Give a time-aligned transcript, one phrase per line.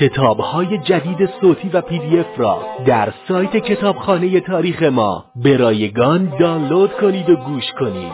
[0.00, 6.38] کتاب های جدید صوتی و پی دی اف را در سایت کتابخانه تاریخ ما برایگان
[6.38, 8.12] دانلود کنید و گوش کنید.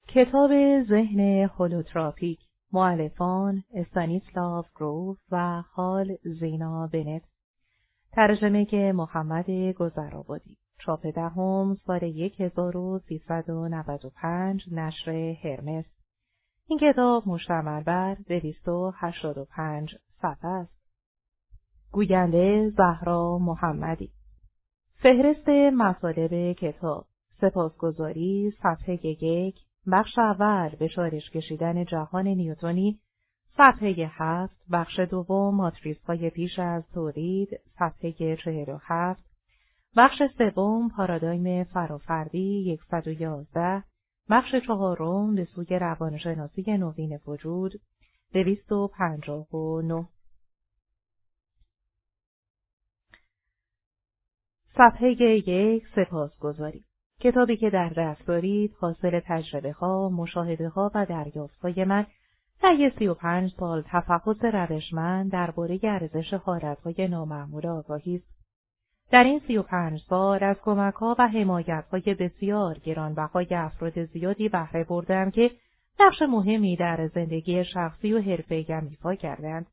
[0.07, 0.51] کتاب
[0.89, 2.39] ذهن هولوتراپیک
[2.73, 7.21] معلفان استانیسلاو گروف و خال زینا بنت.
[8.11, 12.03] ترجمه که محمد گذرآبادی چاپ دهم سال
[12.39, 15.11] 1395 نشر
[15.43, 15.85] هرمس.
[16.67, 20.73] این کتاب مشتمل بر 285 صفحه است.
[21.91, 24.09] گوینده زهرا محمدی.
[24.95, 27.05] فهرست مطالب کتاب.
[27.41, 29.55] سپاسگزاری صفحه یک
[29.91, 32.99] بخش اول به شارش کشیدن جهان نیوتونی
[33.57, 39.23] صفحه هفت بخش دوم ماتریس های پیش از تولید صفحه چهل و هفت
[39.95, 43.83] بخش سوم پارادایم فرافردی 111
[44.29, 47.71] بخش چهارم به سوی روانشناسی نوین وجود
[48.33, 50.07] دویست و پنجاه و نه.
[54.77, 55.11] صفحه
[55.49, 56.85] یک سپاسگزاری.
[57.23, 62.05] کتابی که در دست دارید حاصل تجربه ها، مشاهده ها و دریافت های من
[62.61, 68.33] طی سی و پنج سال تفحص روشمند درباره ارزش های نامعمول آگاهی است.
[69.11, 74.05] در این سی و پنج سال از کمک ها و حمایت های بسیار گرانبهای افراد
[74.05, 75.51] زیادی بهره بردم که
[75.99, 79.65] نقش مهمی در زندگی شخصی و حرفه‌ایم ایفا کردند.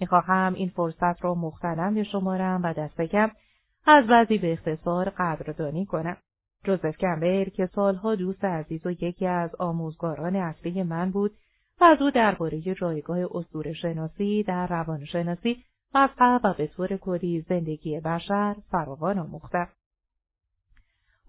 [0.00, 3.30] می‌خواهم این فرصت را مختنم بشمارم و دست کم
[3.86, 6.16] از بعضی به اختصار قدردانی کنم.
[6.64, 11.30] جوزف کمبر که سالها دوست عزیز و یکی از آموزگاران اصلی من بود
[11.80, 18.00] و از او درباره جایگاه اسطوره شناسی در روانشناسی مذهب و به طور کلی زندگی
[18.00, 19.68] بشر فراوان آموختم.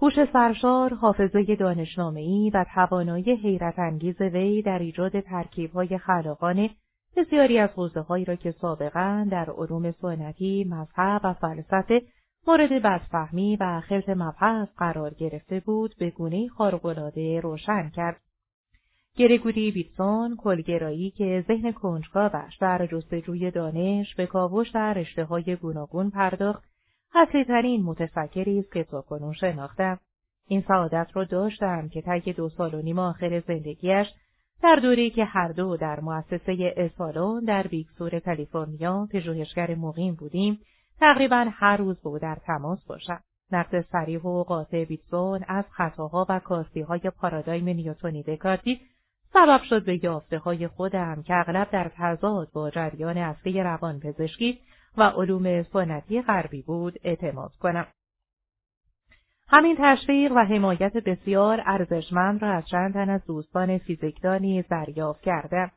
[0.02, 6.70] هوش سرشار، حافظه دانشنامه‌ای و توانایی حیرت انگیز وی در ایجاد ترکیب‌های خلاقانه
[7.18, 12.02] بسیاری از حوزه‌هایی را که سابقا در علوم سنتی، مذهب و فلسفه
[12.48, 18.22] مورد بدفهمی و خلط مبحث قرار گرفته بود به گونه خارق‌العاده روشن کرد.
[19.18, 26.64] گریگوری بیتسون کلگرایی که ذهن کنجکاوش در جستجوی دانش به کاوش در رشتههای گوناگون پرداخت
[27.16, 30.00] اصلی ترین متفکری است که تاکنون شناختم
[30.48, 34.08] این سعادت را داشتم که طی دو سال و نیم آخر زندگیش
[34.64, 40.60] در دوری که هر دو در مؤسسه اسالون در بیکسور کالیفرنیا پژوهشگر مقیم بودیم
[41.00, 43.20] تقریبا هر روز با در تماس باشم.
[43.52, 46.42] نقد سریح و قاطع بیتسون از خطاها و
[46.88, 48.82] های پارادایم نیوتونی دکارتی
[49.34, 54.60] سبب شد به یافته های خودم که اغلب در تضاد با جریان اصلی روانپزشکی
[54.98, 57.88] و علوم سنتی غربی بود اعتماد کنم.
[59.48, 65.72] همین تشویق و حمایت بسیار ارزشمند را از چند تن از دوستان فیزیکدانی دریافت کردم.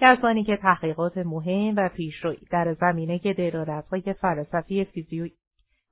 [0.00, 5.32] کسانی که تحقیقات مهم و پیشروی در زمینه دلالتهای فلسفی فیزیک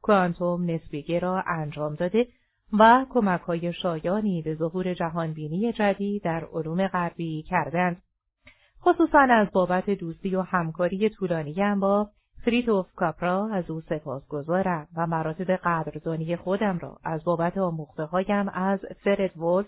[0.02, 2.26] کوانتوم نسبیگی را انجام داده
[2.72, 8.02] و کمک های شایانی به ظهور جهانبینی جدید در علوم غربی کردند.
[8.82, 12.10] خصوصا از بابت دوستی و همکاری طولانیم با
[12.44, 18.80] فریتوف کاپرا از او سپاسگزارم و مراتب قدردانی خودم را از بابت آموخته هایم از
[19.04, 19.66] فرد وولف،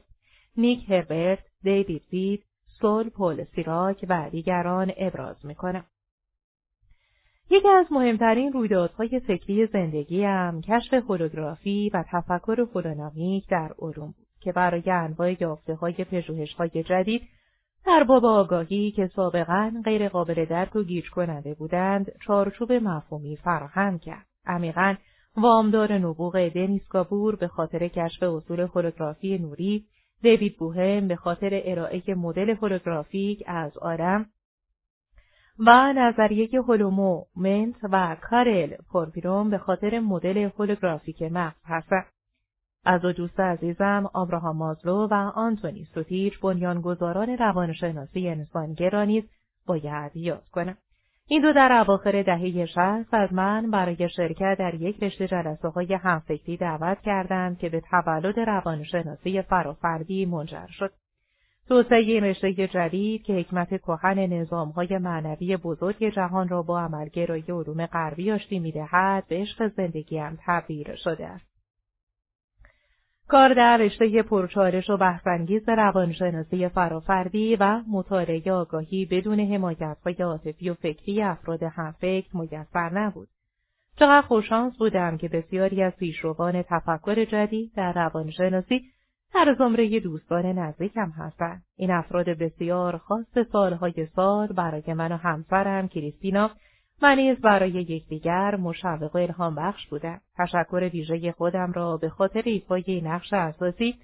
[0.57, 2.45] نیک هربرت، دیوید بید،
[2.81, 5.85] سول پول سیراک و دیگران ابراز می‌کنم.
[7.51, 14.53] یکی از مهمترین رویدادهای فکری زندگیم کشف هولوگرافی و تفکر هولونامیک در علوم بود که
[14.53, 17.23] برای انواع یافته های پژوهش های جدید
[17.87, 23.99] در باب آگاهی که سابقا غیر قابل درک و گیج کننده بودند چارچوب مفهومی فراهم
[23.99, 24.27] کرد.
[24.47, 24.95] عمیقا
[25.37, 29.85] وامدار نبوغ دنیس گابور به خاطر کشف اصول هولوگرافی نوری
[30.23, 34.27] دیوید بوهم به خاطر ارائه مدل هولوگرافیک از عالم
[35.59, 42.07] و نظریه holomovement و کارل پریبرام به خاطر مدل هولوگرافیک مغز هستند.
[42.85, 49.25] از دو دوست عزیزم آبراهام مازلو و آنتونی سوتیچ بنیانگذاران روانشناسی انسانگرا نیز
[49.67, 50.77] باید یاد کنم.
[51.33, 55.95] این دو در اواخر دهه شصت از من برای شرکت در یک رشته جلسه های
[55.95, 60.93] همفکری دعوت کردند که به تولد روانشناسی فرافردی منجر شد.
[61.69, 67.87] توسعه این رشته جدید که حکمت کهن نظامهای معنوی بزرگ جهان را با عملگرایی علوم
[67.87, 71.50] غربی آشتی می‌دهد به عشق زندگیم تبدیل شده است.
[73.31, 80.75] کار در رشته پرچالش و بحثانگیز روانشناسی فرافردی و مطالعه آگاهی بدون حمایتهای عاطفی و
[80.75, 83.29] فکری افراد همفکر میسر نبود.
[83.99, 88.83] چقدر خوششانس بودم که بسیاری از پیشروان تفکر جدید در روانشناسی
[89.35, 91.63] در زمره دوستان نزدیکم هستند.
[91.77, 96.51] این افراد بسیار خاص سالهای سال برای من و همسرم کریستینا
[97.03, 100.21] و نیز برای یکدیگر مشوق و الهام بخش بودند.
[100.39, 103.95] تشکر ویژه خودم را به خاطر ایفای نقش اساسی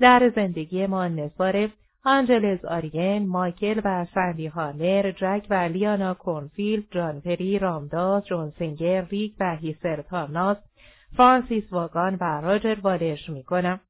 [0.00, 1.68] در زندگی ما نثار
[2.04, 9.04] آنجلز آرین، مایکل و سندی هانر، جک و لیانا کورنفیلد، جان پری، رامداس، جون سینگر،
[9.04, 10.56] ریک و هیسر تارناس،
[11.16, 13.80] فرانسیس واگان و راجر والش می کنم.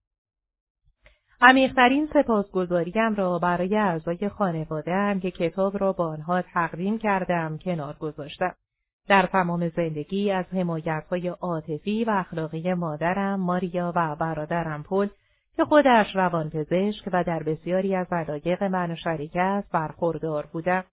[1.40, 8.54] عمیقترین سپاسگزاریم را برای اعضای خانوادهام که کتاب را با آنها تقدیم کردم کنار گذاشتم.
[9.08, 15.08] در تمام زندگی از حمایتهای عاطفی و اخلاقی مادرم ماریا و برادرم پل
[15.56, 20.84] که خودش روانپزشک و در بسیاری از علایق من شریک است برخوردار بودم.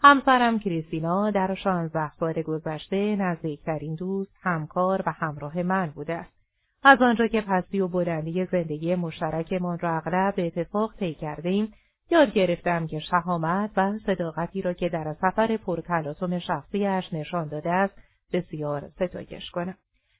[0.00, 6.41] همسرم کریستینا در شانزده سال گذشته نزدیکترین دوست، همکار و همراه من بوده است.
[6.82, 11.72] از آنجا که پستی و بلندی زندگی مشترکمان را اغلب به اتفاق طی کردیم
[12.10, 17.94] یاد گرفتم که شهامت و صداقتی را که در سفر پرتلاطم شخصیش نشان داده است
[18.32, 19.74] بسیار ستایش کنم.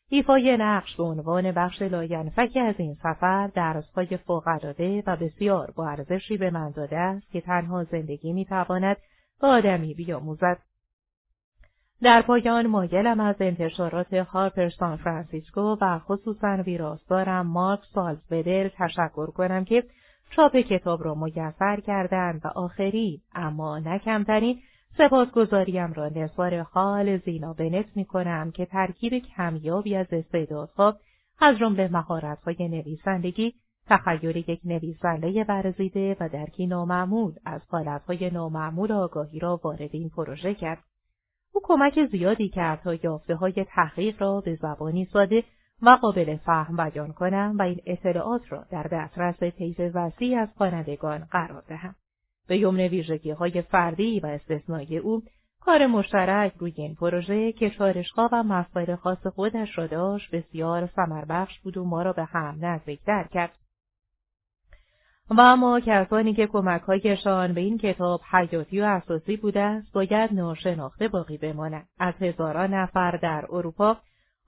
[0.08, 6.36] ایفای نقش به عنوان بخش لاینفکی از این سفر درسهای فوقالعاده و بسیار با ارزشی
[6.36, 8.96] به من داده است که تنها زندگی می‌تواند
[9.40, 10.58] به آدمی بیاموزد.
[12.02, 19.64] در پایان مایلم از انتشارات هارپر سان فرانسیسکو و خصوصا ویراستارم مارک سالزبدر تشکر کنم
[19.64, 19.84] که
[20.30, 24.58] چاپ کتاب را میسر کردند و آخری اما نه کمترین
[24.98, 30.96] سپاسگزاریم را نثار حال زینا بنت می کنم که ترکیب کمیابی از استعدادها
[31.40, 33.54] از جمله مهارت‌های نویسندگی
[33.86, 40.54] تخیل یک نویسنده ورزیده و درکی نامعمول از حالتهای نامعمول آگاهی را وارد این پروژه
[40.54, 40.78] کرد.
[41.52, 45.44] او کمک زیادی کرد تا یافته های تحقیق را به زبانی ساده
[45.82, 51.18] و قابل فهم بیان کنم و این اطلاعات را در دسترس طیف وسیع از خوانندگان
[51.18, 51.94] قرار دهم.
[52.48, 55.22] به یمن ویژگی های فردی و استثنایی او
[55.60, 60.88] کار مشترک روی این پروژه که چارشها و مسائل خاص خودش را داشت بسیار
[61.28, 63.61] بخش بود و ما را به هم نزدیکتر کرد.
[65.36, 71.08] و اما کسانی که کمکهایشان به این کتاب حیاتی و اساسی بوده است باید ناشناخته
[71.08, 71.88] باقی بمانند.
[71.98, 73.96] از هزاران نفر در اروپا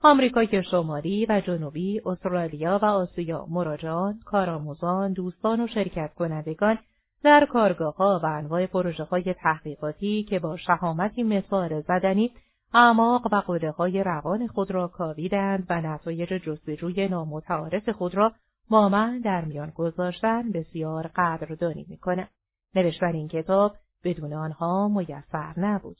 [0.03, 6.77] آمریکای شمالی و جنوبی، استرالیا و آسیا مراجعان، کارآموزان، دوستان و شرکت کنندگان
[7.23, 12.31] در کارگاه ها و انواع پروژه های تحقیقاتی که با شهامتی مثال زدنی
[12.73, 18.31] اعماق و قده روان خود را کاویدند و نتایج جستجوی نامتعارف خود را
[18.69, 22.29] با من در میان گذاشتن بسیار قدردانی می‌کنه.
[22.75, 25.97] نوشتن این کتاب بدون آنها میسر نبود.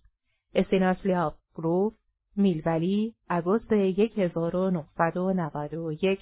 [0.55, 1.93] استیناسلیاف گروف
[2.35, 6.19] میلولی اگست 1991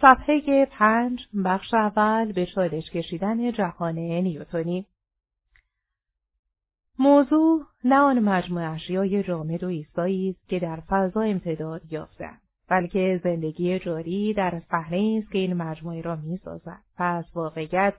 [0.00, 4.86] صفحه پنج بخش اول به چالش کشیدن جهان نیوتونی
[6.98, 13.20] موضوع نه آن مجموع اشیای جامد و ایستایی است که در فضا امتداد یافتند بلکه
[13.24, 17.94] زندگی جاری در صحنه است که این مجموعه را می‌سازد پس واقعیت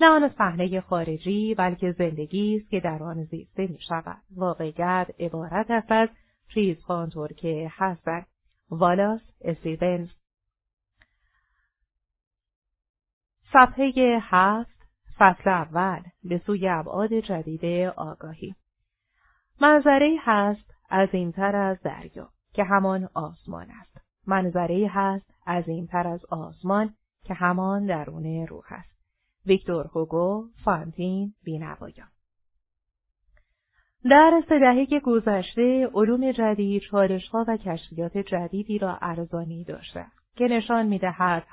[0.00, 4.22] نه آن صحنه خارجی بلکه زندگی است که در آن زیسته می شود.
[4.36, 6.08] واقعیت عبارت است از
[6.54, 8.26] چیزها آنطور که هستند.
[8.70, 10.08] والاس استیونز
[13.52, 14.80] صفحه هفت
[15.18, 17.64] فصل اول به سوی ابعاد جدید
[17.96, 18.54] آگاهی
[19.60, 23.99] منظره هست از این تر از دریا که همان آسمان است.
[24.26, 29.00] منظره هست از این از آسمان که همان درون روح است.
[29.46, 32.08] ویکتور هوگو، فانتین، بینوایان
[34.04, 40.86] در سه دهه گذشته علوم جدید چالشها و کشفیات جدیدی را ارزانی داشته که نشان
[40.86, 41.46] می‌دهد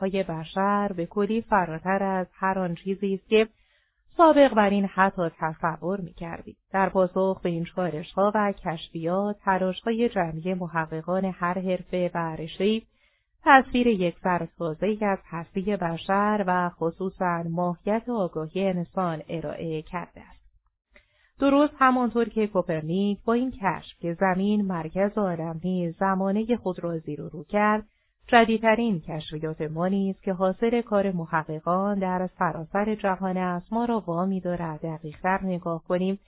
[0.00, 3.48] های بشر به کلی فراتر از هر آن چیزی است که
[4.16, 10.54] سابق بر این حتی تصور می‌کردید در پاسخ به این چالشها و کشفیات تلاشهای جمعی
[10.54, 12.82] محققان هر حرفه و رشتهای
[13.44, 14.14] تصویر یک
[14.58, 20.44] تازه از هستی بشر و خصوصا ماهیت آگاهی انسان ارائه کرده است.
[21.38, 26.98] درست همانطور که کوپرنیک با این کشف که زمین مرکز عالم نیز زمانه خود را
[26.98, 27.84] زیر و رو کرد
[28.26, 34.40] جدیدترین کشفیات ما نیز که حاصل کار محققان در سراسر جهان است ما را وامی
[34.40, 36.18] دارد دقیقتر نگاه کنیم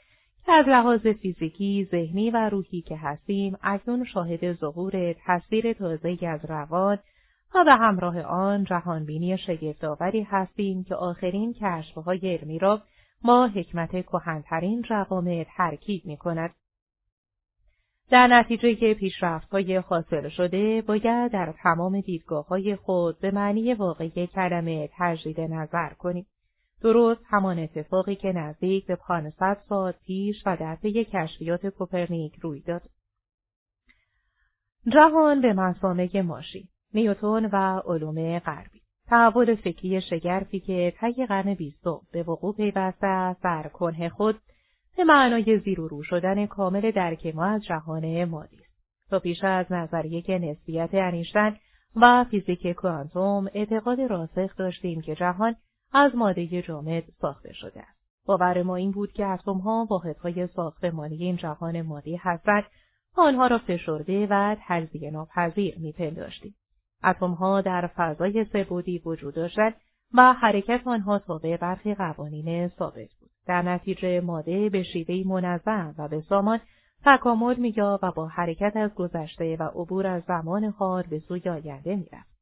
[0.48, 6.98] از لحاظ فیزیکی، ذهنی و روحی که هستیم اکنون شاهد ظهور تصویر تازه از روان
[7.54, 12.82] و به همراه آن جهانبینی شگفتآوری هستیم که آخرین کشفهای علمی را
[13.24, 16.50] ما حکمت کهنترین جوامع ترکیب می کند.
[18.10, 24.88] در نتیجه پیشرفت‌های حاصل شده باید در تمام دیدگاه های خود به معنی واقعی کلمه
[24.98, 26.26] تجدید نظر کنیم.
[26.82, 32.60] درست همان اتفاقی که نزدیک به 500 سال پیش و در پی کشفیات کوپرنیک روی
[32.60, 32.82] داد.
[34.88, 38.82] جهان به مسامه ماشین، نیوتون و علوم غربی.
[39.06, 44.40] تحول فکری شگرفی که طی قرن بیستم به وقوع پیوسته است در کنه خود
[44.96, 48.76] به معنای زیر و رو شدن کامل درک ما از جهان مادی است.
[49.10, 51.56] تا پیش از نظریه نسبیت انیشتن
[51.96, 55.56] و فیزیک کوانتوم اعتقاد راسخ داشتیم که جهان
[55.92, 57.96] از ماده جامد ساخته شده است.
[58.26, 62.64] باور ما این بود که اتمها واحدهای ساختمانی این جهان مادی هستند
[63.16, 66.54] آنها را فشرده و تجزیه ناپذیر میپنداشتیم.
[67.04, 69.74] اتمها در فضای سهبودی وجود داشتند
[70.14, 73.15] و حرکت آنها تابع برخی قوانین ثابت.
[73.46, 76.60] در نتیجه ماده به شیوهی منظم و به سامان
[77.04, 81.96] تکامل می‌یافت و با حرکت از گذشته و عبور از زمان حال به سوی آینده
[81.96, 82.36] می‌رفت.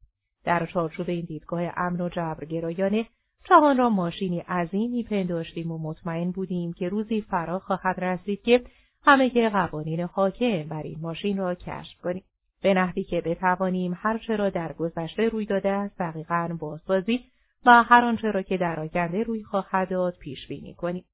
[0.45, 3.07] در چارچوب این دیدگاه امن و جبرگرایانه
[3.45, 8.65] جهان را ماشینی عظیمی پنداشتیم و مطمئن بودیم که روزی فرا خواهد رسید که
[9.05, 12.25] همه قوانین حاکم بر این ماشین را کشف کنیم.
[12.63, 17.25] به نحوی که بتوانیم هر را در گذشته روی داده است دقیقا بازسازی
[17.67, 21.05] و هر آنچه را که در آینده روی خواهد داد پیش بینی کنیم.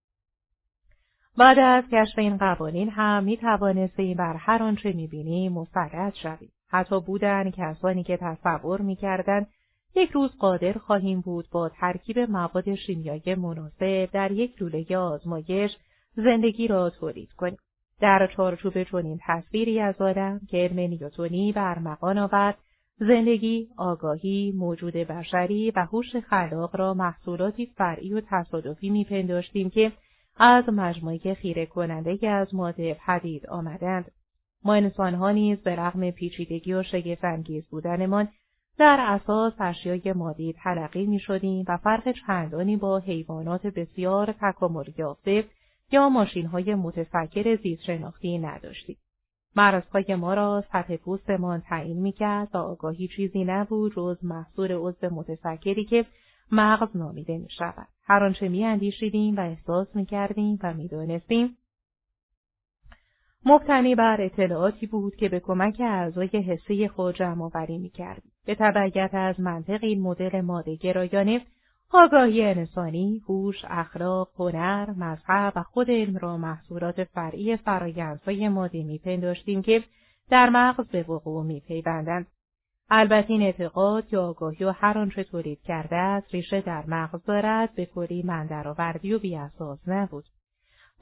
[1.38, 6.52] بعد از کشف این قوانین هم می توانستیم بر هر آنچه می بینیم مسلط شویم.
[6.68, 9.46] حتی بودن کسانی که تصور می کردن
[9.94, 15.70] یک روز قادر خواهیم بود با ترکیب مواد شیمیایی مناسب در یک لوله آزمایش
[16.14, 17.58] زندگی را تولید کنیم.
[18.00, 22.58] در چارچوب چنین تصویری از آدم که علم نیوتونی بر مقان آورد
[23.02, 29.92] زندگی، آگاهی، موجود بشری و هوش خلاق را محصولاتی فرعی و تصادفی میپنداشتیم که
[30.36, 34.10] از مجموعه خیره کننده از ماده پدید آمدند.
[34.64, 38.28] ما انسانها نیز به رغم پیچیدگی و شگفتانگیز بودنمان
[38.78, 45.44] در اساس اشیای مادی تلقی می شدیم و فرق چندانی با حیوانات بسیار تکامل یافته
[45.92, 48.96] یا ماشین های متفکر زیست شناختی نداشتیم.
[49.56, 55.84] مرزهای ما را سطح پوستمان تعیین می‌کرد و آگاهی چیزی نبود جز محصول عضو متفکری
[55.84, 56.04] که
[56.52, 57.88] مغز نامیده می شود.
[58.04, 61.56] هر آنچه می اندیشیدیم و احساس می کردیم و می دانستیم
[63.46, 68.32] مبتنی بر اطلاعاتی بود که به کمک اعضای حسی خود جمع آوری می کردیم.
[68.46, 71.40] به تبعیت از منطق این مدل ماده گرایانه
[71.92, 79.62] آگاهی انسانی، هوش، اخلاق، هنر، مذهب و خود علم را محصولات فرعی فرایندهای ماده میپنداشتیم
[79.62, 79.82] که
[80.30, 82.26] در مغز به وقوع میپیوندند.
[82.90, 87.74] البته این اعتقاد که آگاهی و هر آنچه تولید کرده است ریشه در مغز دارد
[87.74, 90.24] به کلی مندرآوردی و بیاساس نبود.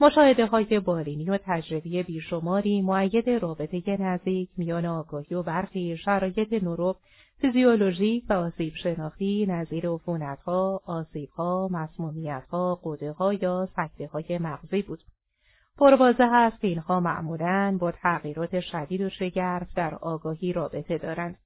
[0.01, 6.97] مشاهده های بالینی و تجربی بیشماری معید رابطه نزدیک میان آگاهی و برخی شرایط نورو
[7.41, 12.81] فیزیولوژیک و آسیب شناختی نظیر عفونتها، آسیبها، مسمومیتها،
[13.19, 15.01] ها یا سکته های مغزی بود.
[15.77, 21.39] پروازه هست اینها معمولاً با تغییرات شدید و شگرف در آگاهی رابطه دارند.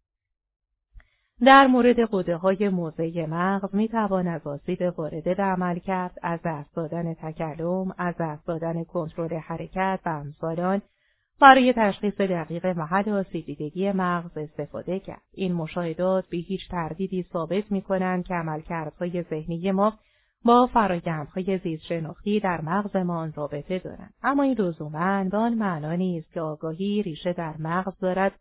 [1.45, 6.41] در مورد قده های موضعی مغز می توان از آسیب وارده به عمل کرد، از
[6.45, 10.81] دست دادن تکلم، از دست دادن کنترل حرکت و امثال
[11.41, 15.23] برای تشخیص دقیق محل آسیبیدگی مغز استفاده کرد.
[15.33, 19.93] این مشاهدات به هیچ تردیدی ثابت می کنند که عملکردهای ذهنی ما
[20.45, 24.15] با فرایندهای زیست شناختی در مغزمان رابطه دارند.
[24.23, 28.33] اما این لزوما به آن معنا نیست که آگاهی ریشه در مغز دارد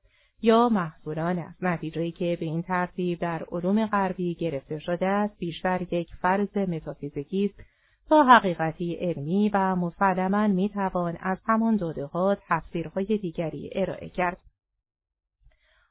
[0.41, 1.63] یا محصولان است.
[1.63, 7.45] نتیجه‌ای که به این ترتیب در علوم غربی گرفته شده است بیشتر یک فرض متافیزیکی
[7.45, 7.61] است
[8.11, 14.37] تا حقیقتی علمی و مسلما می‌توان از همان داده ها تفسیرهای دیگری ارائه کرد.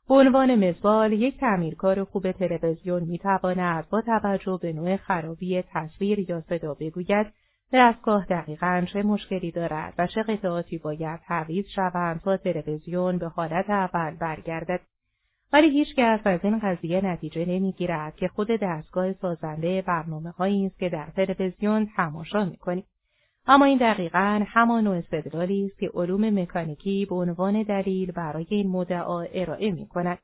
[0.08, 6.40] به عنوان مثال یک تعمیرکار خوب تلویزیون می‌تواند با توجه به نوع خرابی تصویر یا
[6.40, 7.26] صدا بگوید
[7.72, 13.70] دستگاه دقیقا چه مشکلی دارد و چه قطعاتی باید تعویض شوند تا تلویزیون به حالت
[13.70, 14.80] اول برگردد
[15.52, 20.78] ولی هیچ کس از این قضیه نتیجه نمی‌گیرد که خود دستگاه سازنده برنامه هایی است
[20.78, 22.84] که در تلویزیون تماشا می‌کنیم.
[23.46, 28.68] اما این دقیقا همان نوع استدلالی است که علوم مکانیکی به عنوان دلیل برای این
[28.68, 30.18] مدعا ارائه می کند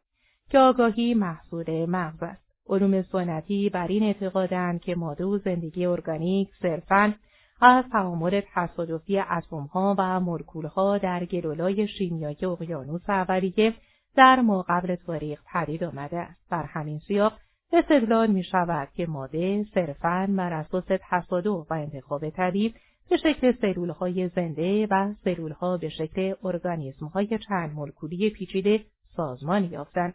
[0.50, 2.46] که آگاهی محصول مغز است.
[2.68, 7.14] علوم سنتی بر این اعتقادند که ماده و زندگی ارگانیک صرفاً
[7.60, 13.74] از تعامل تصادفی اتمها و مولکولها در گلولای شیمیایی اقیانوس اولیه
[14.16, 17.32] در ما قبل تاریخ پدید آمده است بر همین سیاق
[17.72, 22.74] استدلال می شود که ماده صرفاً بر اساس تصادف و انتخاب طبیب
[23.10, 28.84] به شکل سلول های زنده و سلول ها به شکل ارگانیسم های چند مولکولی پیچیده
[29.16, 30.14] سازمان یافتند.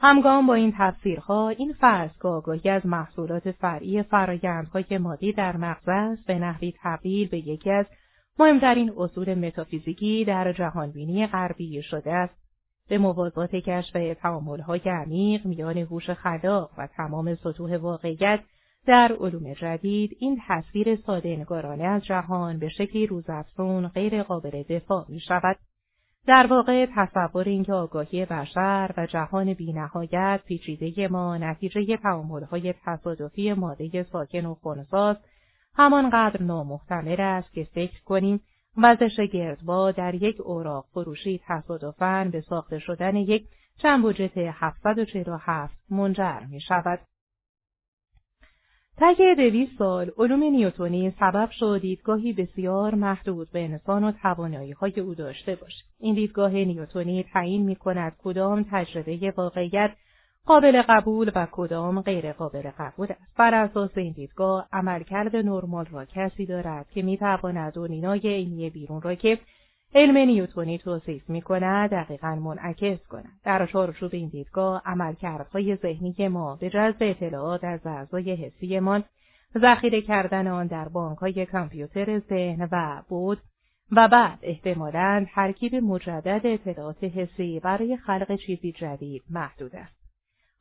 [0.00, 5.88] همگام با این تفسیرها این فرض که آگاهی از محصولات فرعی فرایندهای مادی در مغز
[5.88, 7.86] است به نحوی تبدیل به یکی از
[8.38, 12.45] مهمترین اصول متافیزیکی در جهانبینی غربی شده است
[12.88, 18.40] به موازات کشف تعاملهای عمیق میان هوش خلاق و تمام سطوح واقعیت
[18.86, 25.04] در علوم جدید این تصویر ساده نگارانه از جهان به شکلی روزافزون غیر قابل دفاع
[25.08, 25.56] می شود.
[26.26, 34.02] در واقع تصور اینکه آگاهی بشر و جهان بینهایت پیچیده ما نتیجه تعاملهای تصادفی ماده
[34.02, 35.16] ساکن و خونساز
[35.74, 38.40] همانقدر نامحتمل است که فکر کنیم
[38.76, 46.60] وزش گردبا در یک اوراق فروشی تصادفاً به ساخته شدن یک چنبوجت 747 منجر می
[46.60, 47.00] شود.
[48.98, 55.00] طی دویست سال علوم نیوتونی سبب شد دیدگاهی بسیار محدود به انسان و توانایی های
[55.00, 55.84] او داشته باشد.
[55.98, 59.90] این دیدگاه نیوتونی تعیین می کند کدام تجربه واقعیت
[60.46, 63.36] قابل قبول و کدام غیر قابل قبول است.
[63.36, 69.02] بر اساس این دیدگاه عملکرد نرمال را کسی دارد که می تواند دونینای عینی بیرون
[69.02, 69.38] را که
[69.94, 73.40] علم نیوتونی توصیف می کند دقیقا منعکس کند.
[73.44, 79.04] در چارچوب این دیدگاه عملکردهای ذهنی ما به جذب اطلاعات از اعضای حسیمان
[79.58, 83.38] ذخیره کردن آن در بانکهای کامپیوتر ذهن و بود
[83.92, 89.95] و بعد احتمالاً ترکیب مجدد اطلاعات حسی برای خلق چیزی جدید محدود است.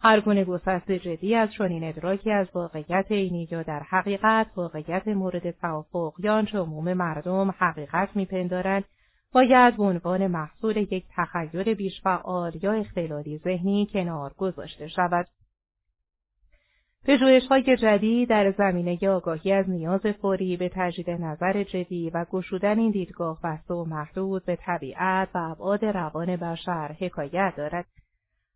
[0.06, 5.52] هر گونه گسست جدی از چنین ادراکی از واقعیت عینی یا در حقیقت واقعیت مورد
[5.52, 8.84] توافق یا آنچه عموم مردم حقیقت میپندارند
[9.34, 15.28] باید به عنوان محصول یک تخیل بیشفعال یا اختلالی ذهنی کنار گذاشته شود.
[17.50, 22.92] های جدید در زمینه آگاهی از نیاز فوری به تجدید نظر جدی و گشودن این
[22.92, 27.86] دیدگاه بسته و محدود به طبیعت و ابعاد روان بشر حکایت دارد.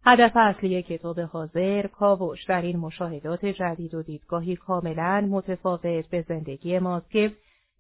[0.06, 6.80] هدف اصلی کتاب حاضر کاوش در این مشاهدات جدید و دیدگاهی کاملا متفاوت به زندگی
[6.80, 7.32] ماست که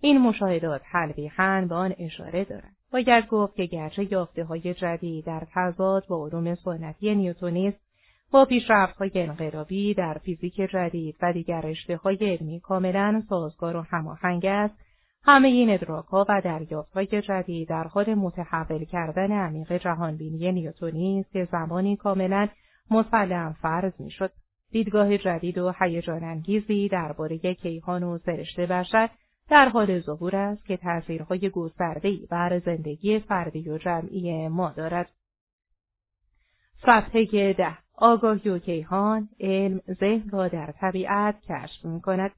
[0.01, 2.71] این مشاهدات تلویحا به آن اشاره دارد.
[2.91, 7.79] باید گفت که گرچه یافته های جدید در تضاد با علوم سنتی نیوتونیست
[8.31, 14.88] با پیشرفت‌های انقلابی در فیزیک جدید و دیگر رشته‌های علمی کاملا سازگار و هماهنگ است
[15.23, 21.47] همه این ادراکها و دریافتهای جدید در حال متحول کردن عمیق جهانبینی نیوتونی است که
[21.51, 22.47] زمانی کاملا
[22.91, 24.31] مسلم فرض می‌شد
[24.71, 29.09] دیدگاه جدید و هیجان انگیزی درباره کیهان و سرشت بشر
[29.49, 35.09] در حال ظهور است که تأثیرهای گسترده‌ای بر زندگی فردی و جمعی ما دارد.
[36.85, 42.31] صفحه ده آگاهی و کیهان علم ذهن را در طبیعت کشف می کند.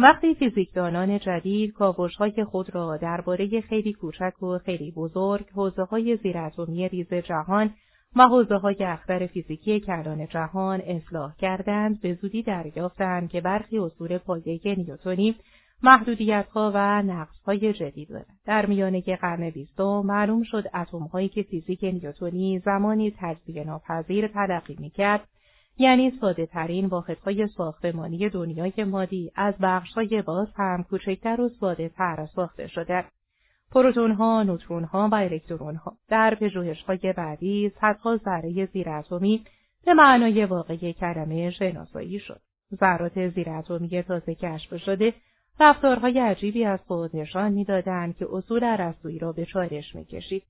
[0.00, 6.88] وقتی فیزیکدانان جدید کاوشهای خود را درباره خیلی کوچک و خیلی بزرگ حوزه های زیراتمی
[6.88, 7.74] ریز جهان
[8.16, 14.18] و حوزه های اختر فیزیکی کلان جهان اصلاح کردند به زودی دریافتند که برخی اصول
[14.18, 15.34] پایه نیوتونی
[15.82, 18.26] محدودیتها و نقصهای جدید دارد.
[18.46, 25.28] در میانه قرن بیستم معلوم شد اتمهایی که فیزیک نیوتونی زمانی تجزیه ناپذیر تلقی می‌کرد
[25.78, 32.28] یعنی ساده ترین واحدهای ساختمانی دنیای مادی از بخشهای باز هم کوچکتر و ساده تر
[32.34, 33.04] ساخته شده.
[33.72, 39.44] پروتون ها، نوترون ها و الکترون ها در پژوهش‌های بعدی صدها ذره زیراتمی
[39.84, 42.40] به معنای واقعی کلمه شناسایی شد.
[42.74, 45.14] ذرات زیراتمی تازه کشف شده
[45.60, 50.42] رفتارهای عجیبی از خود نشان می‌دادند که اصول ارسطویی را به چالش می‌کشید.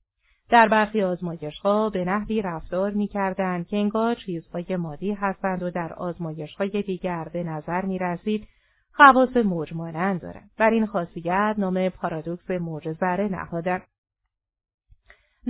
[0.49, 6.81] در برخی آزمایشها به نحوی رفتار می‌کردند که انگار چیزهای مادی هستند و در آزمایشهای
[6.81, 8.47] دیگر به نظر می‌رسید
[8.91, 10.49] خواص موج دارند.
[10.57, 13.81] بر این خاصیت نام پارادوکس موج ذره نهادند.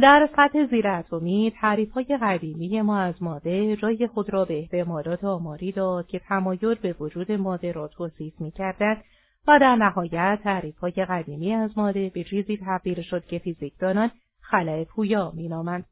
[0.02, 5.72] در سطح زیراتمی تعریف های قدیمی ما از ماده جای خود را به احتمالات آماری
[5.72, 9.04] داد که تمایل به وجود ماده را توصیف می‌کردند
[9.48, 14.12] و در نهایت تعریف های قدیمی از ماده به چیزی تبدیل شد که فیزیکدانان
[14.50, 15.86] خلع پویا مینامند.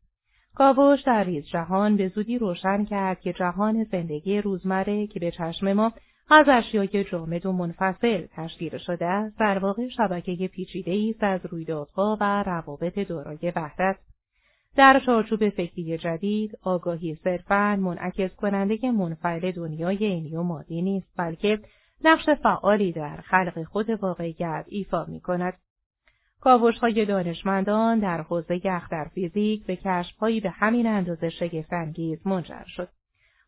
[0.56, 5.74] کاوش در ریز جهان به زودی روشن کرد که جهان زندگی روزمره که به چشم
[5.74, 5.92] ما
[6.30, 12.18] از اشیای جامد و منفصل تشکیل شده است در واقع شبکه پیچیده است از رویدادها
[12.22, 13.96] و روابط دارای وحدت
[14.76, 21.60] در چارچوب فکری جدید آگاهی صرفا منعکس کننده منفعل دنیای عینی و مادی نیست بلکه
[22.04, 25.54] نقش فعالی در خلق خود واقعیت ایفا می کند.
[26.42, 32.90] کاوش های دانشمندان در حوزه اختر فیزیک به کشفهایی به همین اندازه شگفتانگیز منجر شد.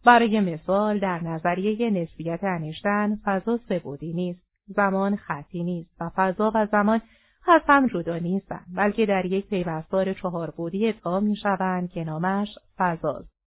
[0.06, 6.66] برای مثال در نظریه نسبیت انیشتن فضا سبودی نیست، زمان خطی نیست و فضا و
[6.72, 7.02] زمان
[7.48, 12.48] از هم جدا نیستند بلکه در یک پیوستار چهار بودی ادغام می‌شوند که نامش
[12.78, 13.39] فضاست.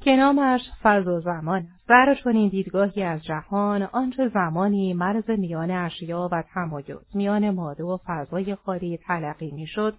[0.00, 1.88] که نامش فضا زمان است.
[1.88, 7.98] در چنین دیدگاهی از جهان آنچه زمانی مرز میان اشیا و تمایز میان ماده و
[8.06, 9.94] فضای خالی تلقی می‌شد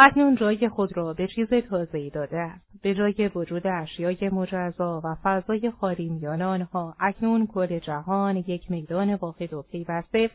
[0.00, 2.82] اکنون جای خود را به چیز تازه‌ای داده است.
[2.82, 9.14] به جای وجود اشیای مجزا و فضای خالی میان آنها اکنون کل جهان یک میدان
[9.14, 10.30] واحد و پیوسته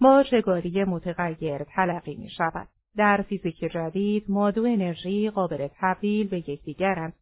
[0.00, 2.68] با چگالی متغیر تلقی می شود.
[2.96, 7.12] در فیزیک جدید ماده و انرژی قابل تبدیل به یکدیگرند.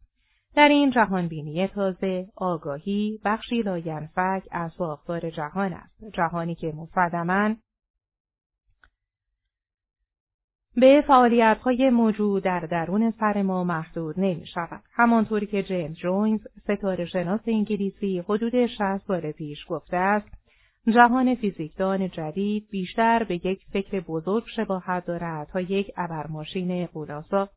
[0.55, 7.55] در این جهانبینی تازه آگاهی بخشی لاینفک از ساختار جهان است جهانی که مصدما
[10.75, 14.83] به فعالیت های موجود در درون سر ما محدود نمی شود.
[14.93, 20.29] همانطوری که جیمز جوینز ستاره شناس انگلیسی حدود 60 سال پیش گفته است
[20.87, 27.49] جهان فیزیکدان جدید بیشتر به یک فکر بزرگ شباهت دارد تا یک ابرماشین قولاسا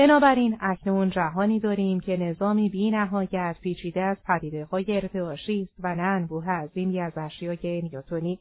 [0.00, 5.94] بنابراین اکنون جهانی داریم که نظامی بی نهایت پیچیده از پدیده های ارتعاشی است و
[5.94, 8.38] نه انبوه عظیمی از اشیای نیوتونی.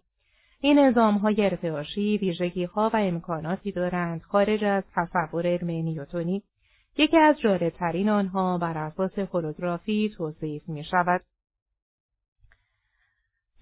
[0.62, 6.44] این نظام های ارتعاشی ویژگی ها و امکاناتی دارند خارج از تصور علم نیوتونی.
[6.98, 11.22] یکی از جالبترین آنها بر اساس هولوگرافی توصیف می شود.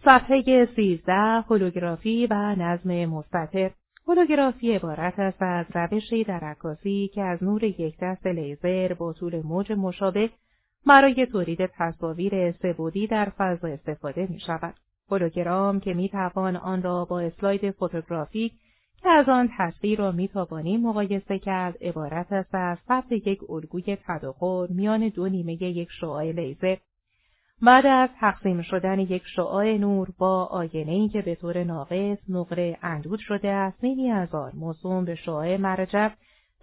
[0.05, 1.13] صفحه 13
[1.49, 3.71] هولوگرافی و نظم مستطر.
[4.07, 9.41] هولوگرافی عبارت است از روشی در عکاسی که از نور یک دست لیزر با طول
[9.41, 10.29] موج مشابه
[10.85, 14.73] برای تولید تصاویر سبودی در فضا استفاده می شود.
[15.11, 18.53] هولوگرام که می توان آن را با اسلاید فوتوگرافیک
[19.01, 23.97] که از آن تصویر را می توانیم مقایسه کرد عبارت است از ثبت یک الگوی
[24.07, 26.77] تداخل میان دو نیمه یک شعاع لیزر
[27.61, 33.19] بعد از تقسیم شدن یک شعاع نور با آینهای که به طور ناقص نقره اندود
[33.19, 36.11] شده است نیمی از آن موسوم به شعاع مرجب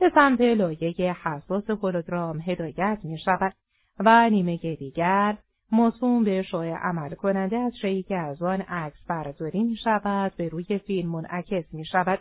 [0.00, 3.52] به سمت لایه حساس هولوگرام هدایت می شود
[3.98, 5.36] و نیمه دیگر
[5.72, 10.48] موسوم به شعاع عمل کننده از شعی که از آن عکس برداری می شود به
[10.48, 12.18] روی فیلم منعکس می شود.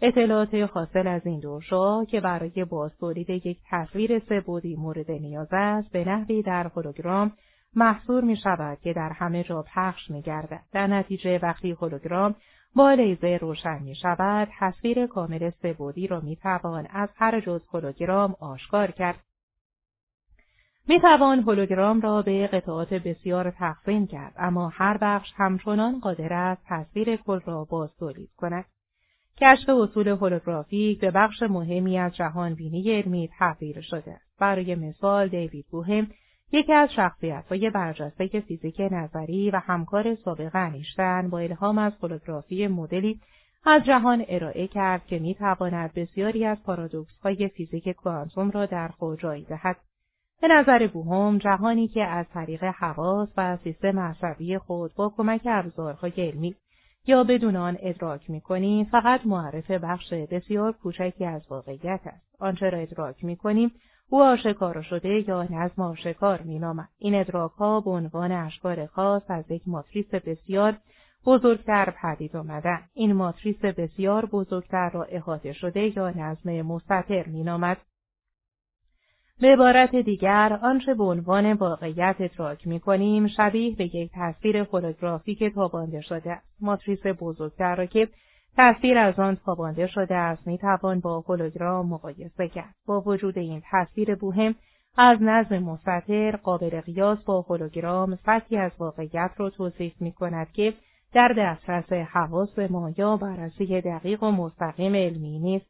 [0.00, 5.92] اطلاعات حاصل از این دو شعاع که برای بازتولید یک تصویر سبودی مورد نیاز است
[5.92, 7.32] به نحوی در هولوگرام
[7.78, 10.62] محصور می شود که در همه جا پخش می گردد.
[10.72, 12.34] در نتیجه وقتی هولوگرام
[12.74, 18.36] با لیزر روشن می شود، تصویر کامل سبودی را می توان از هر جز هولوگرام
[18.40, 19.18] آشکار کرد.
[20.88, 26.62] می توان هولوگرام را به قطعات بسیار تقسیم کرد، اما هر بخش همچنان قادر است
[26.66, 28.64] تصویر کل را باز تولید کند.
[29.40, 34.38] کشف اصول هولوگرافیک به بخش مهمی از جهان بینی علمی تبدیل شده است.
[34.38, 36.06] برای مثال دیوید بوهم
[36.52, 43.20] یکی از شخصیت‌های برجسته فیزیک نظری و همکار سابق انیشتن با الهام از هولوگرافی مدلی
[43.64, 49.42] از جهان ارائه کرد که می‌تواند بسیاری از پارادوکس‌های فیزیک کوانتوم را در خود جای
[49.42, 49.76] دهد.
[50.40, 56.12] به نظر بوهم جهانی که از طریق حواس و سیستم عصبی خود با کمک ابزارهای
[56.16, 56.54] علمی
[57.06, 62.36] یا بدون آن ادراک می‌کنیم فقط معرف بخش بسیار کوچکی از واقعیت است.
[62.38, 63.72] آنچه را ادراک می‌کنیم
[64.10, 66.88] او آشکار شده یا نظم آشکار مینامد.
[66.98, 70.76] این ادراک ها به عنوان اشکار خاص از یک ماتریس بسیار
[71.26, 77.76] بزرگتر پدید آمدن این ماتریس بسیار بزرگتر را احاطه شده یا نظم مستطر مینامد.
[79.40, 85.54] به عبارت دیگر آنچه به عنوان واقعیت ادراک می کنیم شبیه به یک تصویر هولوگرافیک
[85.54, 86.46] تابانده شده است.
[86.60, 88.08] ماتریس بزرگتر را که
[88.58, 92.74] تصویر از آن تابانده شده است می توان با هولوگرام مقایسه کرد.
[92.86, 94.54] با وجود این تصویر بوهم
[94.96, 100.74] از نظم مستطر قابل قیاس با هولوگرام سطحی از واقعیت را توصیف می کند که
[101.12, 105.66] در دسترس حواس ما یا بررسی دقیق و مستقیم علمی نیست.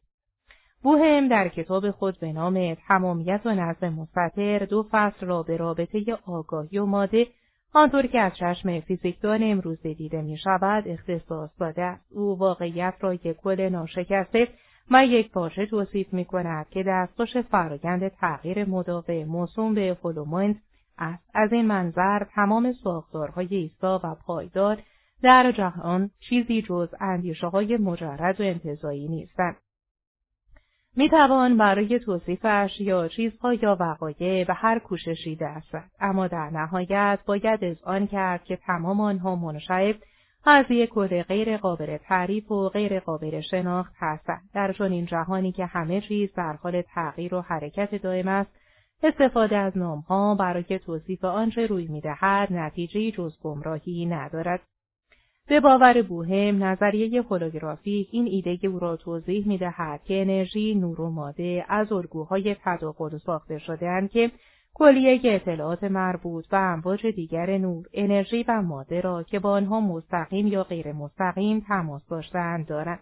[0.83, 6.17] بوهم در کتاب خود به نام تمامیت و نظم مستطر دو فصل را به رابطه
[6.25, 7.27] آگاهی و ماده
[7.73, 12.05] آنطور که از چشم فیزیکدان امروز دیده می شود اختصاص داده است.
[12.11, 14.47] او واقعیت را یک کل ناشکسته
[14.91, 20.55] و یک پارچه توصیف می کند که دستخوش فرایند تغییر مداوم موسوم به holomovement
[20.97, 21.23] است.
[21.33, 24.77] از این منظر تمام ساختارهای ایستا و پایدار
[25.21, 29.55] در جهان چیزی جز اندیشه های مجرد و انتزاعی نیستند.
[30.95, 37.19] می توان برای توصیفش یا چیزها یا وقایع به هر کوششی دست اما در نهایت
[37.25, 39.95] باید آن کرد که تمام آنها منشعب
[40.45, 44.49] از یک کل غیر قابل تعریف و غیر قابل شناخت هستند.
[44.53, 48.51] در چنین جهانی که همه چیز در حال تغییر و حرکت دائم است
[49.03, 54.61] استفاده از نامها برای توصیف آنچه روی می‌دهد نتیجه جز گمراهی ندارد.
[55.49, 61.01] به باور بوهم نظریه هولوگرافیک این ایده او را توضیح می دهد که انرژی نور
[61.01, 64.31] و ماده از الگوهای تداخل ساخته شدهاند که
[64.73, 70.47] کلیه اطلاعات مربوط و امواج دیگر نور انرژی و ماده را که با آنها مستقیم
[70.47, 72.99] یا غیر مستقیم تماس داشتهاند دارند.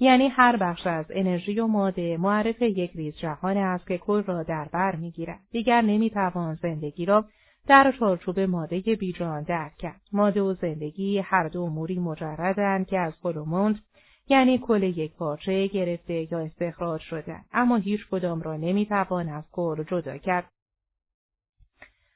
[0.00, 4.42] یعنی هر بخش از انرژی و ماده معرف یک ریز جهان است که کل را
[4.42, 5.40] در بر می‌گیرد.
[5.50, 7.24] دیگر نمی‌توان زندگی را
[7.70, 10.00] در چارچوب ماده بیجان درک کرد.
[10.12, 13.80] ماده و زندگی هر دو اموری مجردند که از خلوموند
[14.28, 19.82] یعنی کل یک پارچه گرفته یا استخراج شدن اما هیچ کدام را نمی‌توان از کل
[19.82, 20.44] جدا کرد.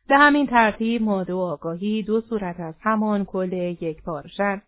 [0.09, 4.62] به همین ترتیب ماده و آگاهی دو صورت از همان کل یک پارچه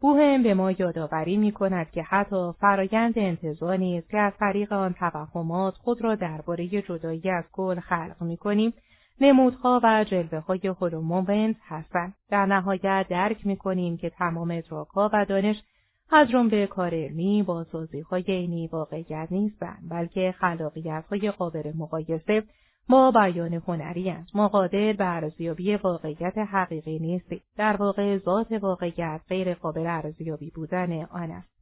[0.00, 4.92] بوهم به ما یادآوری می کند که حتی فرایند انتظاری است که از طریق آن
[4.92, 8.74] توهمات خود را درباره جدایی از کل خلق می کنیم
[9.20, 12.14] نمودها و جلوه های هولومومنت هستند.
[12.30, 15.62] در نهایت درک می کنیم که تمام ادراکها و دانش
[16.10, 22.42] از جمله کار علمی با سازی های عینی واقعیت نیستند بلکه خلاقیت های قابل مقایسه
[22.88, 27.40] ما بیان هنری است ما قادر به ارزیابی واقعیت حقیقی نیستیم.
[27.56, 31.55] در واقع ذات واقعیت غیر قابل ارزیابی بودن آن است.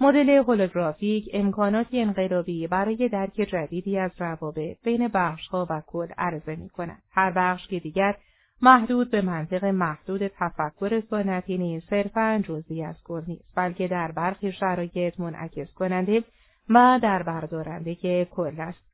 [0.00, 6.68] مدل هولوگرافیک امکاناتی انقلابی برای درک جدیدی از روابط بین بخشها و کل عرضه می
[6.68, 7.02] کند.
[7.10, 8.16] هر بخش که دیگر
[8.62, 14.52] محدود به منطق محدود تفکر سنتی نیست صرفا جزئی از کل نیست بلکه در برخی
[14.52, 16.24] شرایط منعکس کننده
[16.68, 18.92] و در بردارنده کل است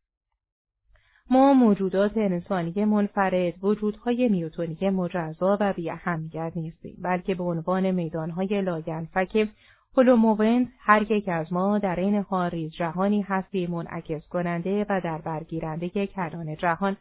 [1.30, 8.62] ما موجودات انسانی منفرد وجودهای نیوتونی مجزا و بی اهمیت نیستیم بلکه به عنوان میدانهای
[8.62, 9.48] لاینفک
[9.96, 15.88] holomovement هر یک از ما در این ریز جهانی هستیم منعکس کننده و در برگیرنده
[15.88, 16.96] کلان جهان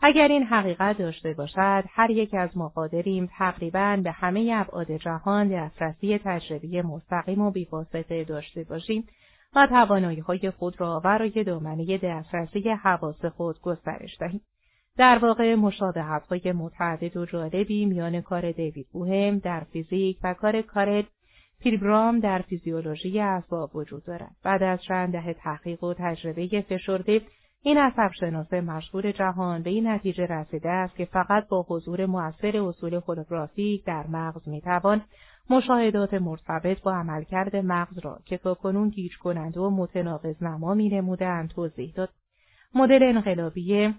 [0.00, 5.48] اگر این حقیقت داشته باشد هر یک از ما قادریم تقریبا به همه ابعاد جهان
[5.48, 9.08] دسترسی تجربی مستقیم و بیواسطه داشته باشیم
[9.54, 14.40] و توانایی های خود را برای دامنه دسترسی حواس خود گسترش دهیم.
[14.96, 20.62] در واقع مشابهت های متعدد و جالبی میان کار دیوید بوهم در فیزیک و کار
[20.62, 21.02] کارل
[21.60, 24.36] پیلگرام در فیزیولوژی اسباب وجود دارد.
[24.44, 27.20] بعد از چند دهه تحقیق و تجربه فشرده
[27.62, 32.94] این عصبشناس مشهور جهان به این نتیجه رسیده است که فقط با حضور مؤثر اصول
[32.94, 35.02] هولوگرافیک در مغز می‌توان
[35.50, 41.46] مشاهدات مرتبط با عملکرد مغز را که کنون گیج کننده و متناقض نما می نمودن
[41.46, 42.08] توضیح داد.
[42.74, 43.94] مدل انقلابی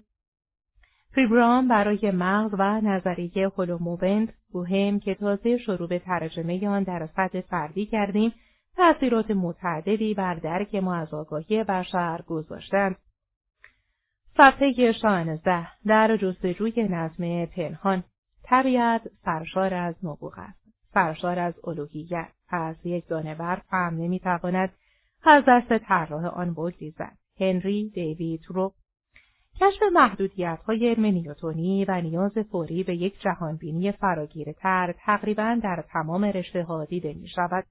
[1.14, 7.40] فریبرام برای مغز و نظریه هولوموونت بوهم که تازه شروع به ترجمه آن در سطح
[7.40, 8.32] فردی کردیم
[8.76, 12.96] تأثیرات متعددی بر درک ما از آگاهی بشر گذاشتند.
[14.36, 18.04] صفحه شانزده در جستجوی نظم پنهان
[18.42, 20.60] طبیعت سرشار از نبوغ است.
[20.94, 24.72] سرشار از الوهیت پس یک دانه برف هم نمی‌تواند
[25.24, 28.72] از دست طراح آن بگریزد هنری دیوید رو
[29.60, 35.84] کشف محدودیت های علم نیوتونی و نیاز فوری به یک جهانبینی فراگیره تر تقریبا در
[35.92, 37.64] تمام رشته ها دیده می شود.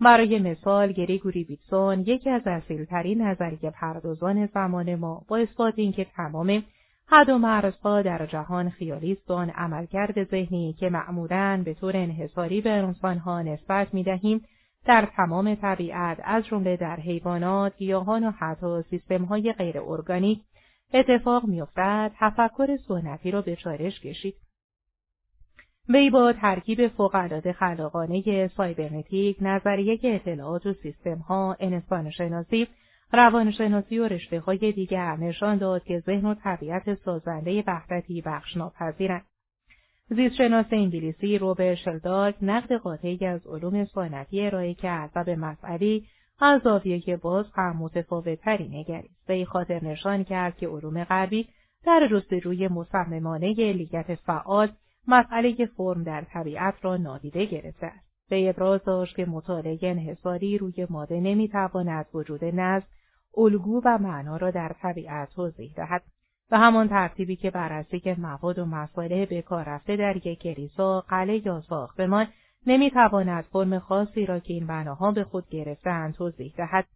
[0.00, 6.62] برای مثال گریگوری بیتسون یکی از اصیلترین نظریه پردازان زمان ما با اثبات اینکه تمام
[7.06, 12.60] حد و مرزها در جهان خیالی است آن عملکرد ذهنی که معمولا به طور انحصاری
[12.60, 14.44] به انسانها نسبت می دهیم
[14.86, 20.40] در تمام طبیعت از جمله در حیوانات، گیاهان و حتی سیستمهای غیر ارگانیک
[20.92, 24.34] اتفاق میافتد تفکر سنتی را به چالش کشید.
[25.88, 32.68] وی با ترکیب فوقالعاده خلاقانه سایبرنتیک، نظریه اطلاعات و سیستمها، انسانشناسی
[33.12, 39.24] روانشناسی و رشته های دیگر نشان داد که ذهن و طبیعت سازنده وحدتی بخش ناپذیرند.
[40.10, 46.00] زیستشناس انگلیسی روبر شلداک نقد قاطعی از علوم سنتی ارائه کرد و به مسئله
[46.40, 51.48] از زاویه که باز هم متفاوتتری نگریست به خاطر نشان کرد که علوم غربی
[51.84, 54.68] در جستجوی مصممانه لیت فعال
[55.08, 58.08] مسئله فرم در طبیعت را نادیده گرفته است.
[58.30, 62.86] به ابراز داشت که مطالعه انحصاری روی ماده نمی‌تواند وجود نزد
[63.36, 66.02] الگو و معنا را در طبیعت توضیح دهد.
[66.50, 71.46] و همان ترتیبی که بررسی مواد و مسائل به کار رفته در یک کلیسا قلعه
[71.46, 72.26] یا ساختمان
[72.66, 76.86] نمی‌تواند فرم خاصی را که این بناها به خود گرفتهاند توضیح دهد.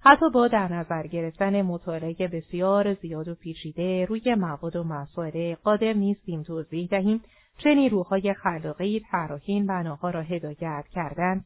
[0.00, 5.92] حتی با در نظر گرفتن مطالعه بسیار زیاد و پیچیده روی مواد و مسائل قادر
[5.92, 7.20] نیستیم توضیح دهیم.
[7.58, 11.44] چه نیروهای خلاقی طراحی بناها را هدایت کردند.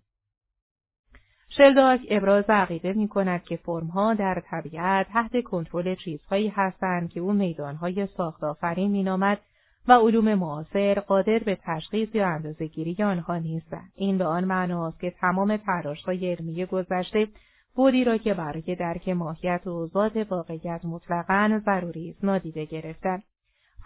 [1.48, 7.32] شلداک ابراز عقیده می کند که فرمها در طبیعت تحت کنترل چیزهایی هستند که او
[7.32, 9.38] میدانهای ساخت آفرین مینامد.
[9.88, 15.10] و علوم معاصر قادر به تشخیص یا اندازهگیری آنها نیستند این به آن معناست که
[15.10, 17.28] تمام تلاشهای علمی گذشته
[17.74, 23.22] بودی را که برای درک ماهیت و ذات واقعیت مطلقا ضروری است نادیده گرفتند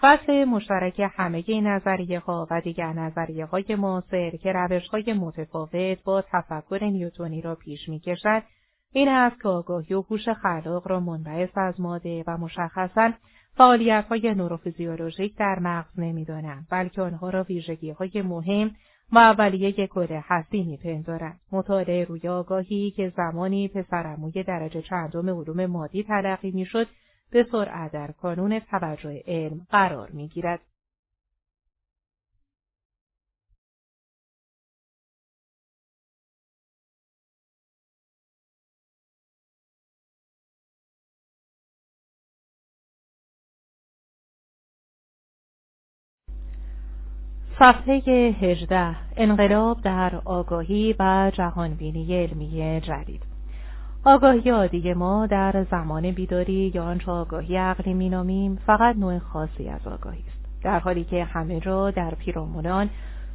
[0.01, 6.25] فصل مشترک همه نظریه ها و دیگر نظریه های معاصر که روش های متفاوت با
[6.33, 8.43] تفکر نیوتونی را پیش می کشد،
[8.93, 13.13] این است که آگاهی و هوش خلاق را منبعث از ماده و مشخصا
[13.57, 18.71] فعالیت های نوروفیزیولوژیک در مغز نمی‌دانند بلکه آنها را ویژگی های مهم
[19.13, 21.41] و اولیه کل هستی میپندارند.
[21.53, 26.87] مطالعه روی آگاهی که زمانی پسرموی درجه چندم علوم مادی تلقی می‌شد
[27.31, 30.61] به سرعت در کانون توجه علم قرار می‌گیرد.
[47.59, 47.95] صفحه
[48.41, 53.23] هجده انقلاب در آگاهی و جهانبینی علمی جدید.
[54.05, 59.87] آگاهی عادی ما در زمان بیداری یا آنچه آگاهی عقلی مینامیم فقط نوع خاصی از
[59.87, 60.63] آگاهی است.
[60.63, 62.91] در حالی که همه جا در پیرامونان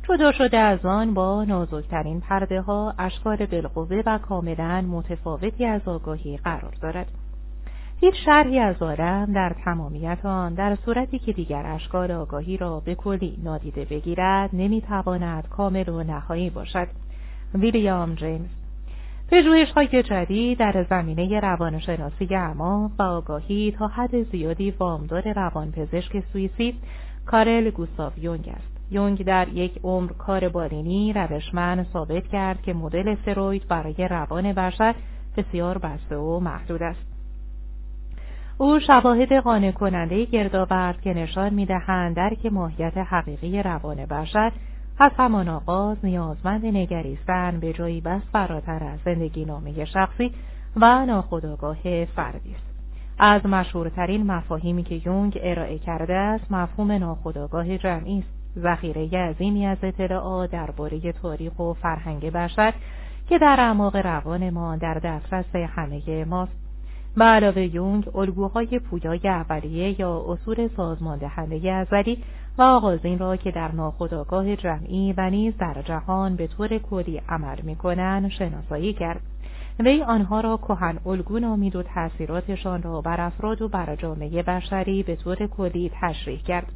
[0.10, 6.38] جدا شده از آن با نازکترین پرده ها اشکال بالقوه و کاملا متفاوتی از آگاهی
[6.38, 7.08] قرار دارد.
[8.02, 12.96] هیچ شرحی از عالم در تمامیت آن در صورتی که دیگر اشکال آگاهی را به
[12.96, 16.88] کلی نادیده بگیرد نمی‌تواند کامل و نهایی باشد.
[17.54, 18.50] ویلیام جیمز.
[19.32, 26.76] پژوهش های جدید در زمینه روانشناسی اعماق و آگاهی تا حد زیادی وامدار روانپزشک سوئیسی
[27.26, 28.92] کارل گوستاو یونگ است.
[28.92, 34.96] یونگ در یک عمر کار بالینی روشمند ثابت کرد که مدل فروید برای روان بشر
[35.38, 37.09] بسیار بسته و محدود است.
[38.62, 44.52] او شواهد قانع کننده گرد آورد که نشان می‌دهند درک ماهیت حقیقی روان بشر
[45.00, 50.32] از همان آغاز نیازمند نگریستن به جایی بس فراتر از زندگی نامه شخصی
[50.76, 52.63] و ناخودآگاه فردی است.
[53.19, 59.78] از مشهورترین مفاهیمی که یونگ ارائه کرده است مفهوم ناخودآگاه جمعی است ذخیره عظیمی از
[59.84, 62.74] اطلاعات درباره تاریخ و فرهنگ بشر
[63.30, 66.69] که در اعماق روان ما در دسترس همه ماست
[67.20, 72.24] به علاوه یونگ الگوهای پویای اولیه یا اصول سازمان دهنده ازلی
[72.58, 77.62] و آغازین را که در ناخودآگاه جمعی و نیز در جهان به طور کلی عمل
[77.62, 79.22] می‌کنند شناسایی کرد.
[79.80, 85.04] وی آنها را کهن الگو نامید و تاثیراتشان را بر افراد و بر جامعه بشری
[85.04, 86.72] به طور کلی تشریح کرد.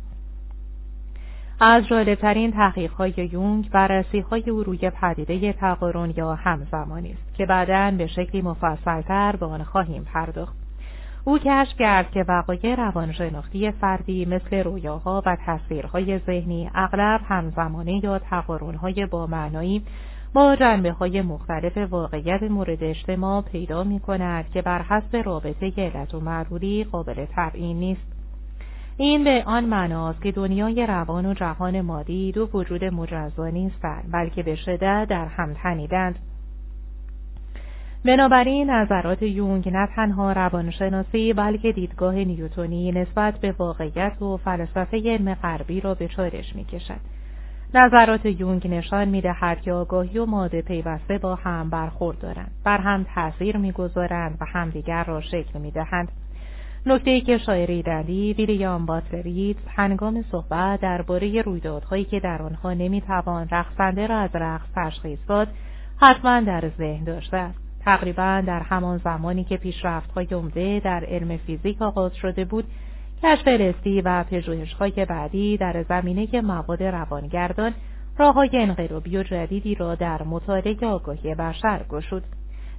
[1.60, 8.08] از جالبترین تحقیقهای یونگ بررسیهای او روی پدیده تقارن یا همزمانی است که بعدا به
[8.08, 10.56] شکلی مفصلتر به آن خواهیم پرداخت
[11.26, 18.20] او کشف کرد که وقایع روانشناختی فردی مثل رویاها و تصویرهای ذهنی اغلب همزمانه یا
[18.20, 19.84] تقارنهای با معنایی
[20.34, 26.14] با جنبه های مختلف واقعیت مورد اجتماع پیدا می کند که بر حسب رابطه علت
[26.14, 28.13] و معلولی قابل تبیین نیست.
[28.98, 34.44] این به آن معناست که دنیای روان و جهان مادی دو وجود مجزا نیستند بلکه
[34.44, 36.20] به شدت در هم تنیدند.
[38.06, 45.34] بنابراین نظرات یونگ نه تنها روانشناسی بلکه دیدگاه نیوتونی نسبت به واقعیت و فلسفه علم
[45.34, 47.00] غربی را به چالش می‌کشد.
[47.74, 53.06] نظرات یونگ نشان می‌دهد که آگاهی و ماده پیوسته با هم برخورد دارند بر هم
[53.16, 56.12] تاثیر می‌گذارند و همدیگر را شکل می‌دهند.
[56.86, 63.48] نکته ای که شاعری دلی ویلیام باتلریت هنگام صحبت درباره رویدادهایی که در آنها نمی‌توان
[63.52, 65.48] رقصنده را از رقص تشخیص داد
[65.98, 67.60] حتما در ذهن داشته است.
[67.86, 72.66] تقریبا در همان زمانی که پیشرفت‌های عمده در علم فیزیک آغاز شده بود
[73.24, 77.74] کشف لستی و پژوهش‌های بعدی در زمینه مواد روانگردان
[78.18, 82.24] راههای انقلابی و جدیدی را در مطالعه آگاهی بشر گشود.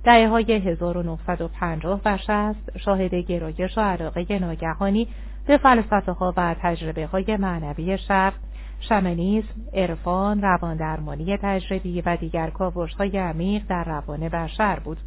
[0.04, 5.08] دهه های 1950 و 60 شاهد گرایش و علاقه ناگهانی
[5.46, 8.34] به فلسفه ها و تجربه های معنوی شرق
[8.80, 12.50] شمنیسم، عرفان، رواندرمانی تجربی و دیگر
[12.98, 14.98] های عمیق در روان بشر بود.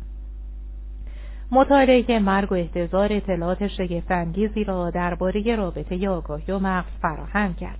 [1.52, 7.80] مطالعه مرگ و احتضار اطلاعات شگفتانگیزی را درباره رابطه آگاهی و مغز فراهم کرد.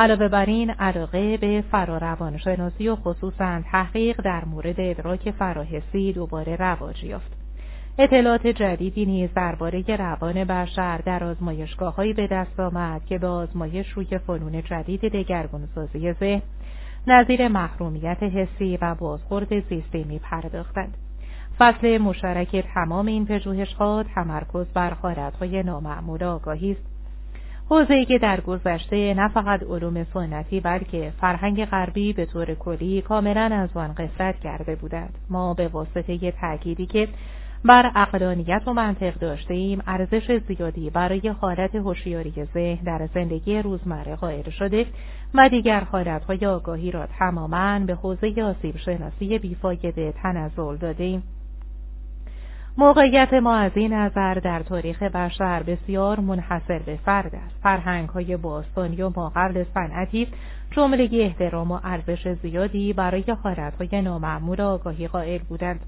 [0.00, 7.04] علاوه بر این علاقه به فراروانشناسی و خصوصا تحقیق در مورد ادراک فراحسی دوباره رواج
[7.04, 7.32] یافت.
[7.98, 14.18] اطلاعات جدیدی نیز درباره روان بشر در آزمایشگاههایی به دست آمد که به آزمایش روی
[14.18, 16.42] فنون جدید دگرگونسازی ذهن
[17.06, 20.96] نظیر محرومیت حسی و بازخورد سیستمی پرداختند
[21.58, 26.89] فصل مشترک تمام این پژوهشها تمرکز بر حالتهای نامعمول آگاهی است
[27.70, 33.40] حوزه‌ای که در گذشته نه فقط علوم سنتی بلکه فرهنگ غربی به طور کلی کاملا
[33.40, 35.18] از آن قصد کرده بودند.
[35.30, 37.08] ما به واسطه تأکیدی که
[37.64, 44.16] بر اقلانیت و منطق داشته ایم ارزش زیادی برای حالت هوشیاری ذهن در زندگی روزمره
[44.16, 44.86] قائل شده
[45.34, 51.22] و دیگر حالتهای آگاهی را تماما به حوزه آسیب شناسی بیفایده تنزل دادیم
[52.78, 57.56] موقعیت ما از این نظر در تاریخ بشر بسیار منحصر به فرد است.
[57.62, 60.28] فرهنگ های باستانی و ما قبل صنعتی
[60.70, 65.80] جملگی احترام و ارزش زیادی برای حالتهای نامعمول آگاهی قائل بودند.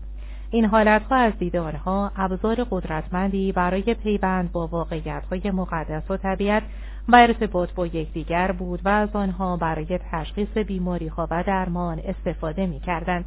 [0.50, 6.62] این حالتها از دید آنها ابزار قدرتمندی برای پیوند با واقعیتهای مقدس و طبیعت
[7.08, 13.24] و ارتباط با یکدیگر بود و از آنها برای تشخیص بیماریها و درمان استفاده می‌کردند.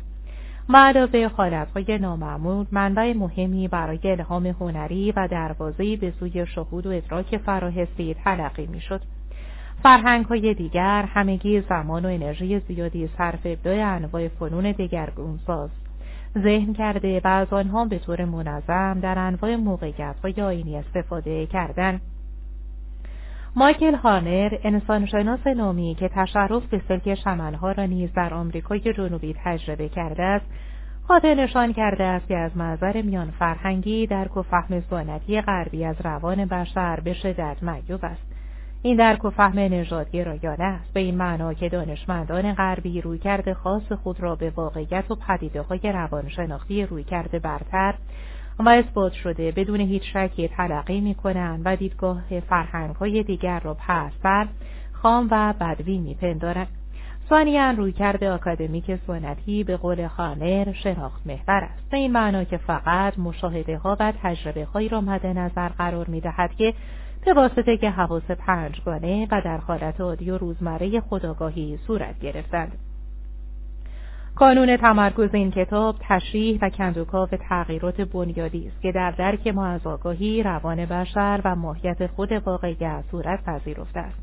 [0.70, 6.90] و علاوه حالتهای نامعمول منبع مهمی برای الهام هنری و دروازهای به سوی شهود و
[6.90, 9.02] ادراک فراحسی تلقی می‌شد.
[9.84, 15.70] فرهنگ های دیگر همگی زمان و انرژی زیادی صرف ابداع انواع فنون دگرگونساز.
[16.38, 22.02] ذهن کرده و از آنها به طور منظم در انواع موقعیت های آینی استفاده کردن
[23.58, 29.90] مایکل هارنر انسانشناس نامی که تشرف به سلک شمنها را نیز در آمریکای جنوبی تجربه
[29.90, 30.46] کرده است
[31.08, 35.96] خاطر نشان کرده است که از منظر میان فرهنگی درک و فهم سنتی غربی از
[36.04, 38.36] روان بشر به شدت معیوب است.
[38.82, 44.20] این درک و فهم نژادگرایانه است به این معنا که دانشمندان غربی رویکرد خاص خود
[44.20, 47.96] را به واقعیت و پدیده های روانشناختی رویکرد برتر
[48.60, 53.74] و اثبات شده بدون هیچ شکی تلقی می کنند و دیدگاه فرهنگ های دیگر را
[53.74, 54.48] پستر
[54.92, 56.68] خام و بدوی می پندارند.
[57.30, 63.78] ثانیا رویکرد آکادمیک سنتی به قول خانر شناخت محور است این معنا که فقط مشاهده
[63.78, 66.74] ها و تجربه هایی را مد نظر قرار می دهد که
[67.26, 72.85] به واسطه که حواس پنجگانه و در حالت عادی و روزمره خداگاهی صورت گرفتند.
[74.36, 79.88] کانون تمرکز این کتاب تشریح و کندوکاو تغییرات بنیادی است که در درک ما از
[79.88, 82.78] آگاهی روان بشر و ماهیت خود واقعی
[83.12, 84.18] صورت پذیرفته است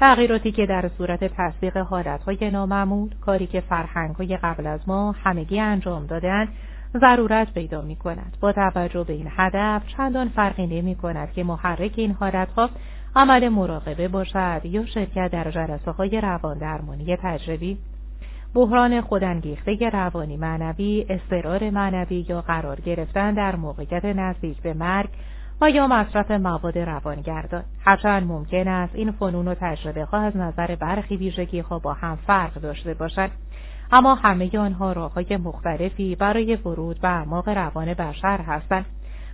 [0.00, 6.06] تغییراتی که در صورت تصدیق حالتهای نامعمول کاری که فرهنگهای قبل از ما همگی انجام
[6.06, 6.48] دادند
[7.00, 8.36] ضرورت پیدا می کند.
[8.40, 12.70] با توجه به این هدف چندان فرقی نمی کند که محرک این حالتها
[13.16, 17.78] عمل مراقبه باشد یا شرکت در جلسه های روان درمانی تجربی
[18.56, 25.08] بحران خودانگیخته روانی معنوی، استرار معنوی یا قرار گرفتن در موقعیت نزدیک به مرگ
[25.60, 27.64] و یا مصرف مواد روانگردان.
[27.84, 32.16] هرچند ممکن است این فنون و تجربه ها از نظر برخی ویژگی ها با هم
[32.16, 33.30] فرق داشته باشد.
[33.92, 38.86] اما همه آنها راه های مختلفی برای ورود به اعماق روان بشر هستند.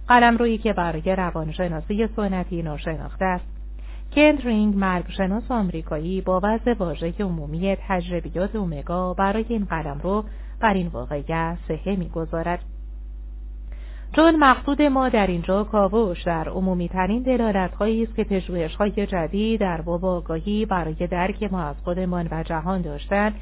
[0.09, 3.51] قلم روی که برای روانشناسی سنتی ناشناخته است.
[4.14, 10.24] کندرینگ مرگشناس آمریکایی با وضع واژه عمومی تجربیات اومگا برای این قلم رو
[10.60, 12.60] بر این واقعیت صحه می‌گذارد.
[14.16, 19.06] چون مقصود ما در اینجا کاوش در عمومی ترین دلالت هایی است که پژوهش های
[19.06, 23.34] جدید در باب آگاهی برای درک ما از خودمان و جهان داشتند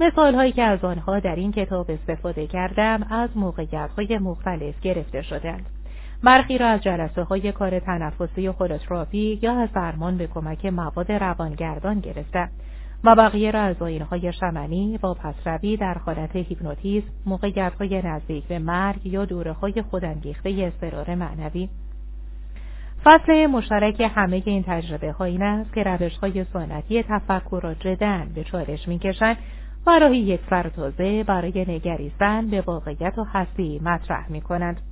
[0.00, 5.22] مثال هایی که از آنها در این کتاب استفاده کردم از موقعیت های مختلف گرفته
[5.22, 5.79] شدند.
[6.22, 12.00] برخی را از جلسه های کار تنفسی خودتراپی یا از درمان به کمک مواد روانگردان
[12.00, 12.48] گرفته
[13.04, 13.76] و بقیه را از
[14.10, 19.82] های شمنی و پسروی در حالت هیپنوتیزم موقعیت های نزدیک به مرگ یا دوره های
[19.90, 21.68] خودانگیخته استرار معنوی
[23.04, 28.28] فصل مشترک همه این تجربه ها این است که روش های سنتی تفکر را جدن
[28.34, 29.36] به چالش می‌کشند
[29.86, 30.40] و راهی یک
[30.76, 34.89] تازه برای نگریستن به واقعیت و هستی مطرح می کنند.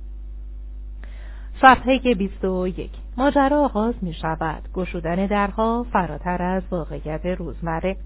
[1.61, 7.97] صفحه 21 ماجرا آغاز می شود گشودن درها فراتر از واقعیت روزمره.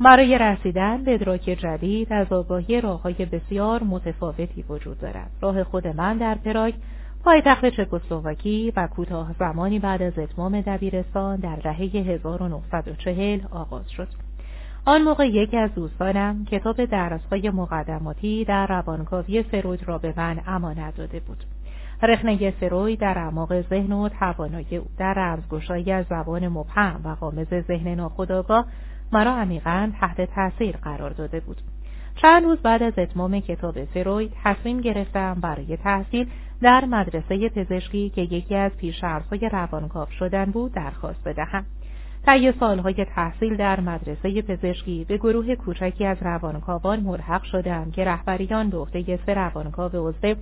[0.00, 5.30] برای رسیدن به ادراک جدید از آگاهی راه های بسیار متفاوتی وجود دارد.
[5.40, 6.74] راه خود من در پراگ
[7.24, 14.08] پایتخت چکسلواکی و کوتاه زمانی بعد از اتمام دبیرستان در دهه 1940 آغاز شد.
[14.84, 20.96] آن موقع یکی از دوستانم کتاب درسهای مقدماتی در روانکاوی فروید را به من امانت
[20.96, 21.44] داده بود.
[22.02, 27.54] رخنه فروید در اعماق ذهن و توانایی او در رمزگشایی از زبان مبهم و قامز
[27.68, 28.66] ذهن ناخودآگاه
[29.12, 31.60] مرا عمیقا تحت تاثیر قرار داده بود.
[32.22, 36.28] چند روز بعد از اتمام کتاب فروید تصمیم گرفتم برای تحصیل
[36.62, 41.64] در مدرسه پزشکی که یکی از پیشرزهای روانکاو شدن بود درخواست بدهم.
[42.26, 48.70] طی سالهای تحصیل در مدرسه پزشکی به گروه کوچکی از روانکاوان ملحق شدم که رهبریان
[48.70, 50.34] به عهده سه روانکاو عضو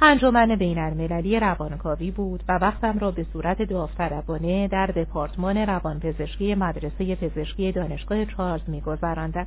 [0.00, 7.14] انجمن بین المللی روانکاوی بود و وقتم را به صورت داوطلبانه در دپارتمان روانپزشکی مدرسه
[7.14, 9.46] پزشکی دانشگاه چارلز میگذراندم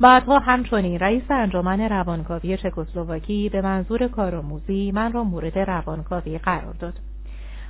[0.00, 6.94] بعدها همچنین رئیس انجمن روانکاوی چکسلواکی به منظور کارآموزی من را مورد روانکاوی قرار داد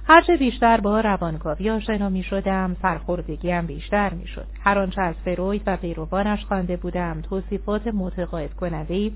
[0.06, 4.46] هرچه بیشتر با روانکاوی آشنا می شدم سرخوردگیم بیشتر می شد.
[4.64, 9.10] هر آنچه از فروید و پیروانش خوانده بودم توصیفات متقاعد کننده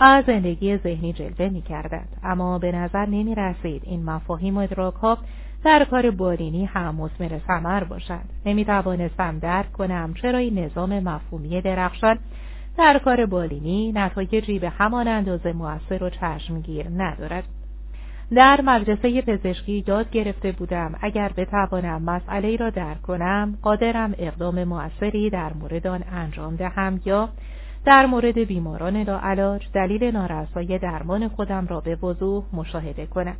[0.00, 2.08] از زندگی ذهنی جلوه می کردند.
[2.22, 5.18] اما به نظر نمی رسید این مفاهیم و ادراک
[5.64, 8.30] در کار بالینی هم مثمر ثمر باشند.
[8.46, 12.18] نمی توانستم درک کنم چرا این نظام مفهومی درخشان
[12.78, 17.44] در کار بالینی نتایجی به همان اندازه موثر و چشمگیر ندارد.
[18.34, 25.30] در مدرسه پزشکی یاد گرفته بودم اگر بتوانم مسئله را درک کنم قادرم اقدام موثری
[25.30, 27.28] در مورد آن انجام دهم یا
[27.88, 33.36] در مورد بیماران علاج دلیل نارسایی درمان خودم را به وضوح مشاهده کنم.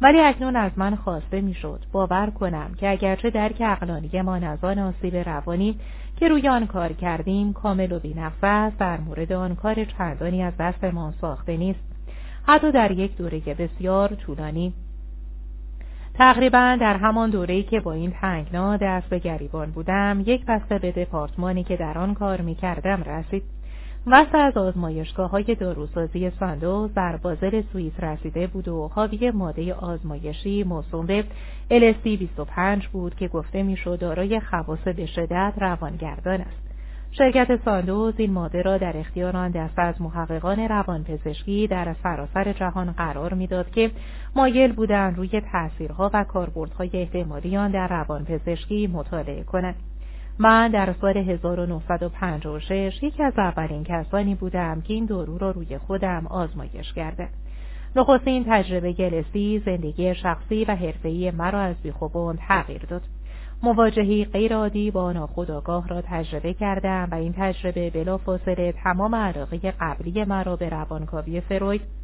[0.00, 5.16] ولی اکنون از من خواسته می‌شد باور کنم که اگرچه درک عقلانیمان از آن آسیب
[5.16, 5.78] روانی
[6.16, 10.56] که روی آن کار کردیم کامل و بینقص است در مورد آن کار چندانی از
[10.58, 11.84] دستمان ساخته نیست.
[12.46, 14.72] حتی در یک دوره بسیار طولانی.
[16.14, 20.92] تقریبا در همان دوره‌ای که با این تنگنا دست به گریبان بودم یک بسته به
[20.92, 23.42] دپارتمانی که در آن کار می کردم رسید.
[24.06, 30.62] وسط از آزمایشگاه های داروسازی ساندو در بازل سوئیس رسیده بود و حاوی ماده آزمایشی
[30.62, 31.24] موسوم به
[31.70, 36.72] LSD 25 بود که گفته می‌شد دارای خواص به شدت روانگردان است.
[37.10, 42.92] شرکت ساندوز این ماده را در اختیار آن دست از محققان روانپزشکی در سراسر جهان
[42.92, 43.90] قرار می‌داد که
[44.36, 49.91] مایل بودند روی تاثیرها و کاربردهای احتمالی آن در روانپزشکی مطالعه کنند.
[50.38, 56.26] من در سال 1956 یکی از اولین کسانی بودم که این دورو را روی خودم
[56.26, 57.28] آزمایش کرده.
[57.96, 63.02] نخستین تجربه گلسی زندگی شخصی و حرفه‌ای مرا از بیخوبان تغییر داد.
[63.62, 70.56] مواجهی غیرعادی با ناخودآگاه را تجربه کردم و این تجربه بلافاصله تمام علاقه قبلی مرا
[70.56, 72.01] به روانکاوی فروید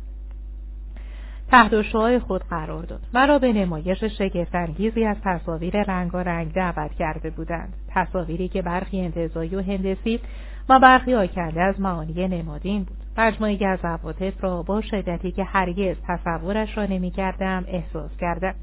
[1.50, 3.00] تحت خود قرار داد.
[3.14, 7.74] مرا به نمایش شگفتانگیزی از تصاویر رنگارنگ دعوت کرده بودند.
[7.88, 10.20] تصاویری که برخی انتظایی و هندسی
[10.68, 12.96] و برخی آکنده از معانی نمادین بود.
[13.18, 18.54] مجموعی از عواطف را با شدتی که هرگز تصورش را نمی‌کردم احساس کردم.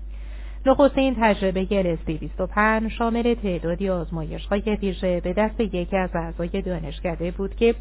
[0.68, 7.32] نخستین تجربه گلستی 25 شامل تعدادی آزمایش های ویژه به دست یکی از اعضای دانشکده
[7.32, 7.76] بود که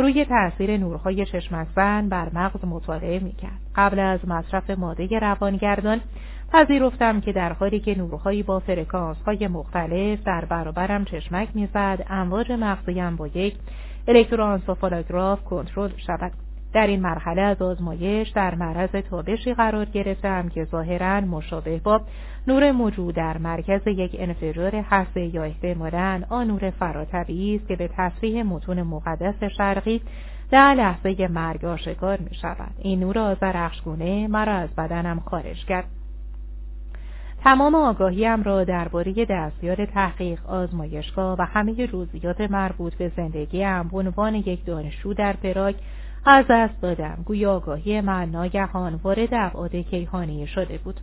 [0.00, 3.60] روی تأثیر نورهای چشمکزن بر مغز مطالعه می‌کرد.
[3.76, 6.00] قبل از مصرف ماده روانگردان
[6.52, 12.52] پذیرفتم که در حالی که نورهایی با فرکانس های مختلف در برابرم چشمک می‌زد امواج
[12.52, 13.54] مغزیم با یک
[14.08, 16.32] الکتروانسوفالوگراف کنترل شود
[16.72, 22.00] در این مرحله از آزمایش در معرض تابشی قرار گرفتم که ظاهرا مشابه با
[22.46, 27.90] نور موجود در مرکز یک انفجار هسته یا احتمالا آن نور فراتبیعی است که به
[27.96, 30.00] تصریح متون مقدس شرقی
[30.50, 32.74] در لحظه مرگ آشکار می شود.
[32.78, 35.84] این نور آزرخشگونه مرا از بدنم خارج کرد.
[37.44, 44.34] تمام آگاهیم را درباره دستیار تحقیق آزمایشگاه و همه جزئیات مربوط به زندگیم به عنوان
[44.34, 45.74] یک دانشجو در پراگ
[46.24, 51.00] از دست دادم گویا آگاهی من ناگهان وارد ابعاد کیهانی شده بود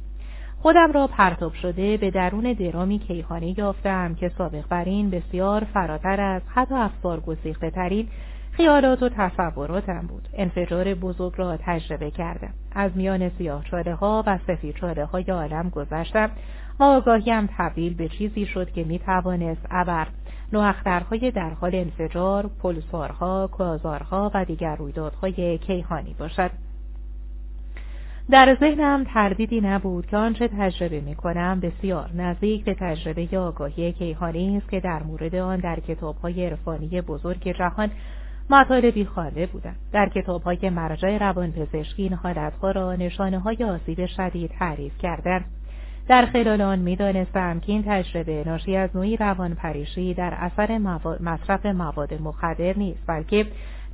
[0.61, 6.21] خودم را پرتاب شده به درون درامی کیهانی یافتم که سابق بر این بسیار فراتر
[6.21, 8.07] از حتی افکار گسیخته ترین
[8.51, 10.29] خیالات و تصوراتم بود.
[10.33, 12.53] انفجار بزرگ را تجربه کردم.
[12.71, 13.63] از میان سیاه
[13.99, 16.29] ها و سفید چاله های عالم گذشتم.
[16.79, 20.07] و آگاهیم تبدیل به چیزی شد که می توانست ابر
[20.53, 26.51] نواخترهای در حال انفجار، پلسارها، کوازارها و دیگر رویدادهای کیهانی باشد.
[28.31, 34.57] در ذهنم تردیدی نبود که آنچه تجربه می کنم بسیار نزدیک به تجربه آگاهی کیهانی
[34.57, 37.91] است که در مورد آن در کتابهای عرفانی بزرگ جهان
[38.49, 39.75] مطالبی خوانده بودم.
[39.93, 45.45] در کتابهای مرجع روانپزشکی این حالتها را نشانه های آسیب شدید تعریف کردند
[46.07, 50.77] در خلال آن می‌دانستم که این تجربه ناشی از نوعی روانپریشی در اثر
[51.19, 53.45] مصرف مواد مخدر نیست بلکه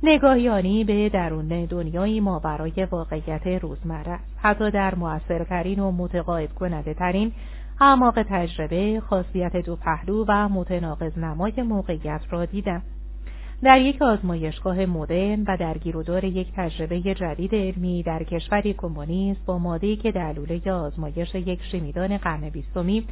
[0.02, 4.24] نگاهیانی به درون دنیایی ما برای واقعیت روزمره است.
[4.36, 7.32] حتی در موثرترین و متقاعد کننده ترین
[7.80, 12.82] اعماق تجربه خاصیت دو پهلو و متناقض نمای موقعیت را دیدم.
[13.62, 19.58] در یک آزمایشگاه مدرن و در گیرودار یک تجربه جدید علمی در کشوری کمونیست با
[19.58, 23.06] ماده‌ای که در لوله آزمایش یک شیمیدان قرن بیستمی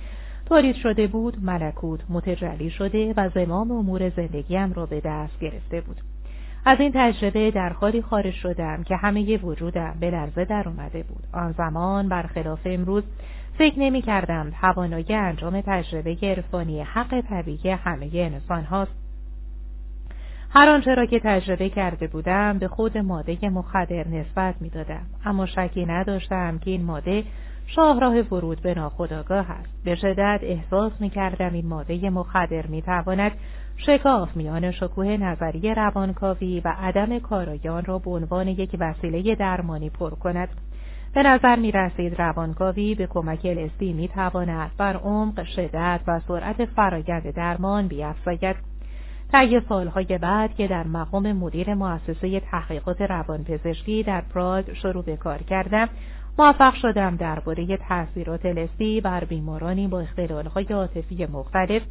[0.46, 6.00] تولید شده بود ملکوت متجلی شده و زمام امور زندگیم را به دست گرفته بود.
[6.64, 11.24] از این تجربه در حالی خارج شدم که همه وجودم به لرزه در اومده بود.
[11.32, 13.04] آن زمان برخلاف امروز
[13.58, 18.92] فکر نمی کردم توانایی انجام تجربه عرفانی حق طبیعی همه انسان هاست.
[20.50, 25.06] هر آنچه را که تجربه کرده بودم به خود ماده مخدر نسبت می دادم.
[25.24, 27.24] اما شکی نداشتم که این ماده
[27.66, 29.84] شاهراه ورود به ناخودآگاه است.
[29.84, 33.32] به شدت احساس می کردم این ماده مخدر می تواند
[33.76, 40.10] شکاف میان شکوه نظری روانکاوی و عدم کارایان را به عنوان یک وسیله درمانی پر
[40.10, 40.48] کند.
[41.14, 46.64] به نظر می رسید روانکاوی به کمک الستی می تواند بر عمق شدت و سرعت
[46.64, 48.56] فرایند درمان بیافزاید
[49.32, 55.38] طی سالهای بعد که در مقام مدیر مؤسسه تحقیقات روانپزشکی در پراگ شروع به کار
[55.38, 55.88] کردم
[56.38, 61.82] موفق شدم درباره تاثیرات لسی بر بیمارانی با اختلالهای عاطفی مختلف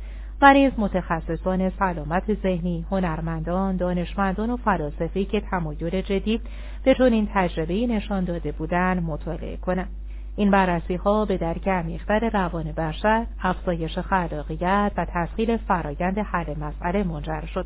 [0.42, 6.42] و نیز متخصصان سلامت ذهنی، هنرمندان، دانشمندان و فلاسفی که تمایل جدی
[6.84, 9.88] به چنین تجربه نشان داده بودند مطالعه کنم.
[10.36, 17.04] این بررسی ها به درک عمیقتر روان بشر، افزایش خلاقیت و تسهیل فرایند حل مسئله
[17.04, 17.66] منجر شد.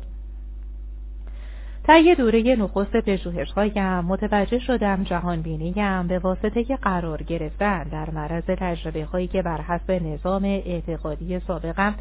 [1.86, 9.04] طی دوره نخست پژوهشهایم متوجه شدم جهان بینیم به واسطه قرار گرفتن در معرض تجربه
[9.04, 11.94] هایی که بر حسب نظام اعتقادی سابقم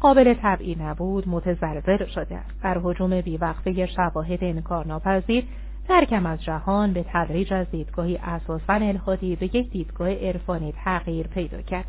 [0.00, 2.62] قابل طبعی نبود متزلزل شده است.
[2.62, 5.44] در حجوم بیوقفه شواهد انکارناپذیر
[5.88, 11.62] ترکم از جهان به تدریج از دیدگاهی اساسا الهادی به یک دیدگاه عرفانی تغییر پیدا
[11.62, 11.86] کرد.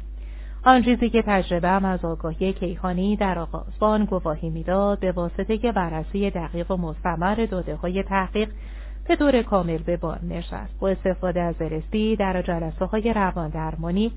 [0.64, 5.72] آن چیزی که تجربه هم از آگاهی کیهانی در آغازان گواهی می‌داد به واسطه که
[5.72, 8.50] بررسی دقیق و مستمر داده های تحقیق
[9.08, 10.80] به طور کامل به بار نشست.
[10.80, 14.12] با استفاده از ارستی در جلسه های روان درمانی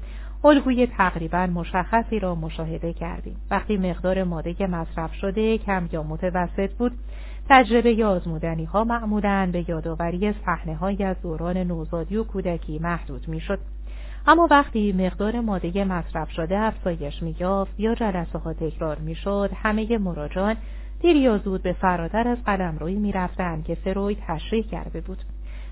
[0.45, 6.93] الگوی تقریبا مشخصی را مشاهده کردیم وقتی مقدار ماده مصرف شده کم یا متوسط بود
[7.49, 13.59] تجربه آزمودنی ها معمولا به یادآوری صحنه از دوران نوزادی و کودکی محدود می‌شد.
[14.26, 20.57] اما وقتی مقدار ماده مصرف شده افزایش مییافت یا جلسه ها تکرار می‌شد همه مراجعان
[21.01, 25.18] دیر یا زود به فراتر از قلمرویی می‌رفتند که فروید تشریح کرده بود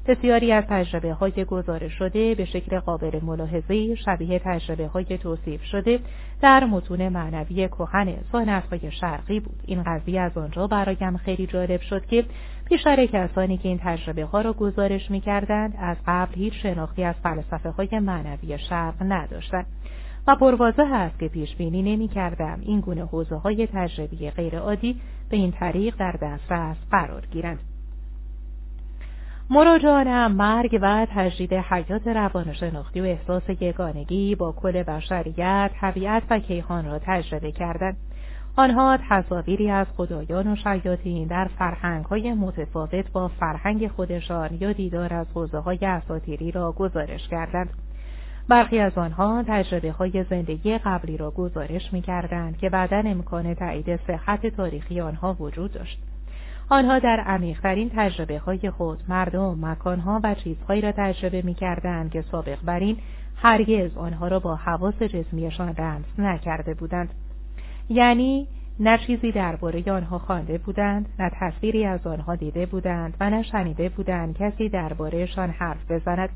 [0.09, 6.01] بسیاری از تجربه های گزارش شده به شکل قابل ملاحظه شبیه تجربه های توصیف شده
[6.41, 9.63] در متون معنوی کهن سنت های شرقی بود.
[9.67, 12.25] این قضیه از آنجا برایم خیلی جالب شد که
[12.71, 17.15] بیشتر کسانی که این تجربه ها را گزارش می کردند از قبل هیچ شناختی از
[17.23, 19.67] فلسفه های معنوی شرق نداشتند.
[20.27, 25.01] و پروازه است که پیش بینی نمی کردم این گونه حوزه های تجربی غیرعادی
[25.31, 27.59] به این طریق در دسترس قرار گیرند.
[29.51, 36.85] مراجعانم مرگ و تجدید حیات روانشناختی و احساس یگانگی با کل بشریت طبیعت و کیهان
[36.85, 37.97] را تجربه کردند
[38.57, 41.49] آنها تصاویری از خدایان و شیاطین در
[42.11, 47.71] های متفاوت با فرهنگ خودشان یا دیدار از حوزه های اساطیری را گزارش کردند
[48.49, 53.97] برخی از آنها تجربه های زندگی قبلی را گزارش می کردند که بعدا امکان تایید
[54.07, 56.08] صحت تاریخی آنها وجود داشت.
[56.71, 62.23] آنها در عمیقترین تجربه های خود مردم، مکانها و چیزهایی را تجربه می کردند که
[62.23, 62.97] سابق بر این
[63.37, 67.09] هرگز آنها را با حواس جسمیشان رمز نکرده بودند.
[67.89, 68.49] یعنی
[68.81, 73.89] نه چیزی درباره آنها خوانده بودند نه تصویری از آنها دیده بودند و نه شنیده
[73.89, 76.31] بودند کسی دربارهشان حرف بزند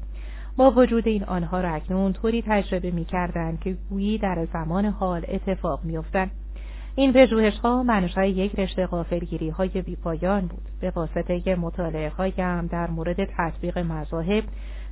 [0.57, 5.25] با وجود این آنها را اکنون طوری تجربه می کردند که گویی در زمان حال
[5.29, 6.31] اتفاق می افتند.
[6.95, 10.63] این پژوهش ها منشأ یک رشته غافلگیری های بیپایان بود.
[10.81, 14.45] به واسطه مطالعه هایم در مورد تطبیق مذاهب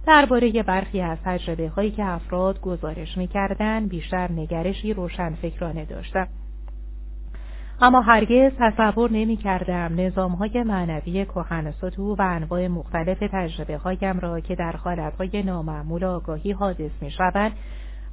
[0.06, 6.28] درباره برخی از تجربه هایی که افراد گزارش می‌کردند بیشتر نگرشی روشنفکرانه داشتم.
[7.82, 14.18] اما هرگز تصور نمی کردم نظام های معنوی کهن سطو و انواع مختلف تجربه هایم
[14.20, 17.52] را که در حالت های نامعمول آگاهی حادث می شوند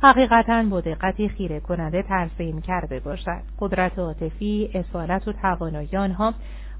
[0.01, 3.41] حقیقتا با دقتی خیره کننده ترسیم کرده باشد.
[3.59, 6.33] قدرت عاطفی اصالت و توانایی آنها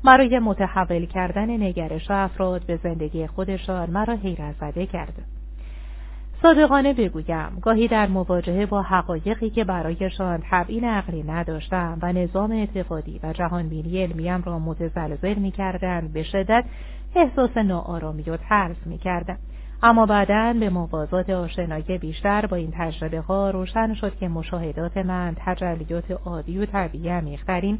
[0.04, 5.24] برای متحول کردن نگرش افراد به زندگی خودشان مرا حیرت زده کرده.
[6.42, 13.20] صادقانه بگویم گاهی در مواجهه با حقایقی که برایشان تبعین عقلی نداشتم و نظام اعتقادی
[13.24, 16.64] و جهانبینی علمیم را متزلزل می‌کردند به شدت
[17.16, 18.78] احساس ناآرامی و ترس
[19.84, 25.36] اما بعدا به موازات آشنایی بیشتر با این تجربه ها روشن شد که مشاهدات من
[25.46, 27.80] تجلیات عادی و طبیعی عمیقترین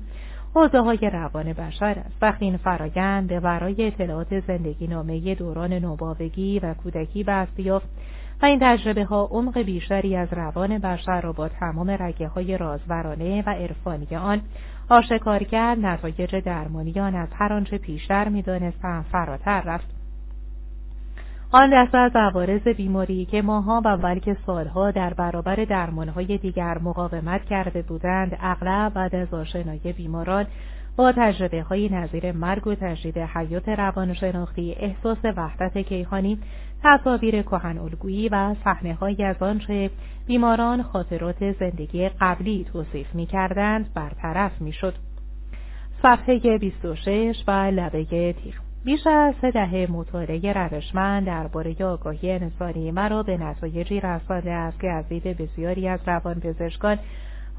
[0.54, 2.18] حوزه های روان بشر است.
[2.22, 7.90] وقتی این فرایند به ورای اطلاعات زندگی نامه دوران نوباوگی و کودکی بست یافت
[8.42, 13.44] و این تجربه ها عمق بیشتری از روان بشر را با تمام رگه های رازورانه
[13.48, 14.42] و عرفانی آن
[14.90, 15.86] آشکار کرد.
[15.86, 19.97] نتایج درمانی آن از هر آنچه پیشتر می‌دانستم فراتر رفت.
[21.52, 27.46] آن دسته از عوارض بیماری که ماها و بلکه سالها در برابر درمانهای دیگر مقاومت
[27.46, 30.46] کرده بودند اغلب بعد از آشنایی بیماران
[30.96, 36.40] با تجربه های نظیر مرگ و تجدید حیات روانشناختی احساس وحدت کیهانی
[36.84, 39.90] تصاویر کهن الگویی و صحنه از آنچه
[40.26, 44.74] بیماران خاطرات زندگی قبلی توصیف می کردند برطرف می.
[46.02, 53.24] صفحه 26 و لبه تیغ بیش از سه دهه مطالعه روشمند درباره آگاهی انسانی مرا
[53.24, 57.00] به نتایجی رسانده است که از دید بسیاری از روانپزشکان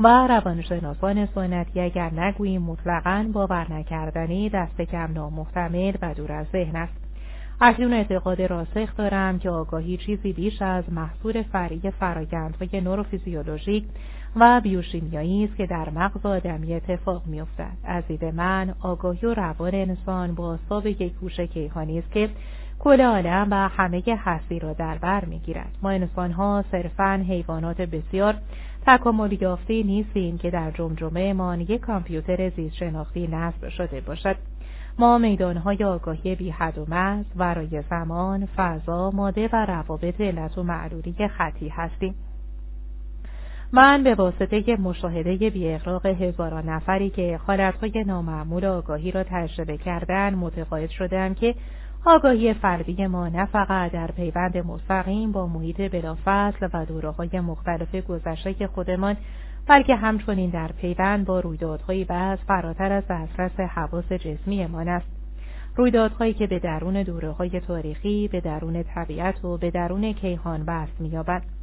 [0.01, 6.77] و روانشناسان سنتی اگر نگوییم مطلقا باور نکردنی دست کم نامحتمل و دور از ذهن
[6.77, 6.95] است.
[7.61, 13.85] اکنون اعتقاد راسخ دارم که آگاهی چیزی بیش از محصول فرعی فرایندهای نوروفیزیولوژیک
[14.41, 17.77] و بیوشیمیایی است که در مغز آدمی اتفاق میافتد.
[17.85, 22.29] از دید من آگاهی و روان انسان با ساب یک گوشه کیهانی است که
[22.79, 25.71] کل عالم و همه هستی را در بر می‌گیرد.
[25.83, 28.35] ما انسانها صرفا حیوانات بسیار
[28.87, 34.37] تکامل یافته نیستیم که در جمجمهمان یک کامپیوتر زیست شناختی نصب شده باشد.
[34.99, 40.63] ما میدانهای آگاهی بی حد و مرز ورای زمان، فضا، ماده و روابط علت و
[40.63, 42.15] معلولی خطی هستیم.
[43.73, 50.35] من به واسطه مشاهده بی اغراق هزاران نفری که حالتهای نامعمول آگاهی را تجربه کردن
[50.35, 51.55] متقاعد شدم که
[52.05, 57.95] آگاهی فردی ما نه فقط در پیوند مستقیم با محیط بلافصل و دوره های مختلف
[57.95, 59.17] گذشته خودمان
[59.67, 65.07] بلکه همچنین در پیوند با رویدادهایی بعض فراتر از دسترس حواس جسمیمان است.
[65.77, 71.01] رویدادهایی که به درون دوره های تاریخی به درون طبیعت و به درون کیهان بست
[71.01, 71.58] مییابد.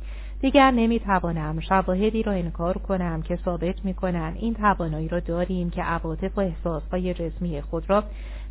[0.46, 4.36] دیگر نمی‌توانم شواهدی را انکار کنم که ثابت می‌کنند.
[4.38, 8.04] این توانایی را داریم که عواطف و احساسهای جسمی خود را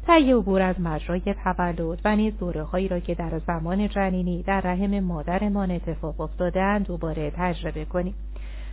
[0.07, 5.01] طی عبور از مجرای تولد و نیز دورههایی را که در زمان جنینی در رحم
[5.01, 8.15] مادرمان اتفاق افتادند دوباره تجربه کنیم.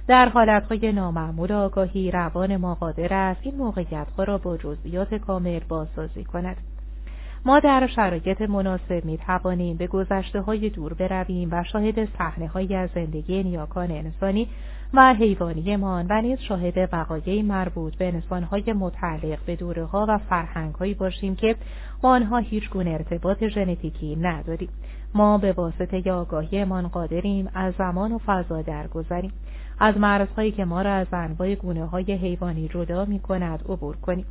[0.07, 6.23] در حالتهای نامعمول آگاهی روان ما قادر است این موقعیتها را با جزئیات کامل بازسازی
[6.23, 6.57] کند.
[7.45, 12.75] ما در شرایط مناسب می توانیم به گذشته های دور برویم و شاهد صحنه های
[12.75, 14.47] از زندگی نیاکان انسانی
[14.93, 20.97] و حیوانیمان و نیز شاهد وقایعی مربوط به انسانهای متعلق به دوره ها و فرهنگ
[20.97, 21.55] باشیم که
[22.01, 24.69] با آنها هیچ گونه ارتباط ژنتیکی نداریم.
[25.15, 29.33] ما به واسطه آگاهیمان قادریم از زمان و فضا درگذریم.
[29.79, 34.25] از مرزهایی که ما را از انواع گونه های حیوانی جدا می کند عبور کنیم.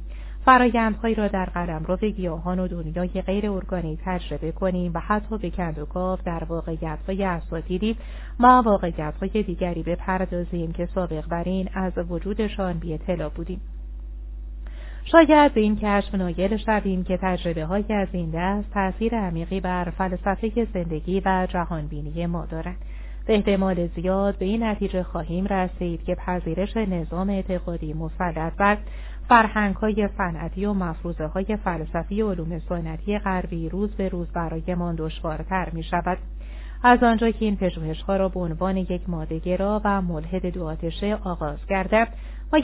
[0.44, 5.78] فرایندهایی را در قلمرو گیاهان و دنیای غیر ارگانی تجربه کنیم و حتی به کند
[5.78, 7.96] و کاف در واقعیتهای اساتیری
[8.40, 13.60] و واقعیتهای دیگری بپردازیم که سابق بر این از وجودشان بی اطلاع بودیم.
[15.04, 19.90] شاید به این کشف نایل شویم که تجربه های از این دست تأثیر عمیقی بر
[19.90, 22.76] فلسفه زندگی و جهانبینی ما دارند.
[23.26, 28.78] به احتمال زیاد به این نتیجه خواهیم رسید که پذیرش نظام اعتقادی مسلط بر
[29.30, 35.70] فرهنگ های صنعتی و مفروضه های فلسفی علوم سنتی غربی روز به روز برایمان دشوارتر
[35.72, 36.18] می شود.
[36.82, 41.58] از آنجا که این پژوهشها را به عنوان یک مادهگرا و ملحد دو آتشه آغاز
[41.68, 42.06] کردم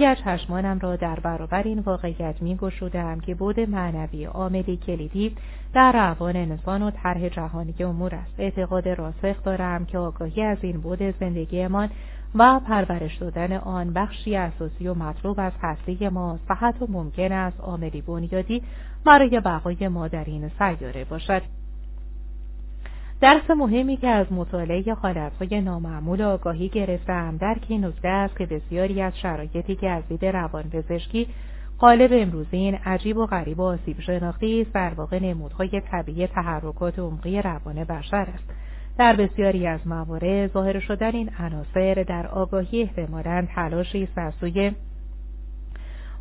[0.00, 5.36] گر چشمانم را در برابر این واقعیت می گشودم که بود معنوی عاملی کلیدی
[5.74, 10.80] در روان انسان و طرح جهانی امور است اعتقاد راسخ دارم که آگاهی از این
[10.80, 11.90] بود زندگیمان
[12.38, 17.60] و پرورش دادن آن بخشی اساسی و مطلوب از هستی ماست و حتی ممکن است
[17.60, 18.62] عاملی بنیادی
[19.04, 21.42] برای بقای ما در این سیاره باشد.
[23.20, 29.02] درس مهمی که از مطالعه حالتهای نامعمول آگاهی گرفتم در این نکته است که بسیاری
[29.02, 31.28] از شرایطی که از دید روانپزشکی
[31.78, 37.42] قالب امروزین عجیب و غریب و آسیب شناختی است در واقع نمودهای طبیعی تحرکات عمقی
[37.42, 38.65] روان بشر است.
[38.98, 44.72] در بسیاری از موارد ظاهر شدن این عناصر در آگاهی احتمالا تلاشی است از سوی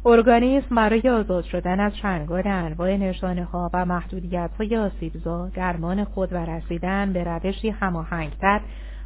[0.06, 6.34] ارگانیسم برای آزاد شدن از چنگال انواع نشانه ها و محدودیت های آسیبزا درمان خود
[6.34, 8.62] و رسیدن به روشی هماهنگتر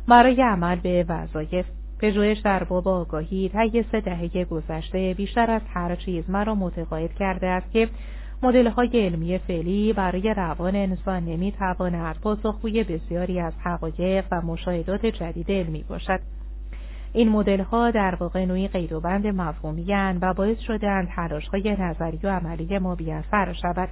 [0.07, 1.65] برای عمل به وظایف.
[1.99, 7.47] پژوهش در باب آگاهی طی سه دهه گذشته بیشتر از هر چیز مرا متقاعد کرده
[7.47, 7.89] است که
[8.43, 15.05] مدل های علمی فعلی برای روان انسان نمی تواند پاسخگوی بسیاری از حقایق و مشاهدات
[15.05, 16.19] جدید علمی باشد.
[17.13, 19.85] این مدل ها در واقع نوعی قید و بند مفهومی
[20.21, 23.89] و باعث شدن تلاش های نظری و عملی ما بیاثر شود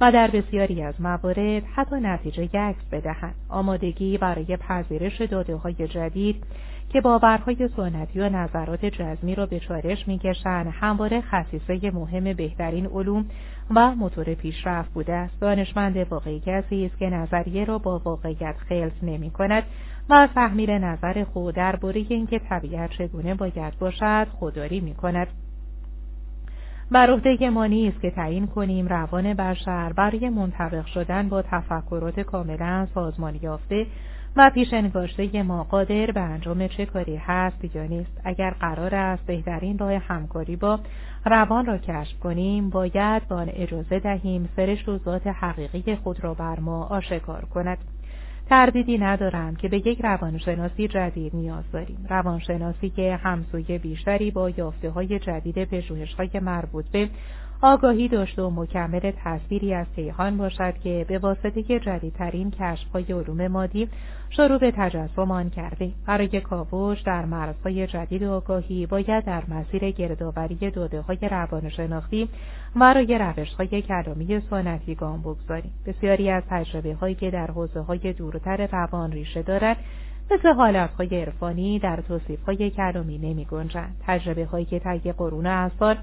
[0.00, 6.44] و در بسیاری از موارد حتی نتیجه عکس بدهند آمادگی برای پذیرش داده های جدید
[6.92, 13.26] که باورهای سنتی و نظرات جزمی را به چالش می‌کشند همواره خصیصه مهم بهترین علوم
[13.76, 15.40] و موتور پیشرفت بوده است.
[15.40, 19.62] دانشمند واقعی کسی است که نظریه را با واقعیت خلط نمی کند
[20.08, 25.26] و تحمیل نظر خود درباره اینکه طبیعت چگونه باید باشد خودداری می کند.
[26.90, 29.92] بر عهده ما نیست که تعیین کنیم روان بشر.
[29.92, 33.86] برای منطبق شدن با تفکرات کاملا سازمان یافته
[34.36, 38.20] و پیش انگاشته ما قادر به انجام چه کاری هست یا نیست.
[38.24, 40.80] اگر قرار است بهترین راه همکاری با
[41.24, 46.34] روان را کشف کنیم باید با آن اجازه دهیم سرشت و ذات حقیقی خود را
[46.34, 47.78] بر ما آشکار کند.
[48.48, 52.06] تردیدی ندارم که به یک روانشناسی جدید نیاز داریم.
[52.10, 57.08] روانشناسی که همسوی بیشتری با یافته های جدید پژوهش های مربوط به
[57.64, 63.88] آگاهی داشته و مکمل تصویری از کیهان باشد که به واسطه جدیدترین کشفهای علوم مادی
[64.30, 70.70] شروع به تجسم آن کرده برای کاوش در مرزهای جدید آگاهی باید در مسیر گردآوری
[70.70, 72.28] داده های روانشناختی
[72.76, 78.12] برای روش های کلامی سنتی گام بگذاریم بسیاری از تجربه هایی که در حوزه های
[78.12, 79.76] دورتر روان ریشه دارد
[80.30, 83.96] مثل حالتهای عرفانی در توصیف های کلامی نمی گنجند.
[84.06, 85.98] تجربه هایی که طی قرون اثار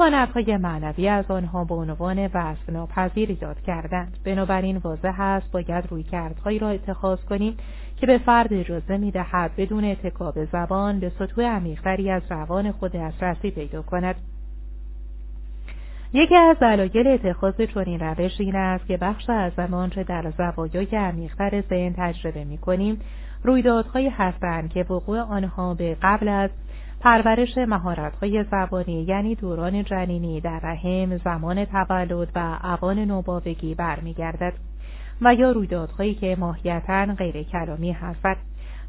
[0.00, 4.18] های معنوی از آنها به عنوان وصف ناپذیر یاد کردند.
[4.24, 7.56] بنابراین واضح است باید روی کردهایی را اتخاذ کنیم
[7.96, 13.50] که به فرد اجازه می‌دهد بدون اتکاب زبان به سطوح عمیقتری از روان خود دسترسی
[13.50, 14.14] پیدا کند.
[16.12, 20.96] یکی از دلایل اتخاذ چنین روش این است که بخش از زمان چه در زوایای
[20.96, 23.00] عمیقتر ذهن تجربه می‌کنیم.
[23.42, 26.50] رویدادهایی هستند که وقوع آنها به قبل از
[27.00, 34.52] پرورش مهارت‌های زبانی یعنی دوران جنینی در رحم زمان تولد و اوان نوباوگی برمیگردد
[35.20, 38.36] و یا رویدادهایی که ماهیتا غیر کلامی هستند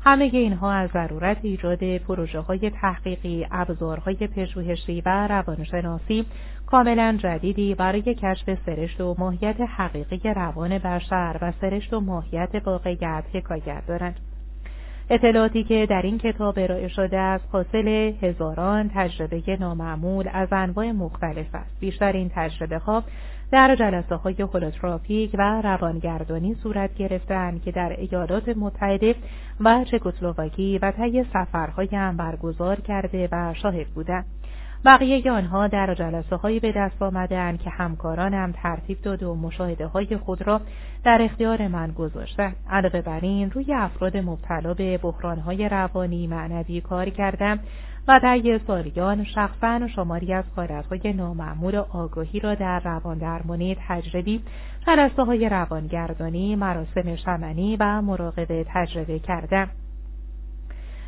[0.01, 6.25] همه اینها از ضرورت ایجاد پروژه های تحقیقی، ابزارهای پژوهشی و روانشناسی
[6.65, 13.23] کاملا جدیدی برای کشف سرشت و ماهیت حقیقی روان بشر و سرشت و ماهیت واقعیت
[13.33, 14.15] حکایت دارند.
[15.11, 17.87] اطلاعاتی که در این کتاب ارائه شده است حاصل
[18.21, 21.79] هزاران تجربه نامعمول از انواع مختلف است.
[21.79, 23.03] بیشتر این تجربه ها
[23.51, 29.15] در جلسه های هولوتراپیک و روانگردانی صورت گرفتند که در ایالات متحده
[29.59, 34.25] و چکسلواکی و طی سفرهای هم برگزار کرده و شاهد بودند.
[34.85, 40.17] بقیه آنها در جلسه هایی به دست آمدن که همکارانم ترتیب داد و مشاهده های
[40.17, 40.61] خود را
[41.03, 42.55] در اختیار من گذاشتند.
[42.69, 47.59] علاوه بر این روی افراد مبتلا به بحران های روانی معنوی کار کردم
[48.07, 54.43] و طی سالیان شخصا شماری از حالتهای نامعمول آگاهی را در روان درمانی تجربی
[54.87, 59.69] جلسه های روانگردانی مراسم شمنی و مراقبه تجربه کردم.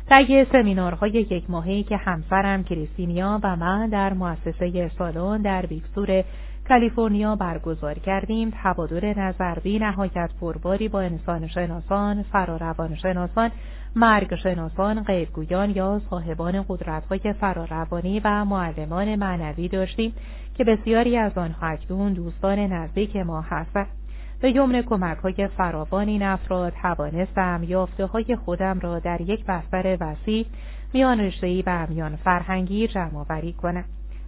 [0.08, 6.24] طی سمینارهای یک ماهی که همسرم کریستینیا و من در مؤسسه سالن در بیکسور
[6.68, 13.50] کالیفرنیا برگزار کردیم تبادل نظر بی نهایت پرباری با انسان شناسان، فراروان شناسان،
[13.96, 20.14] مرگ شناسان، غیبگویان یا صاحبان قدرتهای فراروانی و معلمان معنوی داشتیم
[20.54, 24.01] که بسیاری از آنها اکنون دوستان نزدیک ما هستند.
[24.42, 29.96] به یمن کمک های فراوان این افراد توانستم یافته های خودم را در یک بستر
[30.00, 30.46] وسیع
[30.92, 33.84] میان رشتهای و میان فرهنگی جمع آوری کنم.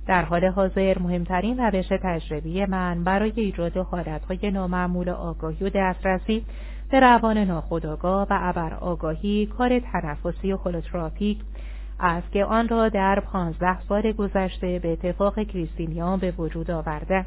[0.06, 6.44] در حال حاضر مهمترین روش تجربی من برای ایجاد حالتهای نامعمول آگاهی و دسترسی
[6.90, 11.38] به روان ناخودآگاه و ابر آگاهی کار تنفسی و هولوتراپیک
[12.00, 17.24] است که آن را در پانزده سال گذشته به اتفاق کریستینیان به وجود آورده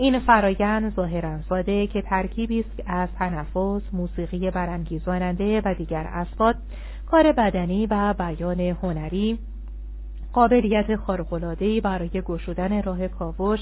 [0.00, 6.54] این فرایند ظاهرا ساده که ترکیبی است از تنفس، موسیقی برانگیزاننده و دیگر اسباب،
[7.06, 9.38] کار بدنی و بیان هنری،
[10.32, 13.60] قابلیت خارق‌العاده‌ای برای گشودن راه کاوش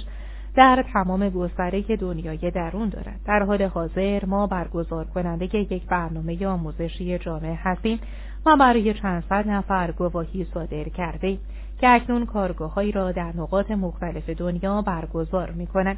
[0.54, 3.20] در تمام گستره دنیای درون دارد.
[3.24, 8.00] در حال حاضر ما برگزار کننده یک برنامه آموزشی جامع هستیم
[8.46, 11.38] و برای چند صد نفر گواهی صادر کرده
[11.80, 15.96] که اکنون کارگاههایی را در نقاط مختلف دنیا برگزار می کنند.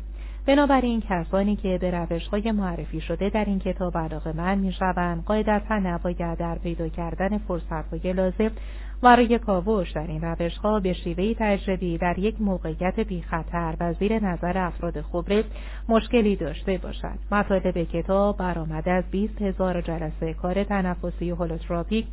[0.49, 5.25] بنابراین کسانی که به روش های معرفی شده در این کتاب علاقه من می شوند
[5.25, 8.51] قاعدتا نباید در پیدا کردن فرصت های لازم
[9.03, 13.93] برای کاوش در این روش ها به شیوه تجربی در یک موقعیت بی خطر و
[13.93, 15.45] زیر نظر افراد خبره
[15.89, 17.19] مشکلی داشته باشد.
[17.33, 22.07] مطالب کتاب برآمده از 20 هزار جلسه کار تنفسی هولوتراپیک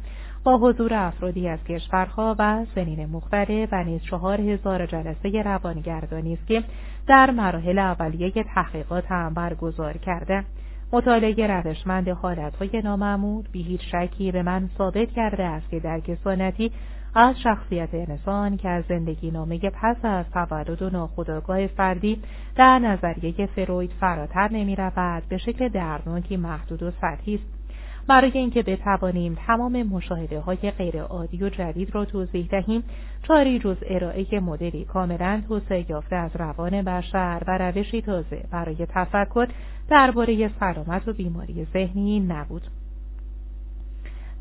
[0.45, 6.47] با حضور افرادی از کشورها و سنین مختلف و نیز چهار هزار جلسه روانگردانی است
[6.47, 6.63] که
[7.07, 10.43] در مراحل اولیه تحقیقات هم برگزار کرده.
[10.91, 16.71] مطالعه روشمند حالتهای نامعمول بی هیچ شکی به من ثابت کرده است که در سنتی
[17.15, 22.21] از شخصیت انسان که از زندگی نامه پس از تولد و ناخودآگاه فردی
[22.55, 27.54] در نظریه فروید فراتر نمی رود به شکل دردناکی محدود و سطحی است.
[28.07, 32.83] برای اینکه بتوانیم تمام مشاهده های غیر عادی و جدید را توضیح دهیم
[33.27, 39.47] چاری جز ارائه مدلی کاملا توسعه یافته از روان بشر و روشی تازه برای تفکر
[39.89, 42.61] درباره سلامت و بیماری ذهنی نبود.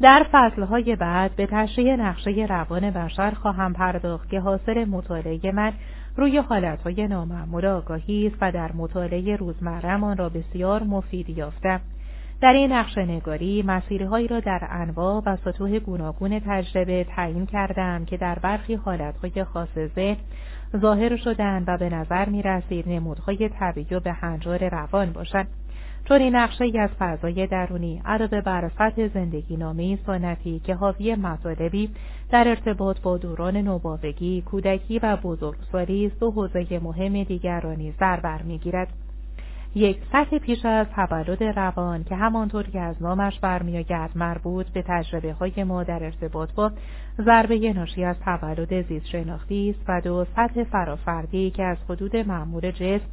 [0.01, 5.73] در فصلهای بعد به تشریح نقشه روان بشر خواهم پرداخت که حاصل مطالعه من
[6.17, 11.81] روی حالتهای نامعمول آگاهی است و در مطالعه روزمرهمان را بسیار مفید یافتم.
[12.45, 18.17] در این نقشه نگاری مسیرهایی را در انواع و سطوح گوناگون تجربه تعیین کردم که
[18.17, 20.17] در برخی حالتهای خاص ذهن
[20.77, 25.47] ظاهر شدن و به نظر می رسید نمودهای طبیعی و به هنجار روان باشند.
[26.09, 31.91] چون این نقشه از فضای درونی علاوه بر سطح زندگی نامه سنتی که حاوی مطالبی
[32.31, 37.95] در ارتباط با دوران نوباوگی، کودکی و بزرگسالی است و حوزه مهم دیگر را نیز
[38.01, 38.89] در بر می‌گیرد
[39.77, 45.33] یک سطح پیش از تولد روان که همانطور که از نامش برمیآید مربوط به تجربه
[45.33, 46.73] های ما در ارتباط با
[47.19, 52.71] ضربه ناشی از تولد زیست شناختی است و دو سطح فرافردی که از حدود معمول
[52.71, 53.07] جسم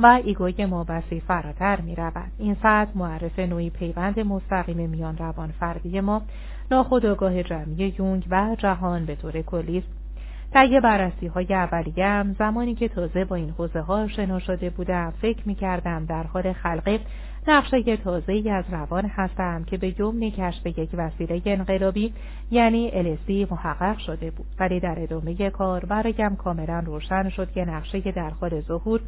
[0.00, 2.30] و ایگوی مابسی فراتر می رود.
[2.38, 6.22] این سطح معرف نوعی پیوند مستقیم میان روان فردی ما
[6.70, 10.05] ناخودآگاه جمعی یونگ و جهان به طور کلی است
[10.52, 15.42] طی بررسی های اولیم زمانی که تازه با این حوزه ها آشنا شده بودم فکر
[15.44, 17.00] می کردم در حال خلق
[17.48, 22.12] نقشه تازه ای از روان هستم که به جمع کشف یک وسیله انقلابی
[22.50, 24.46] یعنی السی محقق شده بود.
[24.60, 29.00] ولی در ادامه کار برایم کاملا روشن شد که نقشه در حال ظهور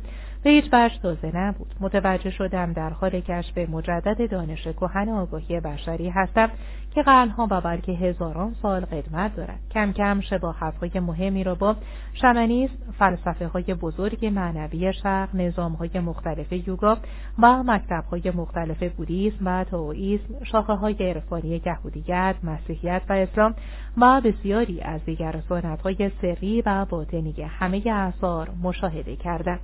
[0.43, 1.75] به هیچ وجه تازه نبود.
[1.81, 6.51] متوجه شدم در حال کشف مجدد دانش کهن آگاهی بشری هستم
[6.95, 9.61] که قرنها و بلکه هزاران سال قدمت دارد.
[9.71, 11.77] کم کم شباهتهای مهمی را با
[12.15, 16.97] شمنیست فلسفه های بزرگ معنوی شرق نظام های مختلف یوگا
[17.39, 23.55] و مکتب های مختلف بودیسم و تاوئیسم شاخه های عرفانی یهودیت مسیحیت و اسلام
[23.97, 29.59] و بسیاری از دیگر سنت های سری و باطنی همه اثار مشاهده کردم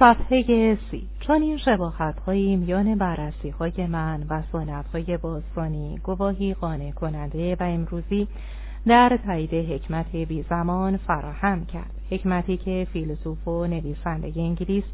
[0.00, 1.08] صفحه سی.
[1.20, 7.56] چون این شباخت های میان بررسی های من و سنت های باستانی گواهی قانع کننده
[7.60, 8.28] و امروزی
[8.86, 11.90] در تایید حکمت بی زمان فراهم کرد.
[12.10, 14.84] حکمتی که فیلسوف و نویسنده انگلیس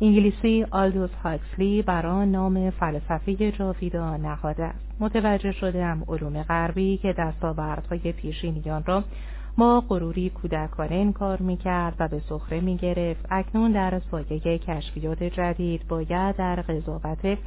[0.00, 4.78] انگلیسی آلدوس هاکسلی بر آن نام فلسفه جاویدان نهاده است.
[5.00, 9.04] متوجه شدم علوم غربی که دستاوردهای پیشینیان را
[9.58, 13.26] ما غروری کودکانه این کار می‌کرد و به سخره می‌گرفت.
[13.30, 17.38] اکنون در سایه کشفیات جدید باید در قضاوت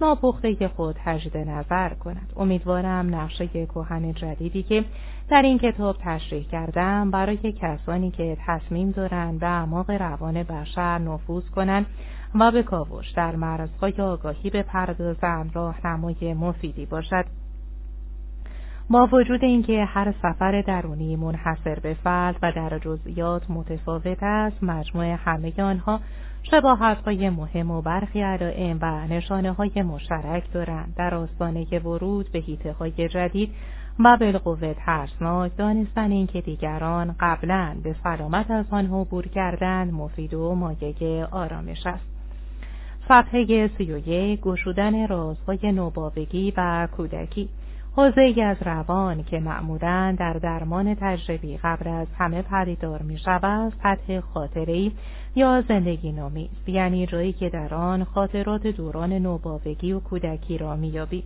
[0.00, 2.32] ناپخته خود تجدید نظر کند.
[2.36, 4.84] امیدوارم نقشه کهن جدیدی که
[5.28, 11.48] در این کتاب تشریح کردم برای کسانی که تصمیم دارند به اعماق روان بشر نفوذ
[11.48, 11.86] کنند
[12.34, 17.39] و به کاوش در مرزهای آگاهی بپردازند راهنمای مفیدی باشد.
[18.90, 25.04] با وجود اینکه هر سفر درونی منحصر به فرد و در جزئیات متفاوت است مجموع
[25.04, 26.00] همه آنها
[26.42, 30.94] شباهتهای مهم و برخی علائم و نشانه های مشترک دارند.
[30.96, 33.50] در آستانه ورود به هیته های جدید
[33.98, 40.54] و بالقوه ترسناک دانستن اینکه دیگران قبلا به سلامت از آنها عبور کردند مفید و
[40.54, 42.06] مایه آرامش است.
[43.08, 44.00] صفحه سی و
[44.36, 47.48] گشودن رازهای نوباوگی و کودکی.
[47.96, 54.20] حوزه از روان که معمولا در درمان تجربی قبل از همه پدیدار می شود سطح
[54.20, 54.92] خاطری
[55.34, 61.24] یا زندگی نامی یعنی جایی که در آن خاطرات دوران نوباوگی و کودکی را میابی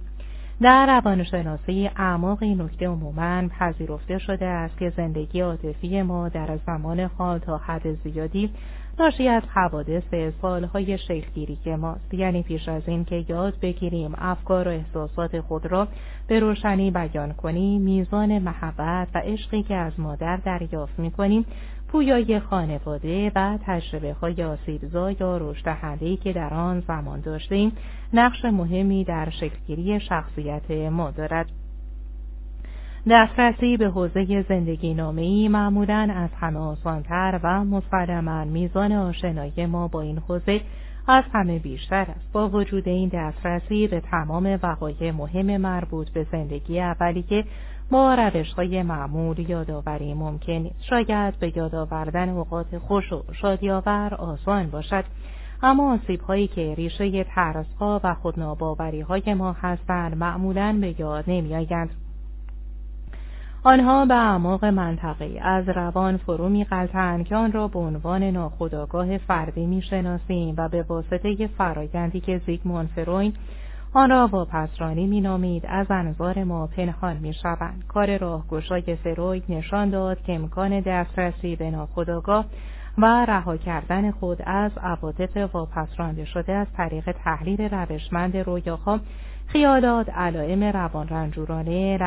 [0.63, 7.01] در روانشناسی اعماق این نکته عموما پذیرفته شده است که زندگی عاطفی ما در زمان
[7.01, 8.51] حال تا حد زیادی
[8.99, 14.71] ناشی از حوادث سالهای شکلگیری ماست یعنی پیش از این که یاد بگیریم افکار و
[14.71, 15.89] احساسات خود را
[16.27, 21.47] به روشنی بیان کنیم میزان محبت و عشقی که از مادر دریافت می‌کنیم
[21.89, 27.73] پویای خانواده و تجربه های آسیبزا یا رشدهندهای که در آن زمان داشتیم
[28.13, 31.64] نقش مهمی در شکلگیری شخصیت ما دارد.
[33.11, 40.01] دسترسی به حوزه زندگی نامهی معمولا از همه آسانتر و مسلما میزان آشنایی ما با
[40.01, 40.61] این حوزه
[41.07, 46.81] از همه بیشتر است با وجود این دسترسی به تمام وقایع مهم مربوط به زندگی
[46.81, 47.45] اولیه
[47.91, 54.71] با روش های معمول یادآوری ممکن شاید به یاد آوردن اوقات خوش و شادیآور آسان
[54.71, 55.05] باشد
[55.63, 61.25] اما آسیب هایی که ریشه ترس ها و خودناباوری های ما هستند معمولا به یاد
[61.27, 61.91] نمی آیند.
[63.67, 66.67] آنها به اعماق منطقه از روان فرو می
[67.25, 72.89] که آن را به عنوان ناخودآگاه فردی می شناسیم و به واسطه فرایندی که زیگموند
[72.89, 73.33] فروین
[73.93, 77.85] آن را واپسرانی می نامید از انظار ما پنهان می شوند.
[77.89, 82.45] کار راهگشای فروید نشان داد که امکان دسترسی به ناخودآگاه
[82.99, 85.89] و رها کردن خود از عواطف واپس
[86.35, 89.01] شده از طریق تحلیل روشمند رویاها
[89.47, 91.99] خیالات، علائم روان رنجورانه،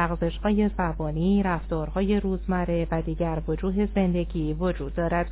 [0.43, 5.31] های زبانی، رفتارهای روزمره و دیگر وجوه زندگی وجود دارد.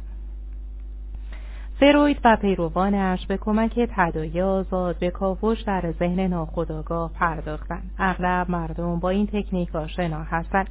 [1.80, 7.92] فروید و پیروانش به کمک تدایی آزاد به کاوش در ذهن ناخودآگاه پرداختند.
[8.00, 10.68] اغلب مردم با این تکنیک آشنا هستند.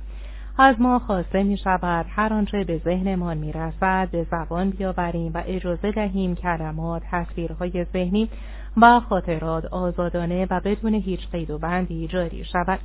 [0.58, 5.42] از ما خواسته می شود هر آنچه به ذهنمان می رسد به زبان بیاوریم و
[5.46, 8.28] اجازه دهیم کلمات، تصویرهای ذهنی
[8.76, 12.80] و خاطرات آزادانه و بدون هیچ قید و بندی جاری شود.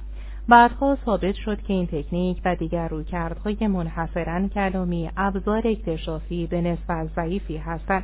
[0.49, 7.07] بعدها ثابت شد که این تکنیک و دیگر رویکردهای منحصرا کلامی ابزار اکتشافی به نسبت
[7.15, 8.03] ضعیفی هستند.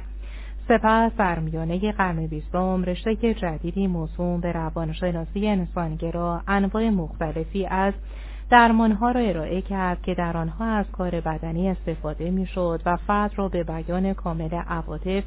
[0.68, 7.94] سپس در میانه قرن بیستم رشته جدیدی موسوم به روانشناسی انسانگرا انواع مختلفی از
[8.50, 13.50] درمانها را ارائه کرد که در آنها از کار بدنی استفاده می‌شد و فرد را
[13.50, 15.24] به بیان کامل عواطف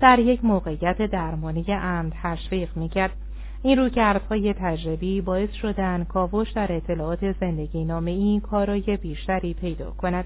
[0.00, 3.12] در یک موقعیت درمانی امن تشویق می‌کرد.
[3.62, 10.24] این رویکردهای تجربی باعث شدن کاوش در اطلاعات زندگی نامه این کارای بیشتری پیدا کند.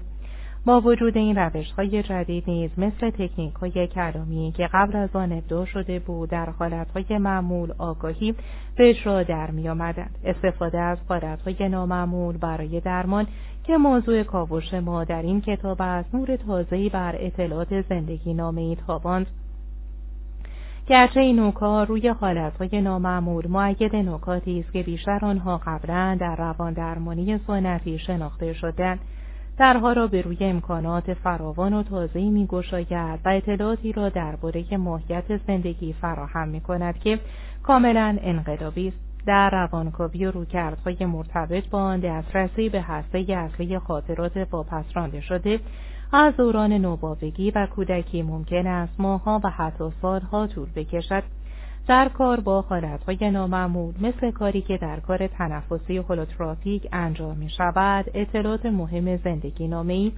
[0.65, 5.31] با وجود این روش های جدید نیز مثل تکنیک های کلامی که قبل از آن
[5.31, 8.35] ابداع شده بود در حالت های معمول آگاهی
[8.75, 10.17] به اجرا در می آمدند.
[10.25, 13.27] استفاده از حالت های نامعمول برای درمان
[13.63, 18.77] که موضوع کاوش ما در این کتاب از نور تازه‌ای بر اطلاعات زندگی نامه ای
[18.87, 19.27] تاباند.
[20.87, 26.73] گرچه این نوکار روی حالتهای نامعمول معید نکاتی است که بیشتر آنها قبلا در روان
[26.73, 28.99] درمانی سنتی شناخته شدند
[29.57, 35.93] درها را به روی امکانات فراوان و تازه‌ای میگشاید و اطلاعاتی را درباره ماهیت زندگی
[35.93, 37.19] فراهم می کند که
[37.63, 39.13] کاملا انقلابی است.
[39.25, 45.59] در روانکاوی و رویکردهای مرتبط با آن دسترسی به هسته اصلی خاطرات واپس رانده شده
[46.15, 51.23] از دوران نوباوگی و کودکی ممکن است ماهها و حتی سالها طول بکشد
[51.87, 58.05] در کار با حالتهای نامعمول مثل کاری که در کار تنفسی هولوتراپیک انجام می شود
[58.13, 60.11] اطلاعات مهم زندگی نامه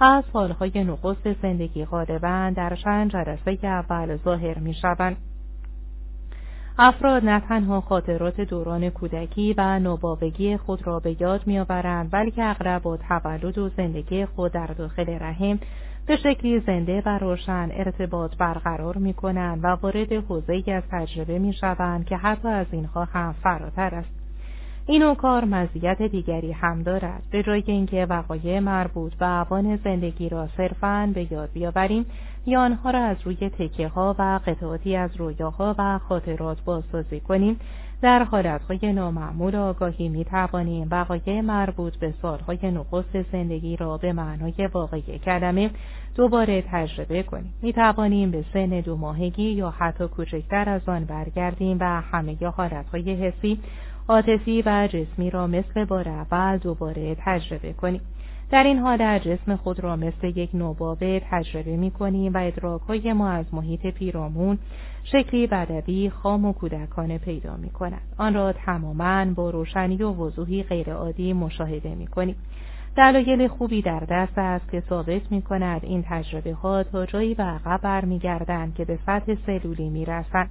[0.00, 5.16] از حالهای نخست زندگی غالبا در چند جلسه اول ظاهر می شوند.
[6.80, 12.82] افراد نه تنها خاطرات دوران کودکی و نوباوگی خود را به یاد میآورند بلکه اغلب
[12.82, 15.58] با تولد و زندگی خود در داخل رحم
[16.06, 21.52] به شکلی زنده و روشن ارتباط برقرار می کنند و وارد حوزه از تجربه می
[21.52, 24.10] شوند که حتی از اینها هم فراتر است.
[24.86, 30.48] این کار مزیت دیگری هم دارد به جای اینکه وقایع مربوط به عوان زندگی را
[30.56, 32.06] صرفاً به یاد بیاوریم
[32.48, 37.60] یا آنها را از روی تکه ها و قطعاتی از رویاها و خاطرات بازسازی کنیم
[38.02, 44.68] در حالتهای نامعمول آگاهی می توانیم وقایع مربوط به سالهای نخست زندگی را به معنای
[44.72, 45.70] واقعی کلمه
[46.14, 47.54] دوباره تجربه کنیم.
[47.62, 53.14] می توانیم به سن دو ماهگی یا حتی کوچکتر از آن برگردیم و همه حالتهای
[53.14, 53.60] حسی
[54.08, 58.00] عاطفی و جسمی را مثل بار اول دوباره تجربه کنیم.
[58.50, 63.28] در این حالت جسم خود را مثل یک نوبابه تجربه می کنیم و ادراک ما
[63.28, 64.58] از محیط پیرامون
[65.04, 68.00] شکلی بدوی خام و کودکانه پیدا می کند.
[68.18, 72.36] آن را تماما با روشنی و وضوحی غیرعادی مشاهده می کنیم.
[72.96, 77.42] دلایل خوبی در دست است که ثابت می کند این تجربه ها تا جایی به
[77.42, 80.50] عقب برمیگردند که به سطح سلولی می رسند.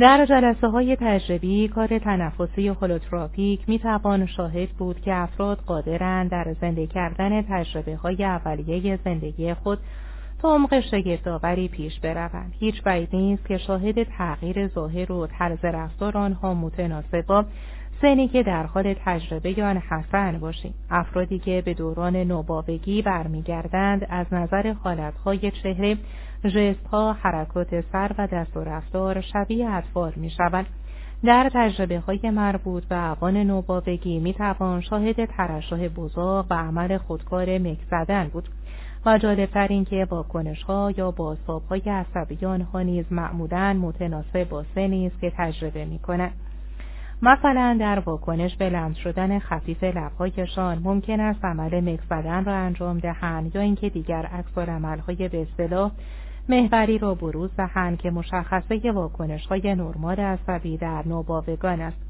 [0.00, 6.54] در جلسه های تجربی کار تنفسی هولوتراپیک می توان شاهد بود که افراد قادرند در
[6.60, 9.78] زنده کردن تجربه های اولیه زندگی خود
[10.42, 12.54] تا عمق شگفتآوری پیش بروند.
[12.58, 17.44] هیچ بعید نیست که شاهد تغییر ظاهر و طرز رفتار آنها متناسب با
[18.02, 20.74] سنی که در حال تجربه آن حسن باشیم.
[20.90, 25.96] افرادی که به دوران نوباوگی برمیگردند از نظر حالتهای چهره
[26.44, 30.66] ژستها حرکات سر و دست و رفتار شبیه اطفال می‌شوند
[31.24, 37.58] در تجربه های مربوط به اوان نوباوگی می توان شاهد ترشح بزاق و عمل خودکار
[37.58, 38.48] مک زدن بود
[39.06, 44.64] و جالبتر این که واکنش ها یا بازتاب های عصبی آنها نیز معمولا متناسب با
[44.74, 46.32] سنی است که تجربه می کنند.
[47.22, 52.98] مثلا در واکنش به لمس شدن خفیف لبهایشان ممکن است عمل مکس زدن را انجام
[52.98, 55.92] دهند یا اینکه دیگر عکس عملهای به اصطلاح
[56.48, 62.06] محوری را بروز دهند که مشخصه واکنش های نرمال عصبی در نوباوگان است.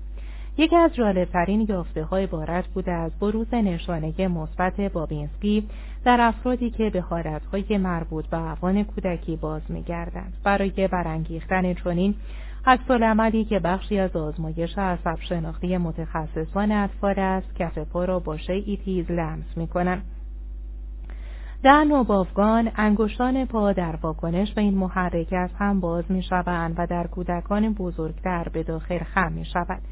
[0.58, 5.68] یکی از جالبترین یافته های بارت بوده از بروز نشانه مثبت بابینسکی
[6.04, 12.14] در افرادی که به حالتهای مربوط به عوان کودکی باز میگردند برای برانگیختن چنین
[12.66, 18.36] عکس عملی که بخشی از آزمایش عصب شناختی متخصصان اطفال است کف پا را با
[18.36, 20.15] شیعی تیز لمس می‌کنند.
[21.66, 26.86] در نوبافگان انگشتان پا در واکنش به این محرک از هم باز می شوند و
[26.86, 29.82] در کودکان بزرگتر به داخل خم می شود.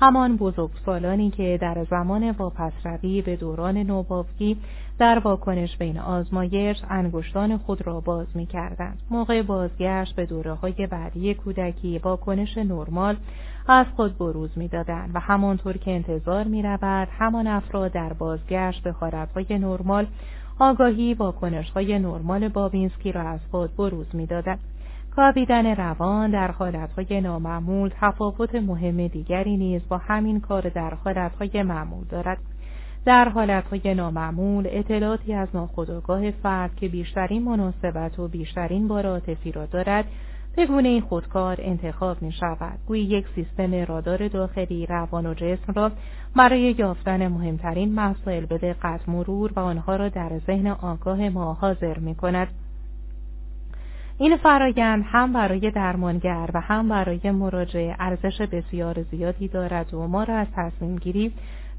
[0.00, 4.56] همان بزرگسالانی که در زمان واپسروی به دوران نوبافگی
[4.98, 8.98] در واکنش بین آزمایش انگشتان خود را باز می کردند.
[9.10, 13.16] موقع بازگشت به دوره های بعدی کودکی واکنش نرمال
[13.68, 18.82] از خود بروز می دادند و همانطور که انتظار می رود همان افراد در بازگشت
[18.82, 20.06] به حالتهای نرمال
[20.58, 24.58] آگاهی واکنش های نرمال بابینسکی را از خود بروز می دادند.
[25.16, 32.04] کابیدن روان در حالتهای نامعمول تفاوت مهم دیگری نیز با همین کار در حالتهای معمول
[32.04, 32.38] دارد.
[33.04, 39.66] در حالتهای نامعمول اطلاعاتی از ناخودآگاه فرد که بیشترین مناسبت و بیشترین بار عاطفی را
[39.66, 40.04] دارد
[40.58, 42.78] به گونه خودکار انتخاب می شود.
[42.86, 45.90] گویی یک سیستم رادار داخلی روان و جسم را
[46.36, 51.98] برای یافتن مهمترین مسائل به دقت مرور و آنها را در ذهن آگاه ما حاضر
[51.98, 52.48] می کند.
[54.18, 60.24] این فرایند هم برای درمانگر و هم برای مراجعه ارزش بسیار زیادی دارد و ما
[60.24, 61.32] را از تصمیم گیری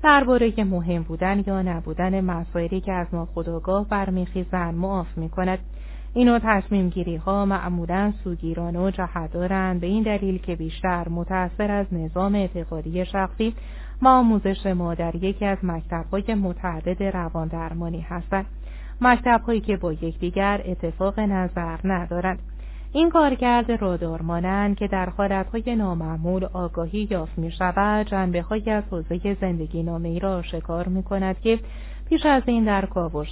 [0.03, 5.59] درباره مهم بودن یا نبودن مسائلی که از ناخودآگاه برمیخیزند معاف می کند.
[6.13, 11.71] این نوع تصمیم گیری ها معمولا سوگیرانه و جهدارند به این دلیل که بیشتر متأثر
[11.71, 13.55] از نظام اعتقادی شخصی
[14.01, 18.45] و آموزش ما در یکی از مکتبهای متعدد روان درمانی هستند.
[19.01, 22.39] مکتبهایی که با یکدیگر اتفاق نظر ندارند.
[22.93, 28.83] این کارکرد رادار مانند که در حالتهای نامعمول آگاهی یافت می شود جنبه های از
[28.91, 31.59] حوزه زندگی نامه را آشکار می کند که
[32.09, 32.87] پیش از این در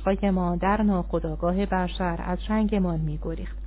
[0.05, 3.57] های ما در ناخودآگاه بشر از چنگمان می گریخت.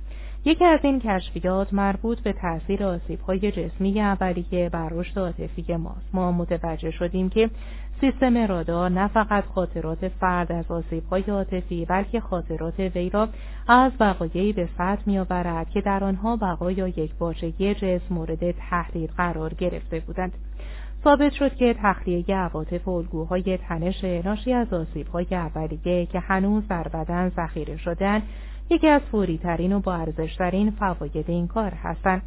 [0.45, 6.09] یکی از این کشفیات مربوط به تاثیر آسیب‌های جسمی اولیه بر رشد عاطفی ماست.
[6.13, 7.49] ما متوجه شدیم که
[8.01, 13.27] سیستم رادار نه فقط خاطرات فرد از آسیب‌های عاطفی بلکه خاطرات وی را
[13.67, 19.53] از وقایعی به سطح میآورد که در آنها بقای یک باچگی جسم مورد تهدید قرار
[19.53, 20.33] گرفته بودند.
[21.03, 26.87] ثابت شد که تخلیه عواطف و الگوهای تنش ناشی از آسیب‌های اولیه که هنوز در
[26.87, 28.21] بدن ذخیره شدن
[28.69, 32.21] یکی از فوریترین و با ارزشترین فواید این کار هستند.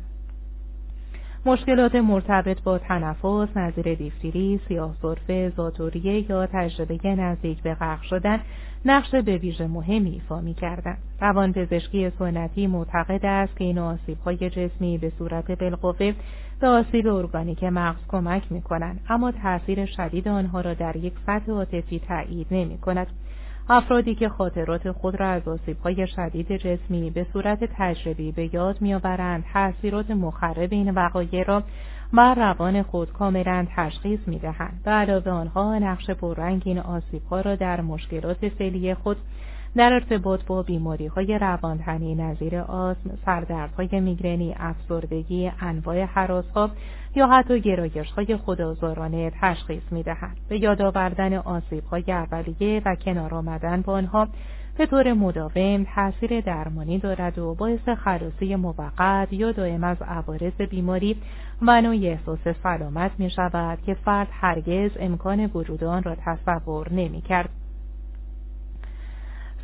[1.47, 8.41] مشکلات مرتبط با تنفس، نظیر دیفتری، سیاه صرفه، زاتوریه یا تجربه نزدیک به غرق شدن
[8.85, 10.97] نقش به ویژه مهمی ایفا می کردن.
[11.21, 16.13] روان پزشکی سنتی معتقد است که این آسیب جسمی به صورت بالقوه
[16.61, 21.53] به آسیب ارگانیک مغز کمک می کنند اما تاثیر شدید آنها را در یک سطح
[21.53, 23.07] عاطفی تایید نمی کند.
[23.69, 29.45] افرادی که خاطرات خود را از آسیبهای شدید جسمی به صورت تجربی به یاد میآورند
[29.53, 31.63] تاثیرات مخرب این وقایع را
[32.13, 37.81] بر روان خود کاملا تشخیص می‌دهند و علاوه آنها نقش پررنگ این آسیبها را در
[37.81, 39.17] مشکلات فعلی خود
[39.77, 46.71] در ارتباط با بیماری های روانتنی نظیر آسم، سردردهای میگرنی، افسردگی، انواع حراسها
[47.15, 50.37] یا حتی گرایش های خدازارانه تشخیص می دهند.
[50.49, 54.29] به یاد آوردن آسیب های اولیه و کنار آمدن با آنها
[54.79, 61.17] به طور مداوم تاثیر درمانی دارد و باعث خلاصی موقت یا دائم از عوارض بیماری
[61.63, 67.21] و نوع احساس سلامت می شود که فرد هرگز امکان وجود آن را تصور نمی
[67.21, 67.64] کرد.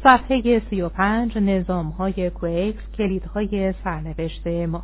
[0.02, 4.82] صفحه 35 نظام های کویکس کلیدهای سرنوشت ما.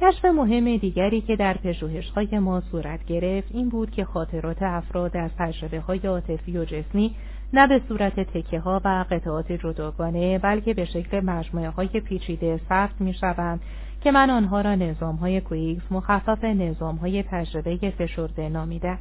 [0.00, 5.30] کشف مهم دیگری که در پژوهش‌های ما صورت گرفت این بود که خاطرات افراد از
[5.38, 7.14] تجربه های عاطفی و جسمی
[7.52, 13.00] نه به صورت تکه ها و قطعات جداگانه بلکه به شکل مجموعه های پیچیده ثبت
[13.00, 13.60] می شوند
[14.00, 18.98] که من آنها را نظام های COEX مخفف نظام های تجربه فشرده نامیده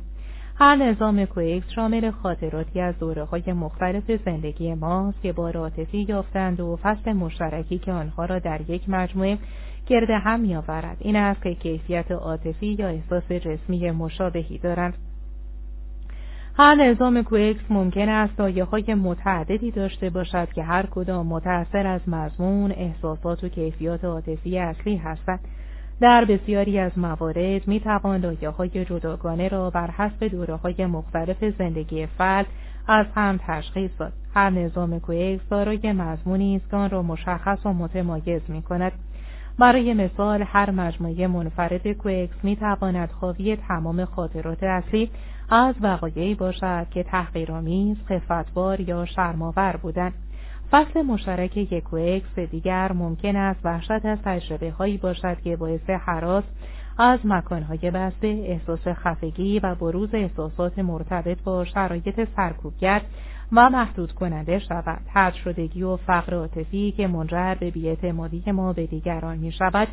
[0.60, 6.60] هر نظام COEX شامل خاطراتی از دوره های مختلف زندگی ماست که با عاطفی یافتند
[6.60, 9.38] و فصل مشترکی که آنها را در یک مجموعه
[9.86, 14.94] گرد هم میآورد این است که کیفیت عاطفی یا احساس جسمی مشابهی دارند
[16.60, 22.10] هر نظام COEX ممکن است لایه های متعددی داشته باشد که هر کدام متأثر از
[22.10, 25.40] مضمون، احساسات و کیفیات عاطفی اصلی هستند.
[26.02, 31.44] در بسیاری از موارد می توان لایه های جداگانه را بر حسب دوره های مختلف
[31.60, 32.46] زندگی فرد
[32.88, 34.14] از هم تشخیص داد.
[34.34, 38.92] هر نظام COEX دارای مضمونی است که آن را مشخص و متمایز می کند.
[39.60, 45.12] برای مثال هر مجموعه منفرد COEX می تواند حاوی تمام خاطرات اصلی
[45.50, 50.14] از وقایعی باشد که تحقیرآمیز، خفتبار یا شرماور بودند.
[50.72, 56.44] فصل مشترک یک COEX دیگر ممکن است وحشت از تجربه هایی باشد که باعث هراس
[56.98, 63.02] از مکانهای بسته احساس خفگی و بروز احساسات مرتبط با شرایط سرکوبگر
[63.52, 65.02] و محدود کننده شود.
[65.14, 69.88] طرد شدگی و فقر عاطفی که منجر به بیاعتمادی ما به دیگران می شود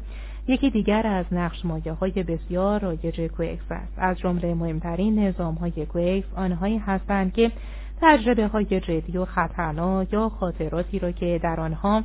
[0.48, 3.92] یکی دیگر از نقش مایه های بسیار رایج کوکس است.
[3.96, 7.50] از جمله مهمترین نظام های کوکس آنهایی هستند که
[8.06, 12.02] تجربه های جدی و خطرناک یا خاطراتی را که در آنها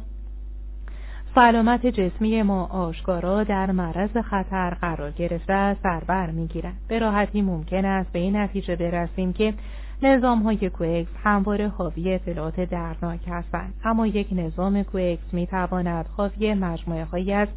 [1.35, 6.31] سلامت جسمی ما آشکارا در معرض خطر قرار گرفته است در بر
[6.88, 9.53] به راحتی ممکن است به این نتیجه برسیم که
[10.01, 13.73] نظام های کوکس همواره حاوی اطلاعات دردناک هستند.
[13.84, 17.47] اما یک نظام کوکس می تواند حاوی مجموعه های از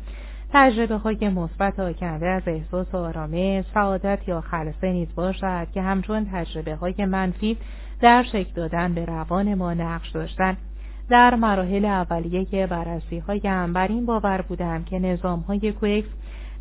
[0.53, 6.75] تجربه های مثبت آکنده از احساس آرامش سعادت یا خلصه نیز باشد که همچون تجربه
[6.75, 7.57] های منفی
[8.03, 10.57] در شکل دادن به روان ما نقش داشتند
[11.09, 16.09] در مراحل اولیه بررسی هایم بر این باور بودم که نظام های کوکس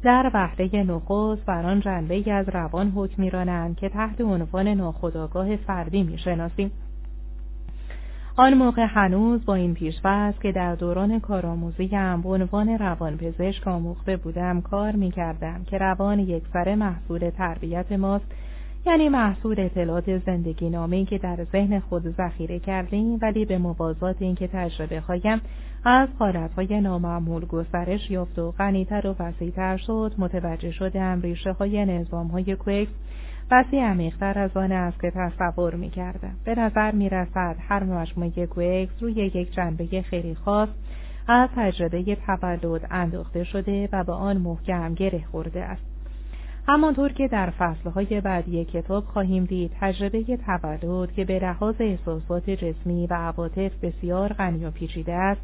[0.03, 6.03] در وحده نخست بر آن جنبه از روان حکم میرانند که تحت عنوان ناخودآگاه فردی
[6.03, 6.71] می‌شناسیم.
[8.35, 14.61] آن موقع هنوز با این پیشفرض که در دوران کارآموزیم به عنوان روانپزشک آموخته بودم
[14.61, 18.25] کار می‌کردم که روان یک سر محصول تربیت ماست
[18.85, 24.47] یعنی محصول اطلاعات زندگی نامه که در ذهن خود ذخیره کردیم ولی به موازات اینکه
[24.47, 25.41] تجربه هایم
[25.83, 32.27] از حالتهای نامعمول گسترش یافت و غنیتر و وسیعتر شد متوجه شدم ریشه های نظام
[32.27, 32.91] های کوکس
[33.51, 36.35] بسی عمیقتر از آن است که تصور می کردم.
[36.45, 40.69] به نظر می رسد هر مجموعه کوکس روی یک جنبه خیلی خاص
[41.27, 45.90] از تجربه تولد انداخته شده و به آن محکم گره خورده است.
[46.71, 53.07] همانطور که در فصلهای بعدی کتاب خواهیم دید تجربه تولد که به لحاظ احساسات جسمی
[53.07, 55.41] و عواطف بسیار غنی و پیچیده است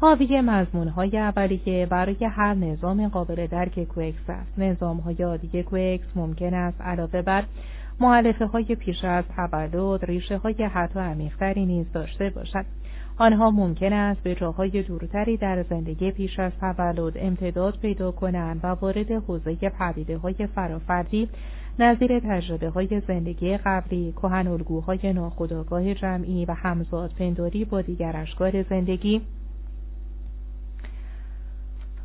[0.00, 4.58] حاوی مضمونهای اولیه برای هر نظام قابل درک کوکس است.
[4.58, 7.44] نظامهای عادی کوکس ممکن است علاوه بر
[8.00, 12.64] معلفه های پیش از تولد ریشه های حتی عمیقتری نیز داشته باشد.
[13.18, 18.66] آنها ممکن است به جاهای دورتری در زندگی پیش از تولد امتداد پیدا کنند و
[18.66, 21.28] وارد حوزه پدیده های فرافردی
[21.78, 28.62] نظیر تجربه های زندگی قبلی، کهن الگوهای ناخودآگاه جمعی و همزاد پنداری با دیگر اشکار
[28.62, 29.20] زندگی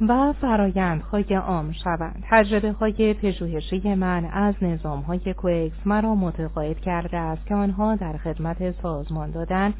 [0.07, 2.23] و فرایندهای عام شوند.
[2.29, 8.17] تجربه های پژوهشی من از نظام های کوکس مرا متقاعد کرده است که آنها در
[8.17, 9.73] خدمت سازمان دادن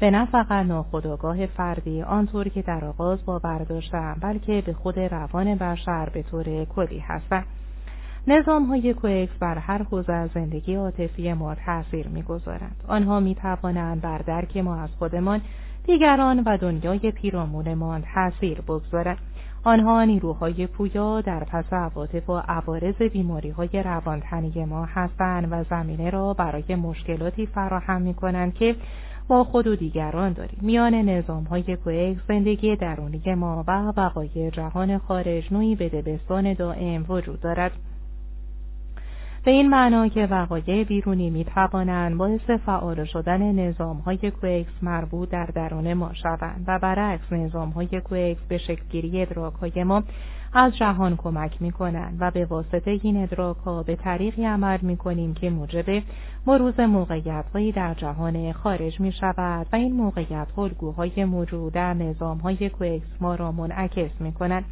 [0.00, 5.54] به نه فقط ناخودآگاه فردی آنطور که در آغاز باور داشتم بلکه به خود روان
[5.54, 7.46] بشر به طور کلی هستند
[8.28, 12.84] نظام های کوکس بر هر حوزه از زندگی عاطفی ما تأثیر می‌گذارند.
[12.88, 15.40] آنها می توانند بر درک ما از خودمان
[15.86, 19.18] دیگران و دنیای پیرامونمان تأثیر بگذارند.
[19.64, 26.10] آنها نیروهای پویا در پس عواطف و عوارض بیماری های روانتنی ما هستند و زمینه
[26.10, 28.76] را برای مشکلاتی فراهم می کنند که
[29.28, 30.58] با خود و دیگران داریم.
[30.62, 37.40] میان نظام های کوکس زندگی درونی ما و وقایع جهان خارج نوعی بدبستان دائم وجود
[37.40, 37.72] دارد.
[39.44, 45.30] به این معنا که وقایع بیرونی می توانند باعث فعال شدن نظام های کوکس مربوط
[45.30, 50.02] در درون ما شوند و برعکس نظام های کوکس به شکلگیری ادراک های ما
[50.58, 54.96] از جهان کمک می کنند و به واسطه این ادراک ها به طریقی عمل می
[54.96, 56.02] کنیم که موجب
[56.46, 62.38] مروز موقعیت هایی در جهان خارج می شود و این موقعیت الگوهای موجود در نظام
[62.38, 64.64] های کوکس ما را منعکس می کنند.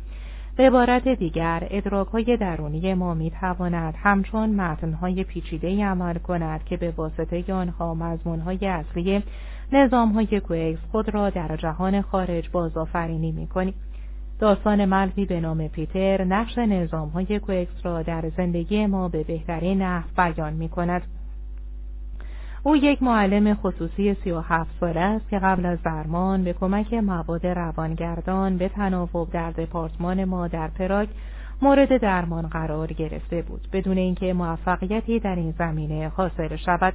[0.57, 6.65] به عبارت دیگر ادراک های درونی ما می تواند همچون متن های پیچیده عمل کند
[6.65, 9.23] که به واسطه آنها مضمون های اصلی
[9.73, 13.75] نظام های کوکس خود را در جهان خارج بازآفرینی می کنیم.
[14.39, 19.83] داستان مردی به نام پیتر نقش نظام های کوکس را در زندگی ما به بهترین
[19.83, 21.03] نحو بیان می کند.
[22.63, 26.95] او یک معلم خصوصی سی و هفت ساله است که قبل از درمان به کمک
[26.95, 31.09] مواد روانگردان به تناوب در دپارتمان ما در پراگ
[31.63, 36.95] مورد درمان قرار گرفته بود بدون اینکه موفقیتی در این زمینه حاصل شود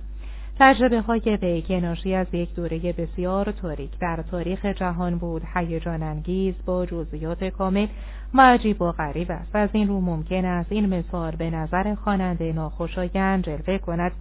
[0.61, 5.41] تجربه های وی ناشی از یک دوره بسیار تاریک در تاریخ جهان بود.
[5.55, 7.87] هیجان انگیز با جزئیات کامل
[8.33, 9.55] و عجیب و غریب است.
[9.55, 14.11] از این رو ممکن است این مثال به نظر خواننده ناخوشایند جلوه کند.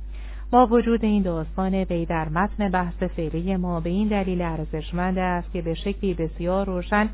[0.51, 5.53] با وجود این داستان وی در متن بحث فعلی ما به این دلیل ارزشمند است
[5.53, 7.09] که به شکلی بسیار روشن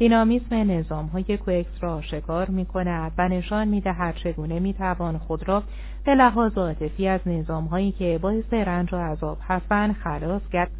[0.00, 5.18] دینامیسم نظام های کوکس را آشکار می کند و نشان می دهد چگونه می توان
[5.18, 5.62] خود را
[6.04, 10.70] به لحاظ عاطفی از نظام هایی که باعث رنج و عذاب هستند خلاص کرد.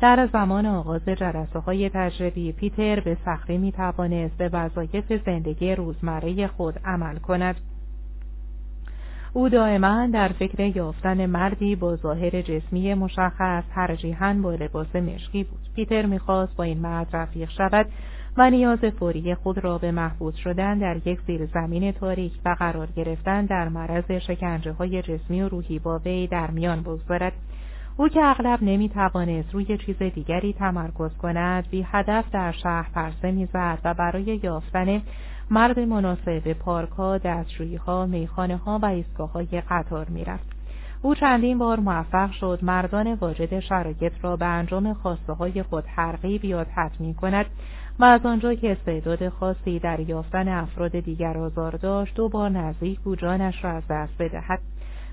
[0.00, 6.46] در زمان آغاز جلسه های تجربی پیتر به سختی می توانست به وظایف زندگی روزمره
[6.46, 7.56] خود عمل کند.
[9.32, 15.60] او دائما در فکر یافتن مردی با ظاهر جسمی مشخص ترجیحاً با لباس مشکی بود.
[15.76, 17.86] پیتر می‌خواست با این مرد رفیق شود.
[18.38, 22.88] و نیاز فوری خود را به محبوس شدن در یک زیر زمین تاریک و قرار
[22.96, 27.32] گرفتن در معرض شکنجه های جسمی و روحی با وی در میان بگذارد
[27.96, 33.30] او که اغلب نمی توانست روی چیز دیگری تمرکز کند بی هدف در شهر پرسه
[33.30, 35.02] می‌زد و برای یافتن
[35.50, 40.56] مرد مناسب پارکها، دستشوییها، میخانه و ایستگاه های قطار می‌رفت.
[41.02, 46.44] او چندین بار موفق شد مردان واجد شرایط را به انجام خواسته های خود ترغیب
[46.44, 47.46] یا تطمین کند
[47.98, 53.00] و از آنجا که استعداد خاصی در یافتن افراد دیگر آزار داشت دو بار نزدیک
[53.00, 54.60] بود جانش را از دست بدهد.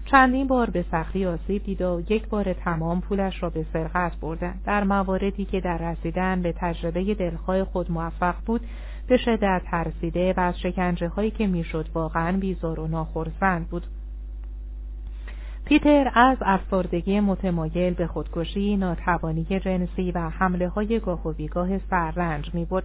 [0.05, 4.61] چندین بار به سختی آسیب دید و یک بار تمام پولش را به سرقت بردند.
[4.65, 8.61] در مواردی که در رسیدن به تجربه دلخواه خود موفق بود
[9.07, 13.87] به شدت ترسیده و از شکنجه هایی که می‌شد واقعا بیزار و ناخرسند بود.
[15.65, 22.53] پیتر از افسردگی متمایل به خودکشی، ناتوانی جنسی و حمله های گاه و بیگاه سررنج
[22.53, 22.83] می بود.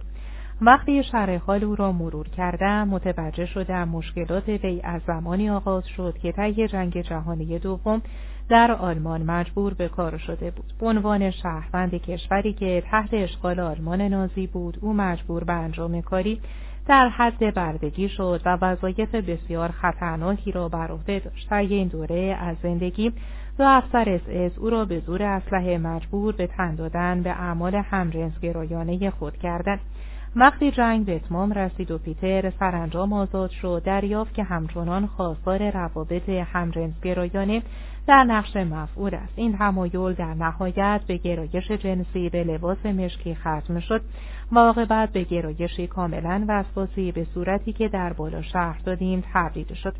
[0.61, 6.17] وقتی شرح حال او را مرور کردم متوجه شدم مشکلات وی از زمانی آغاز شد
[6.21, 8.01] که طی جنگ جهانی دوم
[8.49, 10.73] در آلمان مجبور به کار شده بود.
[10.79, 16.41] به عنوان شهروند کشوری که تحت اشغال آلمان نازی بود او مجبور به انجام کاری
[16.89, 21.49] در حد بردگی شد و وظایف بسیار خطرناکی را بر عهده داشت.
[21.49, 23.13] طی این دوره از زندگی
[23.57, 29.09] دو افسر اس او را به زور اسلحه مجبور به تن دادن به اعمال همجنسگرایانه
[29.09, 29.79] خود کردند
[30.35, 36.29] وقتی جنگ به اتمام رسید و پیتر سرانجام آزاد شد دریافت که همچنان خواستار روابط
[36.29, 37.61] همجنسگرایانه
[38.07, 39.33] در نقش مفعول است.
[39.35, 44.01] این تمایل در نهایت به گرایش جنسی به لباس مشکی ختم شد.
[44.55, 49.95] عاقبت به گرایشی کاملا وسواسی به صورتی که در بالا شهر دادیم تبدیل شد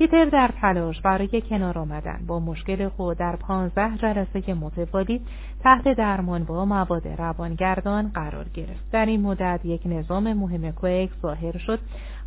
[0.00, 5.20] پیتر در تلاش برای کنار آمدن با مشکل خود در پانزده جلسه متوالی
[5.62, 8.90] تحت درمان با مواد روانگردان قرار گرفت.
[8.92, 11.78] در این مدت یک نظام مهم COEX ظاهر شد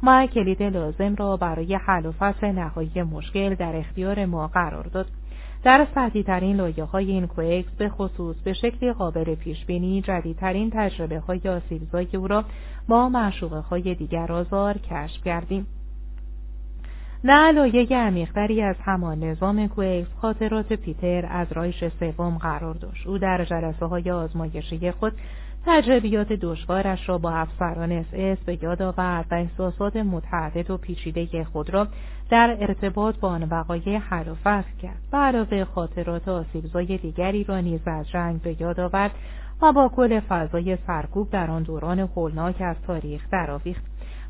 [0.03, 5.07] ما کلید لازم را برای حل و فصل نهایی مشکل در اختیار ما قرار داد.
[5.63, 10.71] در سطحی ترین لایه های این COEX به خصوص به شکل قابل پیش بینی جدیدترین
[10.73, 12.43] تجربه های آسیبزای او را
[12.87, 15.67] با معشوقه های دیگر آزار کشف کردیم.
[17.23, 23.17] در لایه عمیقتری از همان نظام COEX خاطرات پیتر از رایش سوم قرار داشت او
[23.17, 25.13] در جلسه های آزمایشی خود
[25.65, 31.69] تجربیات دشوارش را با افسران اس به یاد آورد و احساسات متعدد و پیچیده خود
[31.69, 31.87] را
[32.29, 35.01] در ارتباط با آن وقایع حل و فصل کرد.
[35.13, 39.11] و خاطرات آسیبزای دیگری را نیز از جنگ به یاد آورد
[39.61, 43.83] و با کل فضای سرکوب در آن دوران هولناک از تاریخ درآویخت.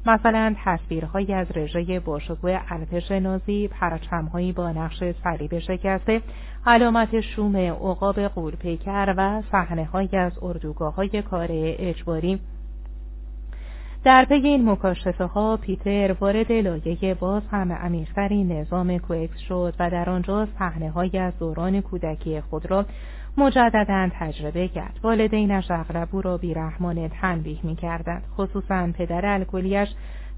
[0.06, 6.22] مثلا تصویرهایی از رژه باشگوه ارتش نازی پرچمهایی با نقش صلیب شکسته
[6.66, 12.40] علامت شوم عقاب قورپیکر و صحنههایی از اردوگاه های کار اجباری.
[14.04, 19.90] در پی این مکاشفه ها پیتر وارد لایه باز هم عمیقتری نظام کوکس شد و
[19.90, 22.86] در آنجا صحنه از دوران کودکی خود را
[23.38, 25.00] مجددا تجربه کرد.
[25.04, 28.24] والدینش اغلب او را بیرحمانه تنبیه می‌کردند.
[28.38, 29.90] خصوصا پدر الکلیش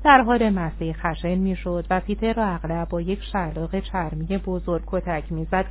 [0.03, 5.31] در حال مسیح خشن می‌شد و پیتر را اغلب با یک شلاق چرمی بزرگ کتک
[5.31, 5.65] می‌زد.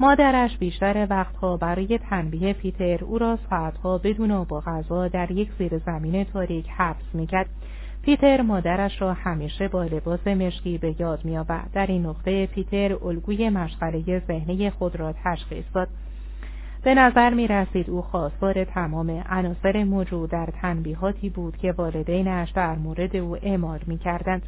[0.00, 5.48] مادرش بیشتر وقتها برای تنبیه پیتر او را ساعتها بدون آب و غذا در یک
[5.58, 7.48] زیر زمین تاریک حبس می‌کرد.
[8.02, 11.70] پیتر مادرش را همیشه با لباس مشکی به یاد میآورد.
[11.72, 15.88] در این نقطه پیتر الگوی مشغله ذهنی خود را تشخیص داد.
[16.82, 22.74] به نظر می رسید او خواستار تمام عناصر موجود در تنبیهاتی بود که والدینش در
[22.74, 24.42] مورد او اعمال می کردند.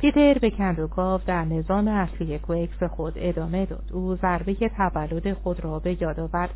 [0.00, 3.90] پیتر به کندوکاف در نظام اصلی کوکس خود ادامه داد.
[3.92, 6.50] او ضربه تولد خود را به یاد آورد.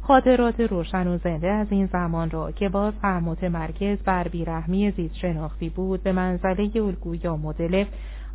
[0.00, 5.14] خاطرات روشن و زنده از این زمان را که باز هم متمرکز بر بیرحمی زیست
[5.14, 7.84] شناختی بود به منزله الگو یا مدل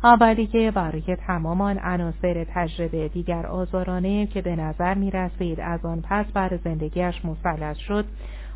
[0.04, 6.00] اولیه برای تمام آن عناصر تجربه دیگر آزارانه که به نظر می رسید از آن
[6.00, 8.04] پس بر زندگیش مسلط شد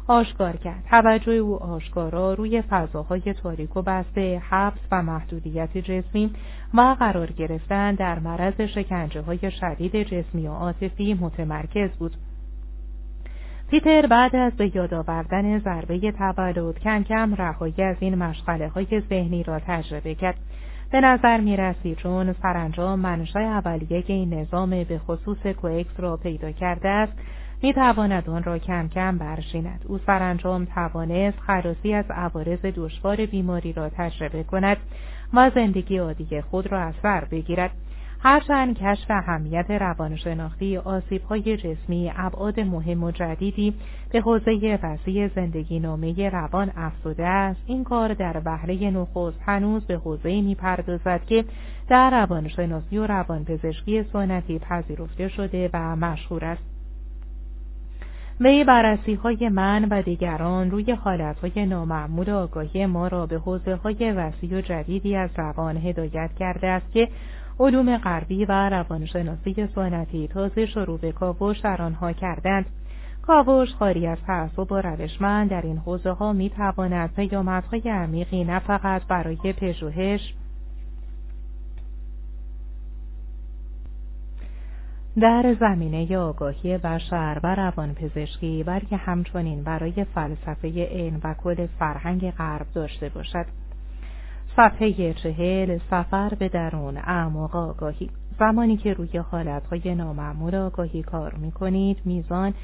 [0.08, 0.84] آشکار کرد.
[0.90, 6.30] توجه او آشکارا روی فضاهای تاریک و بسته حبس و محدودیت جسمی
[6.74, 12.16] و قرار گرفتن در معرض شکنجه های شدید جسمی و عاطفی متمرکز بود.
[13.70, 19.02] پیتر بعد از به یاد آوردن ضربه تولد کم کم رهایی از این مشغله های
[19.08, 20.36] ذهنی را تجربه کرد.
[20.92, 26.50] به نظر می رسی چون سرانجام منشای اولیه این نظام به خصوص کوکس را پیدا
[26.50, 27.12] کرده است
[27.62, 29.84] می تواند آن را کم کم برشیند.
[29.88, 34.76] او سرانجام توانست خلاصی از عوارض دشوار بیماری را تجربه کند
[35.34, 37.70] و زندگی عادی خود را از سر بگیرد.
[38.20, 43.74] هرچند کشف اهمیت روانشناختی آسیبهای جسمی ابعاد مهم و جدیدی
[44.12, 49.94] به حوزه وسیع زندگی نامه روان افزوده است این کار در بهره نخست هنوز به
[49.96, 51.44] حوزه می‌پردازد که
[51.88, 56.75] در روانشناسی و روانپزشکی سنتی پذیرفته شده و مشهور است.
[58.40, 63.74] وی بررسی های من و دیگران روی حالت های نامعمول آگاهی ما را به حوزه
[63.74, 67.08] های وسیع و جدیدی از روان هدایت کرده است که
[67.60, 72.66] علوم غربی و روانشناسی سنتی تازه شروع به کاوش در آنها کردند.
[73.22, 78.58] کاوش خاری از تعصب و روشمند در این حوزه ها می تواند پیامدهای عمیقی نه
[78.58, 80.34] فقط برای پژوهش
[85.20, 92.66] در زمینه آگاهی بشر و روانپزشکی بلکه همچنین برای فلسفه علم و کل فرهنگ غرب
[92.74, 93.46] داشته باشد.
[94.56, 98.10] صفحه چهل سفر به درون اعماق آگاهی.
[98.38, 102.54] زمانی که روی حالتهای نامعمول آگاهی کار می کنید میزان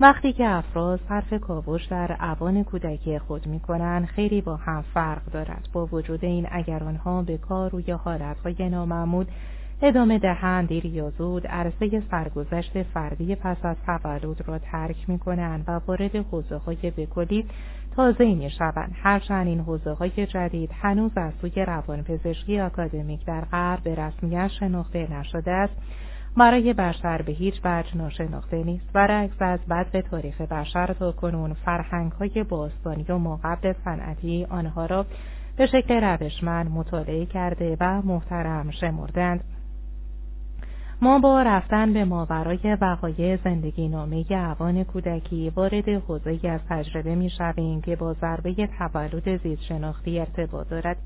[0.00, 5.24] وقتی که افراد صرف کاوش در اوان کودکی خود می کنند خیلی با هم فرق
[5.32, 5.68] دارد.
[5.72, 9.26] با وجود این اگر آنها به کار روی حالتهای نامعمول
[9.82, 10.68] ادامه دهند.
[10.68, 16.16] دیر یا زود عرصه سرگذشت فردی پس از تولد را ترک می کنند و وارد
[16.16, 17.46] حوزه های بکلی
[17.96, 23.82] تازه می شوند هرچند این حوزه های جدید هنوز از سوی روانپزشکی آکادمیک در غرب
[23.82, 25.74] به رسمیت شناخته نشده است
[26.36, 28.92] برای بشر به هیچ وجه ناشناخته نیست.
[28.92, 34.86] برعکس از بد به تاریخ بشر تا کنون فرهنگ های باستانی و ماقبل صنعتی آنها
[34.86, 35.06] را
[35.56, 39.44] به شکل روشمند مطالعه کرده و محترم شمردند.
[41.02, 47.30] ما با رفتن به ماورای وقایع زندگی نامه اوان کودکی وارد حوزه از تجربه می
[47.30, 50.96] شویم که با ضربه تولد زیست شناختی ارتباط دارد.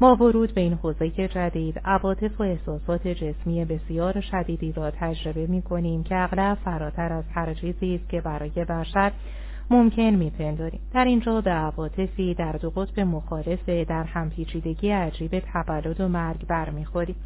[0.00, 5.62] ما ورود به این حوزه جدید عواطف و احساسات جسمی بسیار شدیدی را تجربه می
[5.62, 9.12] کنیم که اغلب فراتر از هر چیزی است که برای بشر
[9.70, 16.08] ممکن میپنداریم در اینجا به عواطفی در دو قطب مخالف در همپیچیدگی عجیب تولد و
[16.08, 17.16] مرگ برمیخوریم.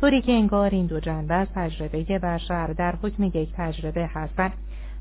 [0.00, 4.52] طوری که انگار این دو جنبه از تجربه بشر در حکم یک تجربه هستند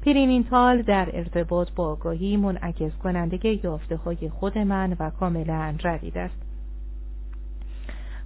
[0.06, 6.49] پرینینتال در ارتباط با آگاهی منعکس کننده یافته های خود من و کاملا جدید است.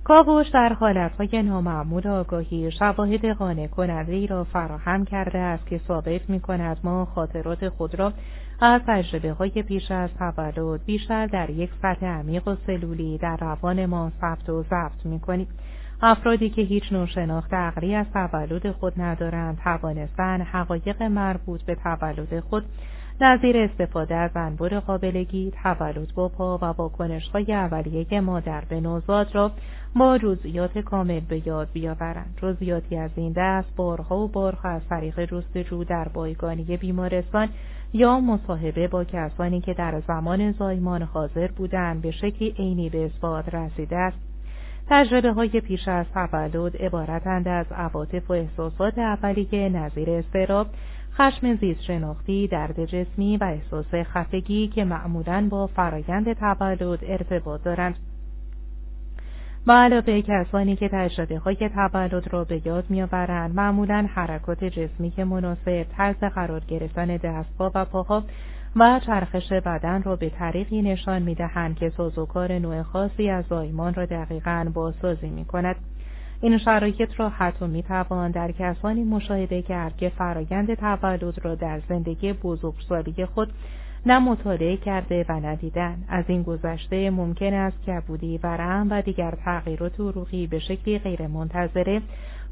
[0.04, 6.40] کاوش در حالتهای نامعمول آگاهی شواهد قانع کننده را فراهم کرده است که ثابت می
[6.40, 8.12] کند ما خاطرات خود را
[8.60, 14.12] از تجربه های پیش از تولد بیشتر در یک سطح عمیق و سلولی در روانمان
[14.20, 15.48] ثبت و ضبط می کنیم.
[16.02, 22.40] افرادی که هیچ نوع شناخت عقلی از تولد خود ندارند توانستند حقایق مربوط به تولد
[22.40, 22.64] خود
[23.20, 29.34] نظیر استفاده از انبور قابلگی تولد با پا و واکنش های اولیه مادر به نوزاد
[29.34, 29.50] را
[29.96, 32.38] با جزئیات کامل به یاد بیاورند.
[32.42, 37.48] جزئیاتی از این دست بارها و بارها از طریق جستجو در بایگانی بیمارستان
[37.92, 43.54] یا مصاحبه با کسانی که در زمان زایمان حاضر بودند به شکلی عینی به اثبات
[43.54, 44.18] رسیده است.
[44.88, 50.66] تجربه های پیش از تولد عبارتند از عواطف و احساسات اولیه نظیر استراب
[51.18, 57.94] خشم زیست شناختی، درد جسمی و احساس خفگی که معمولا با فرایند تولد ارتباط دارند.
[59.66, 65.24] با علاوه کسانی که تجربه های تولد را به یاد میآورند معمولا حرکات جسمی که
[65.24, 68.24] مناسب طرز قرار گرفتن دستها و پاها
[68.76, 74.06] و چرخش بدن را به طریقی نشان می‌دهند که سازوکار نوع خاصی از زایمان را
[74.06, 75.76] دقیقا بازسازی می کند.
[76.44, 81.80] این شرایط را حتی می توان در کسانی مشاهده کرد که فرایند تولد را در
[81.88, 83.52] زندگی بزرگسالی خود
[84.06, 86.04] نه مطالعه کرده و ندیدن.
[86.08, 90.98] از این گذشته ممکن است که بودی و رحم و دیگر تغییرات عروقی به شکلی
[90.98, 92.02] غیرمنتظره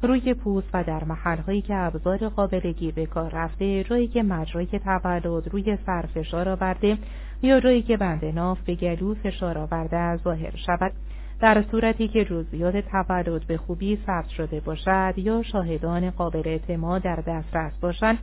[0.01, 5.47] روی پوست و در محلهایی که ابزار قابلگی به کار رفته جایی که مجرای تولد
[5.47, 6.97] روی سر فشار آورده
[7.41, 10.91] یا جایی که بند ناف به گلو فشار آورده ظاهر شود.
[11.43, 17.15] در صورتی که جزئیات تولد به خوبی ثبت شده باشد یا شاهدان قابل اعتماد در
[17.15, 18.17] دسترس باشند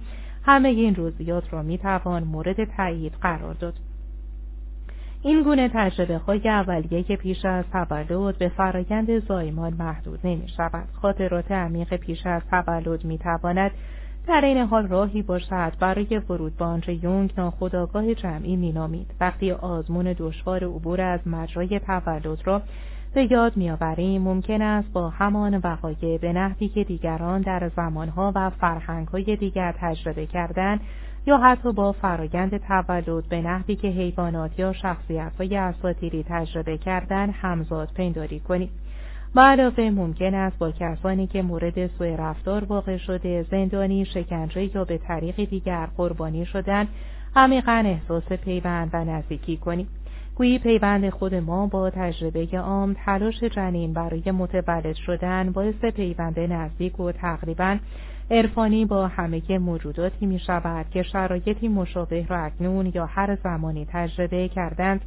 [0.44, 3.74] همه این جزئیات را می‌توان مورد تایید قرار داد
[5.22, 10.88] این گونه تجربه های اولیه که پیش از تولد به فرایند زایمان محدود نمی شود.
[10.92, 13.70] خاطرات عمیق پیش از تولد می تواند
[14.26, 20.14] در این حال راهی باشد برای ورود به آنچه یونگ ناخداگاه جمعی مینامید وقتی آزمون
[20.18, 22.62] دشوار عبور از مجرای تولد را
[23.14, 28.50] به یاد میآوریم ممکن است با همان وقایع به نحوی که دیگران در زمانها و
[28.50, 30.80] فرهنگهای دیگر تجربه کردن
[31.26, 37.88] یا حتی با فرایند تولد به نحوی که حیوانات یا شخصیتهای اساطیری تجربه کردن همزاد
[37.94, 38.70] پنداری کنیم.
[39.34, 44.84] با علاوه ممکن است با کسانی که مورد سوء رفتار واقع شده زندانی شکنجه یا
[44.84, 46.88] به طریق دیگر قربانی شدن
[47.36, 49.88] عمیقا احساس پیوند و نزدیکی کنیم.
[50.40, 57.00] گویی پیوند خود ما با تجربه عام تلاش جنین برای متولد شدن باعث پیوند نزدیک
[57.00, 57.78] و تقریبا
[58.30, 64.48] عرفانی با همه موجوداتی می شود که شرایطی مشابه را اکنون یا هر زمانی تجربه
[64.48, 65.00] کردند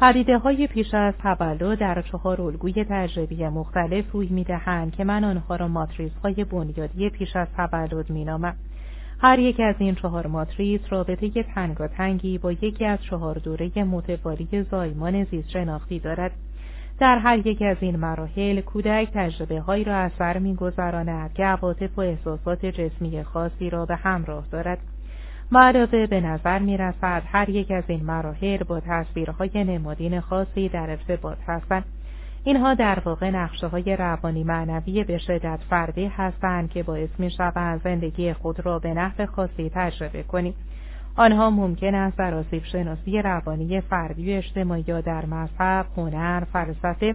[0.00, 5.24] پدیده های پیش از تولد در چهار الگوی تجربی مختلف روی می دهند که من
[5.24, 8.56] آنها را ماتریس های بنیادی پیش از تولد می نامم.
[9.20, 15.24] هر یک از این چهار ماتریس رابطه تنگاتنگی با یکی از چهار دوره متوالی زایمان
[15.24, 16.32] زیست شناختی دارد.
[16.98, 21.98] در هر یک از این مراحل کودک تجربه هایی را از سر میگذراند که عواطف
[21.98, 24.78] و احساسات جسمی خاصی را به همراه دارد.
[25.52, 30.90] علاوه به نظر می رسد هر یک از این مراحل با تصویرهای نمادین خاصی در
[30.90, 31.84] ارتباط هستند.
[32.44, 37.82] اینها در واقع نقشه های روانی معنوی به شدت فردی هستند که باعث می شوند
[37.84, 40.54] زندگی خود را به نحو خاصی تجربه کنیم.
[41.16, 47.14] آنها ممکن است در آسیب شناسی روانی فردی و اجتماعی یا در مذهب، هنر، فلسفه،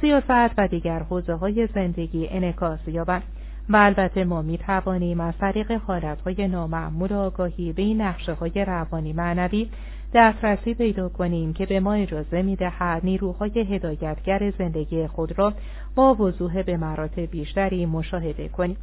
[0.00, 3.22] سیاست و دیگر حوزه های زندگی انعکاس یابند.
[3.68, 9.12] و البته ما می توانیم از طریق حالتهای نامعمول آگاهی به این نقشه های روانی
[9.12, 9.70] معنوی
[10.14, 15.52] دسترسی پیدا کنیم که به ما اجازه می دهد نیروهای هدایتگر زندگی خود را
[15.94, 18.76] با وضوح به مراتب بیشتری مشاهده کنیم.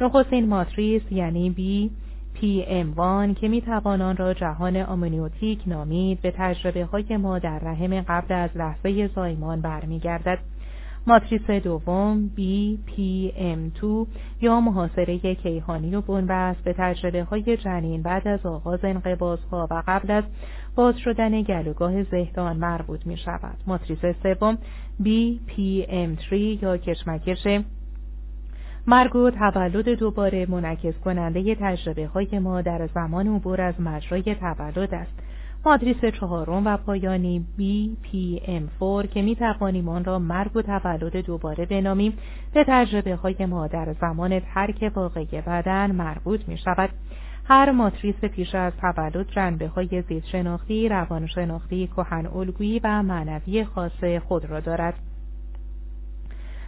[0.00, 3.62] نخستین ماتریس یعنی BPM one که من آن
[4.16, 10.38] را جهان آمنیوتیک نامید به تجربه های ما در رحم قبل از لحظه زایمان برمیگردد.
[11.06, 14.06] ماتریس دوم BPM2
[14.40, 20.10] یا محاصره کیهانی و بنبست به تجربه های جنین بعد از آغاز انقباضها و قبل
[20.10, 20.24] از
[20.76, 23.56] باز شدن گلوگاه زهدان مربوط می شود.
[23.66, 24.58] ماتریس سوم
[25.02, 27.46] BPM3 یا کشمکش
[28.86, 34.94] مرگ و تولد دوباره منعکس کننده تجربه های ما در زمان عبور از مجرای تولد
[34.94, 35.12] است.
[35.66, 42.18] مادریس چهارم و پایانی BPM4 که می توانیم آن را مرگ و تولد دوباره بنامیم
[42.54, 46.90] به تجربه های ما در زمان ترک واقعی بدن مربوط می شود.
[47.44, 54.44] هر ماتریس پیش از تولد جنبه های زیست شناختی، کهن الگویی و معنوی خاص خود
[54.44, 54.94] را دارد.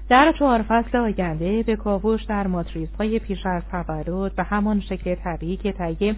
[0.09, 5.15] در چهار فصل آینده به کاوش در ماتریس های پیش از تولد به همان شکل
[5.15, 6.17] طبیعی که طی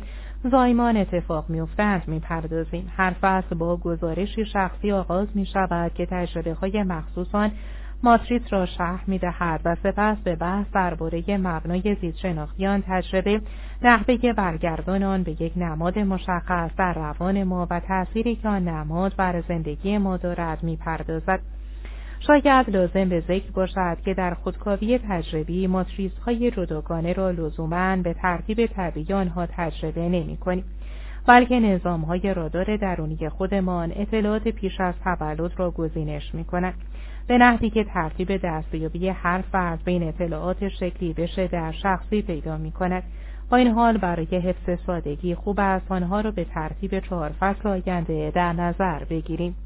[0.51, 6.82] زایمان اتفاق میافتند می‌پردازیم هر فصل با گزارشی شخصی آغاز می شود که تجربه های
[6.82, 7.51] مخصوصان
[8.03, 13.41] ماتریس را شهر می‌دهد و سپس به بحث درباره مبنای زیستشناختیان تجربه
[13.83, 19.16] نحوه برگردان آن به یک نماد مشخص در روان ما و تأثیری که آن نماد
[19.16, 21.41] بر زندگی ما دارد می‌پردازد
[22.20, 28.15] شاید لازم به ذکر باشد که در خودکاوی تجربی ماتریس های جداگانه را لزوما به
[28.15, 30.39] ترتیب طبیعی آنها تجربه نمی.
[31.27, 36.75] بلکه نظام های رادار درونی خودمان اطلاعات پیش از تولد را گزینش می کنند.
[37.29, 42.73] به نحوی که ترتیب دستیابی هر فرد بین اطلاعات شکلی بشه در شخصی پیدا می
[42.73, 43.03] کند.
[43.51, 48.33] با این حال برای حفظ سادگی خوب است آنها را به ترتیب چهار فصل آینده
[48.35, 49.57] در نظر بگیریم.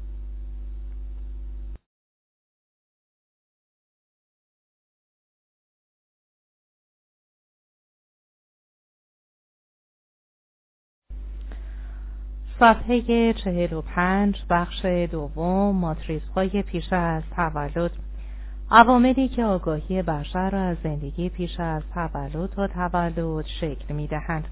[12.63, 17.91] صفحه چهل و پنج بخش دوم ماتریس های پیش از تولد
[18.71, 24.47] عواملی که آگاهی بشر را از زندگی پیش از تولد تا تولد شکل می دهند.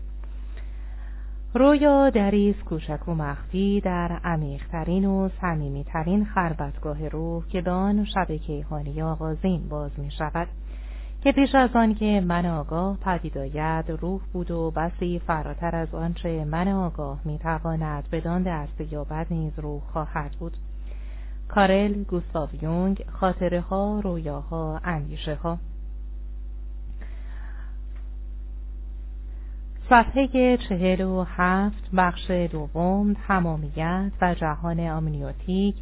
[1.53, 8.31] رویا دریز کوچک و مخفی در عمیقترین و صمیمیترین خربتگاه روح که به آن شب
[8.31, 10.47] کیهانی آغازین باز می شود.
[11.23, 13.37] که پیش از آن که من آگاه پدید
[13.89, 19.81] روح بود و بسی فراتر از آنچه من آگاه می‌تواند بدان دست یابد نیز روح
[19.81, 20.57] خواهد بود.
[21.47, 25.57] کارل گوستاو یونگ خاطره ها رویاها اندیشه ها
[29.89, 35.75] صفحه چهل و هفت بخش دوم تمامیت و جهان آمنیوتیک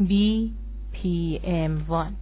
[0.00, 0.52] بی
[0.92, 2.16] پی ام وان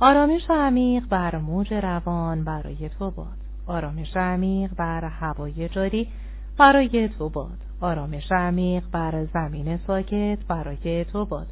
[0.00, 3.36] آرامش عمیق بر موج روان برای تو باد.
[3.66, 6.08] آرامش عمیق بر هوای جاری
[6.58, 7.58] برای تو باد.
[7.80, 11.46] آرامش عمیق بر زمین ساکت برای تو باد.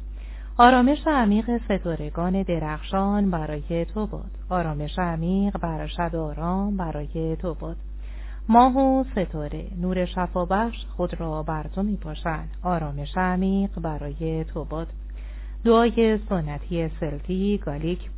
[0.57, 4.31] آرامش عمیق ستارگان درخشان برای تو باد.
[4.49, 7.77] آرامش عمیق بر شب آرام برای تو باد.
[8.49, 14.63] ماه و ستاره نور شفابخش خود را بر تو می پاشند آرامش عمیق برای تو
[14.63, 14.87] باد.
[15.63, 18.09] دعای سنتی سلتی گالیک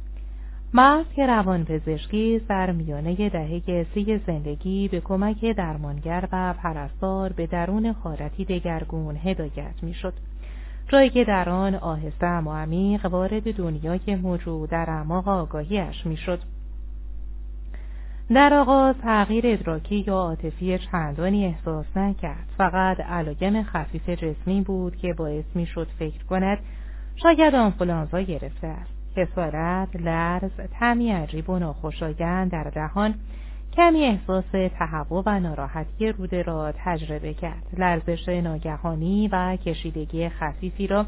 [0.73, 7.47] مرد که روان پزشکی در میانه دهه سی زندگی به کمک درمانگر و پرستار به
[7.47, 10.13] درون خارتی دگرگون هدایت می‌شد.
[10.87, 16.39] جایی که در آن آهسته و عمیق وارد دنیای موجود در اعماق آگاهیش می‌شد.
[18.29, 25.13] در آغاز تغییر ادراکی یا عاطفی چندانی احساس نکرد فقط علایم خفیف جسمی بود که
[25.13, 26.57] باعث می‌شد فکر کند
[27.15, 33.15] شاید آنفولانزا گرفته است حسارت، لرز، تعمی عجیب و ناخوشایند در دهان
[33.73, 37.63] کمی احساس تهوع و ناراحتی روده را تجربه کرد.
[37.77, 41.05] لرزش ناگهانی و کشیدگی خفیفی را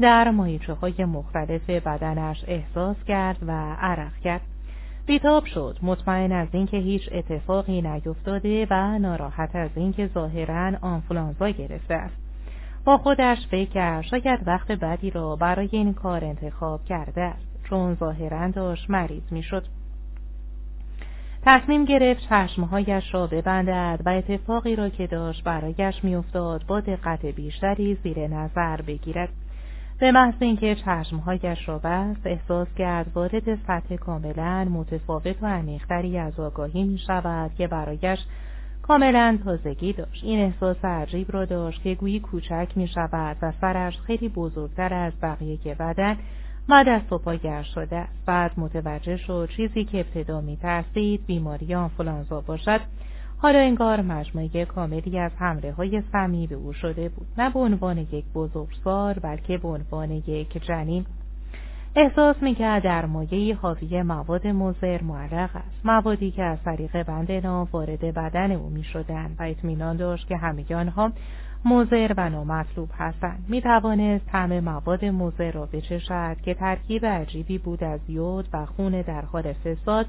[0.00, 4.40] در مایچه های مختلف بدنش احساس کرد و عرق کرد.
[5.06, 11.94] بیتاب شد مطمئن از اینکه هیچ اتفاقی نیفتاده و ناراحت از اینکه ظاهرا آنفولانزا گرفته
[11.94, 12.16] است
[12.84, 17.94] با خودش فکر کرد شاید وقت بدی را برای این کار انتخاب کرده است چون
[17.94, 19.64] ظاهرا داشت مریض می‌شد.
[21.42, 27.94] تصمیم گرفت چشمهایش را ببندد و اتفاقی را که داشت برایش میافتاد با دقت بیشتری
[27.94, 29.28] زیر نظر بگیرد.
[29.98, 36.40] به محض اینکه چشمهایش را بست احساس کرد وارد سطح کاملا متفاوت و عمیقتری از
[36.40, 38.18] آگاهی می شود که برایش
[38.82, 40.24] کاملا تازگی داشت.
[40.24, 45.12] این احساس عجیب را داشت که گویی کوچک می شود و سرش خیلی بزرگتر از
[45.22, 46.16] بقیه بدن
[46.68, 52.40] و دست و پا شده بعد متوجه شد چیزی که ابتدا می ترسید بیماری آنفولانزا
[52.40, 52.80] باشد.
[53.38, 57.26] حالا انگار مجموعه کاملی از حمله های سمی به او شده بود.
[57.38, 61.06] نه به عنوان یک بزرگسال بلکه به عنوان یک جنین.
[61.96, 65.80] احساس می‌کرد در مایه حاوی مواد مزر معلق است.
[65.84, 70.74] موادی که از طریق بند نام وارد بدن او می‌شدند و اطمینان داشت که همه
[70.74, 71.12] آنها
[71.64, 73.44] موزر و نامطلوب هستند.
[73.48, 79.02] می توانست همه مواد موزر را بچشد که ترکیب عجیبی بود از یود و خون
[79.02, 80.06] در حال فساد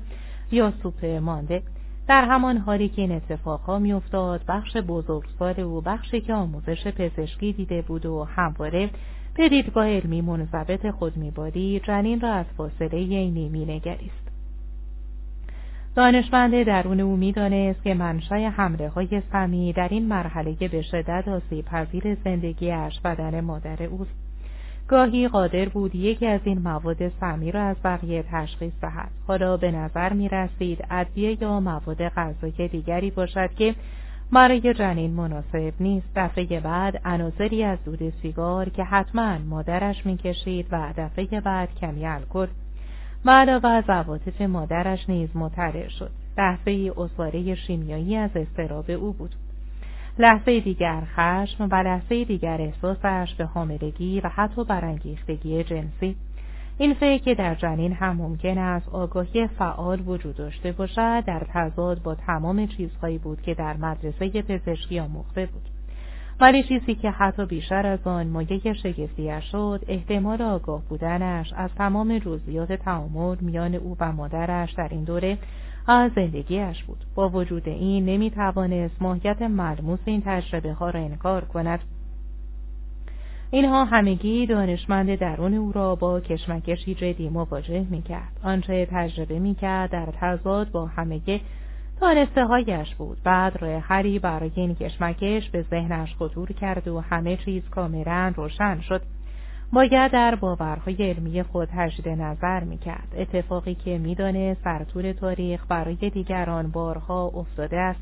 [0.52, 1.64] یا سوپ مانده.
[2.07, 7.82] در همان حالی که این اتفاقها میافتاد بخش بزرگسال او بخشی که آموزش پزشکی دیده
[7.82, 8.90] بود و همواره
[9.36, 14.31] به دیدگاه علمی منضبط خود میباری جنین را از فاصله عینی مینگریست.
[15.96, 21.66] دانشمند درون او می‌دانست که منشای حمله های سمی در این مرحله به شدت آسیب
[21.66, 24.16] پذیر زندگیش بدن مادر اوست.
[24.88, 29.12] گاهی قادر بود یکی از این مواد سمی را از بقیه تشخیص دهد.
[29.28, 33.76] حالا به نظر می رسید ادویه یا مواد غذایی دیگری باشد که
[34.32, 36.08] برای جنین مناسب نیست.
[36.16, 42.48] دفعه بعد عناصری از دود سیگار که حتما مادرش می‌کشید و دفعه بعد کمی الکل
[43.26, 46.11] و علاوه از عواطف مادرش نیز مطلع شد.
[46.38, 46.72] لحظه
[47.34, 49.35] ای شیمیایی از استراب او بود.
[50.19, 56.15] لحظه دیگر خشم و لحظه دیگر احساسش به حاملگی و حتی برانگیختگی جنسی.
[56.77, 62.02] این فکر که در جنین هم ممکن است آگاهی فعال وجود داشته باشد در تضاد
[62.02, 65.70] با تمام چیزهایی بود که در مدرسه پزشکی آموخته بود.
[66.42, 72.18] ولی چیزی که حتی بیشتر از آن مایه شگفتیاش شد احتمال آگاه بودنش از تمام
[72.18, 75.38] جزئیات تعامل میان او و مادرش در این دوره
[75.88, 76.98] از زندگیش بود.
[77.16, 81.80] با وجود این نمی‌توانست ماهیت ملموس این تجربه ها را انکار کند.
[83.52, 88.40] اینها همگی دانشمند درون او را با کشمکشی جدی مواجه می‌کرد.
[88.44, 91.42] آنچه تجربه می‌کرد در تضاد با همگی
[92.02, 93.18] دانسته هایش بود.
[93.23, 99.02] بعد حلی برای این کشمکش به ذهنش خطور کرد و همه چیز کاملا روشن شد.
[99.73, 103.07] باید در باورهای علمی خود تجدید نظر می‌کرد.
[103.18, 107.99] اتفاقی که می‌دانست در طول تاریخ برای دیگران بارها افتاده است.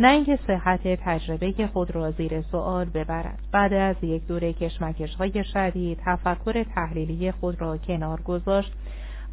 [0.00, 3.38] نه اینکه صحت تجربه خود را زیر سوال ببرد.
[3.52, 8.72] بعد از یک دوره کشمکش های شدید تفکر تحلیلی خود را کنار گذاشت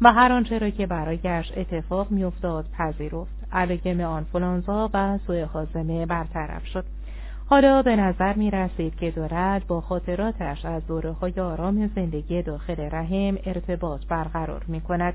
[0.00, 3.35] و هر آنچه را که برایش اتفاق میافتاد پذیرفت.
[3.56, 6.84] علیهم آنفولانزا و سوء حازمه برطرف شد
[7.48, 12.88] حالا به نظر می رسید که دارد با خاطراتش از دوره های آرام زندگی داخل
[12.92, 15.14] رحم ارتباط برقرار می کند.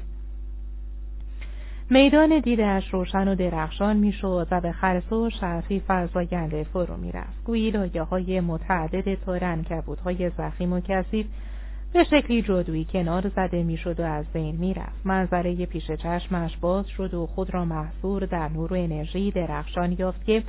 [1.90, 7.72] میدان دیدش روشن و درخشان می‌شد و به خرس و شرفی فرزاینده فرو می‌رفت گویی
[7.72, 9.66] لایه های متعدد تارن
[10.06, 11.26] های زخیم و کثیف
[11.94, 17.14] به شکلی جادویی کنار زده می‌شد و از بین می‌رفت منظره پیش چشمش باز شد
[17.14, 20.44] و خود را محصور در نور و انرژی درخشان یافت که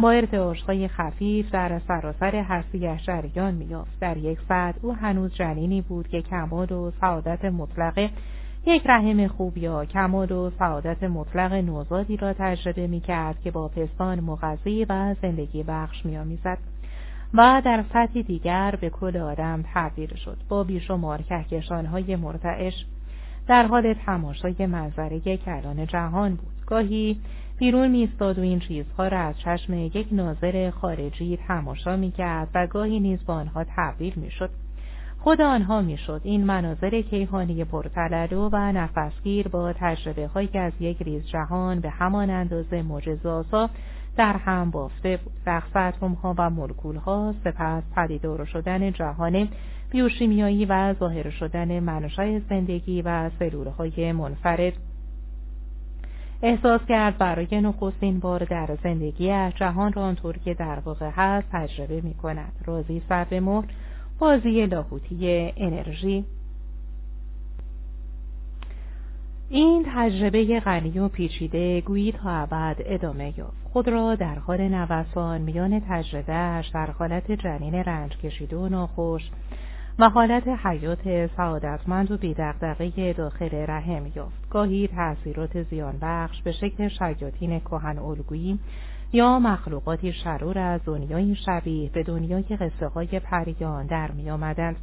[0.00, 6.08] با ارتعاشهای خفیف در سراسر هستیش جریان میافت در یک ساعت او هنوز جنینی بود
[6.08, 8.10] که کمال و سعادت مطلقه
[8.66, 13.68] یک رحم خوب یا کمال و سعادت مطلق نوزادی را تجربه می کرد که با
[13.68, 16.58] پستان مغذی و زندگی بخش می آمیزد.
[17.36, 20.36] و در سطحی دیگر به کل آدم تبدیل شد.
[20.48, 22.86] با بیشمار کهکشانهای مرتعش
[23.46, 26.66] در حال تماشای منظره کلان جهان بود.
[26.66, 27.20] گاهی
[27.58, 33.00] بیرون میستاد و این چیزها را از چشم یک ناظر خارجی تماشا می‌کرد و گاهی
[33.00, 34.50] نیز با آنها تبدیل می‌شد.
[35.18, 36.20] خود آنها می‌شد.
[36.24, 42.30] این مناظر کیهانی پرتلالو و نفسگیر با تجربه های از یک ریز جهان به همان
[42.30, 43.70] اندازه معجزه‌آسا
[44.16, 49.48] در هم بافته بود رقص ها و مولکول ها سپس پدیدار شدن جهان
[49.90, 54.72] بیوشیمیایی و ظاهر شدن منشای زندگی و سلول های منفرد.
[56.42, 62.00] احساس کرد برای نخستین بار در زندگی جهان را آنطور که در واقع هست تجربه
[62.00, 62.52] می کند.
[62.64, 63.66] رازی سر به مهر
[64.18, 66.24] بازی لاهوتی انرژی.
[69.48, 73.63] این تجربه غنی و پیچیده گویی تا ابد ادامه یافت.
[73.74, 79.30] خود را در حال نوسان میان تجربهاش در حالت جنین رنج کشیده و ناخوش
[79.98, 86.88] و حالت حیات سعادتمند و بیدقدقه داخل رحم یافت گاهی تأثیرات زیان بخش به شکل
[86.88, 88.58] شیاطین کهن الگویی
[89.12, 94.76] یا مخلوقاتی شرور از دنیای شبیه به دنیای قصه های پریان در می آمدند.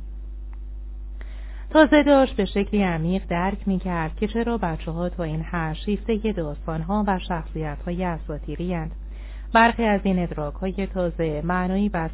[1.74, 5.74] تازه داشت به شکلی عمیق درک می کرد که چرا بچه ها تا این هر
[5.74, 8.78] شیفته داستان ها و شخصیت های اساتیری
[9.54, 12.12] برخی از این ادراک های تازه معنایی بس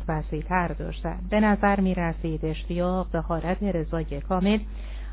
[0.49, 1.29] تر داشتند.
[1.29, 4.59] به نظر می رسید اشتیاق به حالت رضای کامل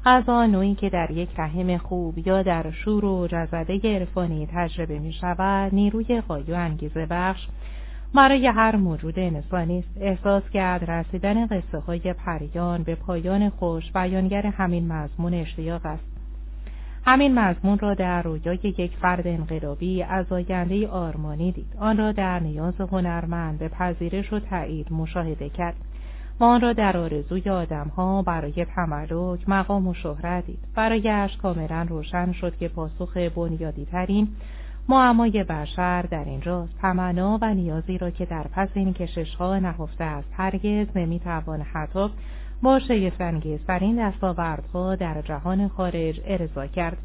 [0.05, 4.99] از آن نوعی که در یک رحم خوب یا در شور و جذبه عرفانی تجربه
[4.99, 7.47] می شود نیروی و انگیزه بخش
[8.15, 9.89] برای هر موجود انسانی است.
[10.01, 16.05] احساس کرد رسیدن قصه های پریان به پایان خوش بیانگر همین مضمون اشتیاق است.
[17.07, 21.77] همین مضمون را در رویای یک فرد انقلابی از آینده آرمانی دید.
[21.79, 25.77] آن را در نیاز هنرمند به پذیرش و تایید مشاهده کرد.
[26.41, 30.59] و آن را در آرزوی آدمها برای تملک مقام و شهرت دید.
[30.75, 34.29] برایش کاملا روشن شد که پاسخ بنیادی ترین
[34.89, 40.29] معمای بشر در اینجاست تمنا و نیازی را که در پس این کششها نهفته است
[40.33, 42.09] هرگز نمی‌توان حتی
[42.63, 46.99] با شگفتانگیزترین دستاوردها در جهان خارج ارضا کرد.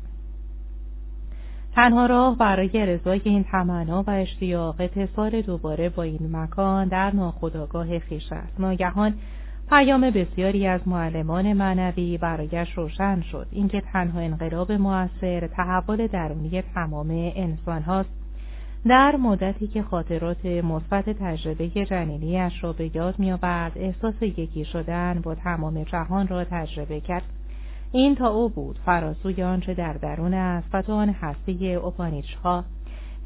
[1.76, 8.00] تنها راه برای ارزای این تمنا و اشتیاق اتصال دوباره با این مکان در ناخودآگاه
[8.00, 8.60] خیش است.
[8.60, 9.14] ناگهان
[9.70, 13.48] پیام بسیاری از معلمان معنوی برایش روشن شد.
[13.52, 18.10] اینکه تنها انقلاب موثر تحول درونی تمام انسان هاست.
[18.88, 25.36] در مدتی که خاطرات مثبت تجربه جنینیش را به یاد میآورد احساس یکی شدن با
[25.36, 27.24] تمام جهان را تجربه کرد.
[27.92, 28.80] این تا او بود.
[28.86, 32.64] فراسوی آنچه در درون است و تو آن هستی اوپانیشادها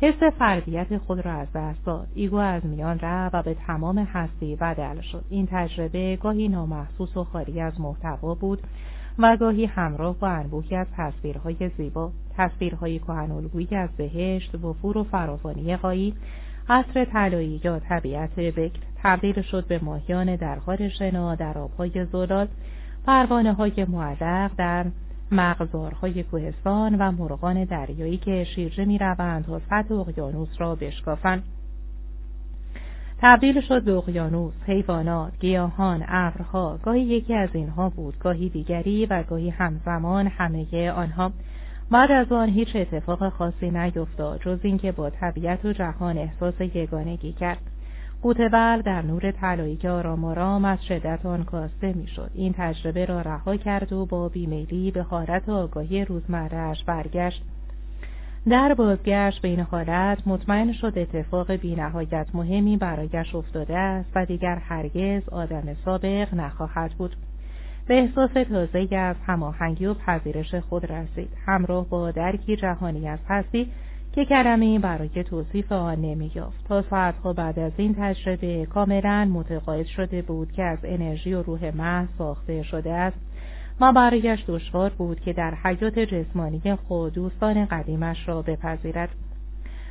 [0.01, 2.07] حس فردیت خود را از دست داد.
[2.15, 5.23] ego از میان رفت و به تمام هستی بدل شد.
[5.29, 8.59] این تجربه گاهی نامحسوس و خالی از محتوا بود
[9.19, 15.77] و گاهی همراه با انبوهی از تصویرهای زیبا تصویرهای کهنالگویی از بهشت وفور و فراوانی
[15.77, 16.15] غایی
[16.69, 18.79] عصر طلایی یا طبیعت بکر.
[19.03, 22.47] تبدیل شد به ماهیان در حال شنا در آبهای زلال.
[23.05, 24.85] پروانه های معلق در
[25.33, 31.43] مغزارهای کوهستان و مرغان دریایی که شیرجه می روند تا سطح اقیانوس را بشکافند.
[33.21, 39.23] تبدیل شد به اقیانوس، حیوانات، گیاهان، ابرها، گاهی یکی از اینها بود، گاهی دیگری و
[39.23, 41.31] گاهی همزمان همه آنها.
[41.91, 47.33] بعد از آن هیچ اتفاق خاصی نیفتاد جز اینکه با طبیعت و جهان احساس یگانگی
[47.33, 47.61] کرد.
[48.23, 52.31] قوتبر در نور طلایی که آرام آرام از شدت آن کاسته می‌شد.
[52.33, 57.43] این تجربه را رها کرد و با بیمیلی به حالت آگاهی روزمرهاش برگشت.
[58.49, 64.55] در بازگشت به این حالت مطمئن شد اتفاق بینهایت مهمی برایش افتاده است و دیگر
[64.55, 67.15] هرگز آدم سابق نخواهد بود.
[67.87, 71.29] به احساس تازه از هماهنگی و پذیرش خود رسید.
[71.45, 73.71] همراه با درکی جهانی از هستی
[74.13, 76.67] که کلمه برای توصیف آن نمییافت.
[76.67, 81.75] تا ساعتها بعد از این تجربه کاملا متقاعد شده بود که از انرژی و روح
[81.75, 83.17] محض ساخته شده است.
[83.79, 89.09] ما برایش دشوار بود که در حیات جسمانی خود دوستان قدیمش را بپذیرد.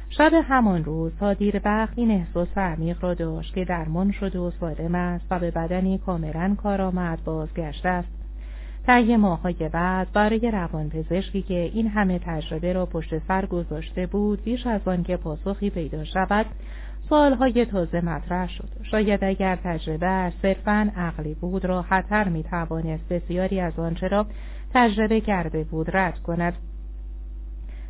[0.09, 4.51] شب همان روز تا دیر وقت این احساس عمیق را داشت که درمان شده و
[4.61, 8.22] سالم است و به بدنی کاملا کارآمد بازگشته است.
[8.87, 14.67] طی ماههای بعد برای روانپزشکی که این همه تجربه را پشت سر گذاشته بود بیش
[14.67, 16.47] از آن که پاسخی پیدا شود
[17.09, 18.69] سوالهای تازه مطرح شد.
[18.83, 24.27] شاید اگر تجربه صرفا عقلی بود راحتتر می‌توانست بسیاری از آنچه را
[24.75, 26.55] تجربه کرده بود رد کند.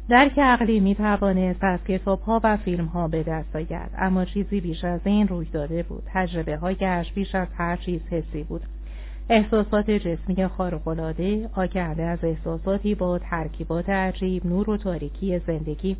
[0.08, 4.60] درک عقلی می توانست از کتاب ها و فیلم ها به دست آید اما چیزی
[4.60, 6.02] بیش از این روی داده بود.
[6.06, 8.62] تجربه هایش بیش از هر چیز حسی بود.
[9.34, 15.96] احساسات جسمی خارق‌العاده آگرده از احساساتی با ترکیبات عجیب نور و تاریکی زندگی.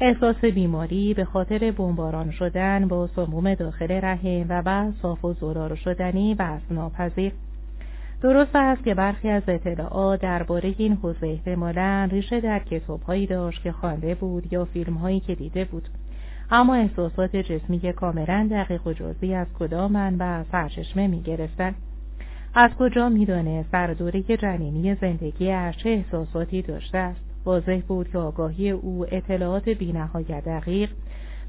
[0.00, 5.74] احساس بیماری به خاطر بمباران شدن با سموم داخل رحم و بعد صاف و زرار
[5.74, 7.32] شدنی و ناپذیر.
[8.22, 13.72] درست است که برخی از اطلاعات درباره این حوزه احتمالا ریشه در کتابهایی داشت که
[13.72, 15.88] خوانده بود یا فیلمهایی که دیده بود.
[16.50, 21.74] اما احساسات جسمی کاملا دقیق و جزئی از کدام منبع سرچشمه می‌گرفتند
[22.56, 28.70] از کجا می‌دانست در دوره جنینی زندگیش چه احساساتی داشته است؟ واضح بود که آگاهی
[28.70, 30.90] او اطلاعات بینهایت دقیق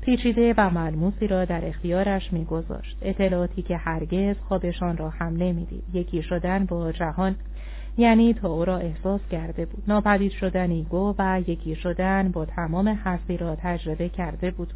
[0.02, 2.98] پیچیده و ملموسی را در اختیارش میگذاشت.
[3.02, 5.84] اطلاعاتی که هرگز خوابشان را هم نمی‌دید.
[5.94, 7.36] یکی شدن با جهان
[7.98, 9.84] یعنی تا او را احساس کرده بود.
[9.88, 14.73] ناپدید شدن ایگو و یکی شدن با تمام هستی را تجربه کرده بود.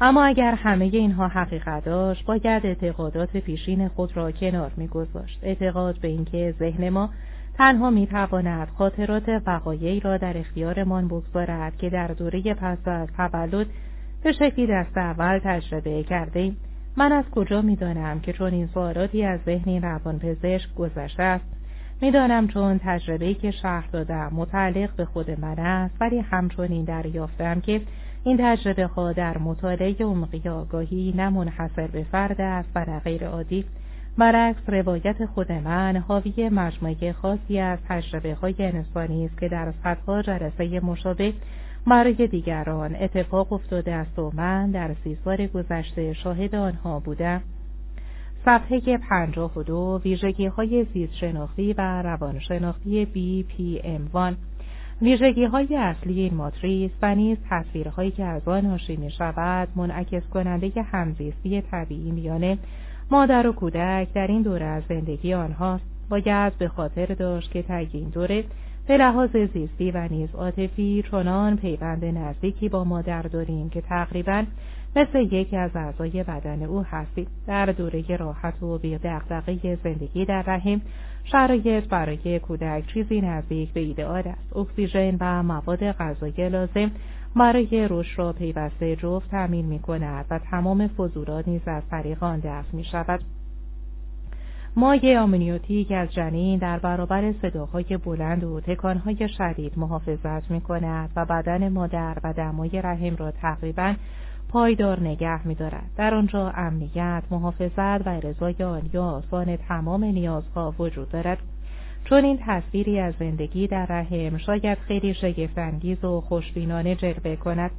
[0.00, 5.38] اما اگر همه اینها حقیقت داشت باید اعتقادات پیشین خود را کنار میگذاشت.
[5.42, 7.10] اعتقاد به اینکه ذهن ما
[7.58, 13.66] تنها می‌تواند خاطرات وقایعی را در اختیارمان بگذارد که در دوره پس از تولد
[14.22, 16.52] به شکلی دست اول تجربه کرده
[16.96, 21.44] من از کجا می‌دانم که چون این سوالاتی از ذهن روانپزشک گذشته است
[22.00, 27.80] می‌دانم چون تجربه‌ای که شهر دادم متعلق به خود من است ولی همچنین دریافتم که
[28.26, 33.26] این تجربه ها در مطالعه عمقی آگاهی نه منحصر به فرد است و نه غیر
[33.26, 33.64] عادی.
[34.18, 40.22] برعکس روایت خود من حاوی مجموعه خاصی از تجربه های انسانی است که در صدها
[40.22, 41.32] جلسه مشابه
[41.86, 47.40] برای دیگران اتفاق افتاده است و من در سی سال گذشته شاهد آنها بودم.
[48.44, 54.34] صفحه پنجاه و دو ویژگی های زیست شناختی و روانشناختی BPM1
[55.04, 60.22] ویژگی های اصلی این ماتریس و نیز تصویرهایی که از آن ناشی می شود منعکس
[60.22, 62.58] کننده همزیستی طبیعی میانه
[63.10, 65.84] مادر و کودک در این دوره از زندگی آنهاست.
[66.10, 68.44] باید به خاطر داشت که طی این دوره
[68.86, 74.44] به لحاظ زیستی و نیز عاطفی چنان پیوند نزدیکی با مادر داریم که تقریبا
[74.96, 80.42] مثل یکی از اعضای بدن او هستید در دوره راحت و بی دغدغه زندگی در
[80.42, 80.80] رحم
[81.24, 84.56] شرایط برای کودک چیزی نزدیک به ایدئال است.
[84.56, 86.90] اکسیژن و مواد غذایی لازم
[87.36, 92.40] برای رشد را پیوسته جفت تامین می کند و تمام فضولات نیز از طریق آن
[92.40, 93.20] دفع می شود
[94.76, 101.24] مایع آمنیوتیک از جنین در برابر صداهای بلند و تکانهای شدید محافظت می کند و
[101.24, 103.94] بدن مادر و دمای رحم را تقریبا
[104.54, 105.90] پایدار نگه می دارد.
[105.96, 108.54] در آنجا امنیت، محافظت و رضای
[108.94, 111.38] و آسان تمام نیازها وجود دارد.
[112.04, 117.70] چون این تصویری از زندگی در رحم شاید خیلی شگفتانگیز و خوشبینانه جلوه کند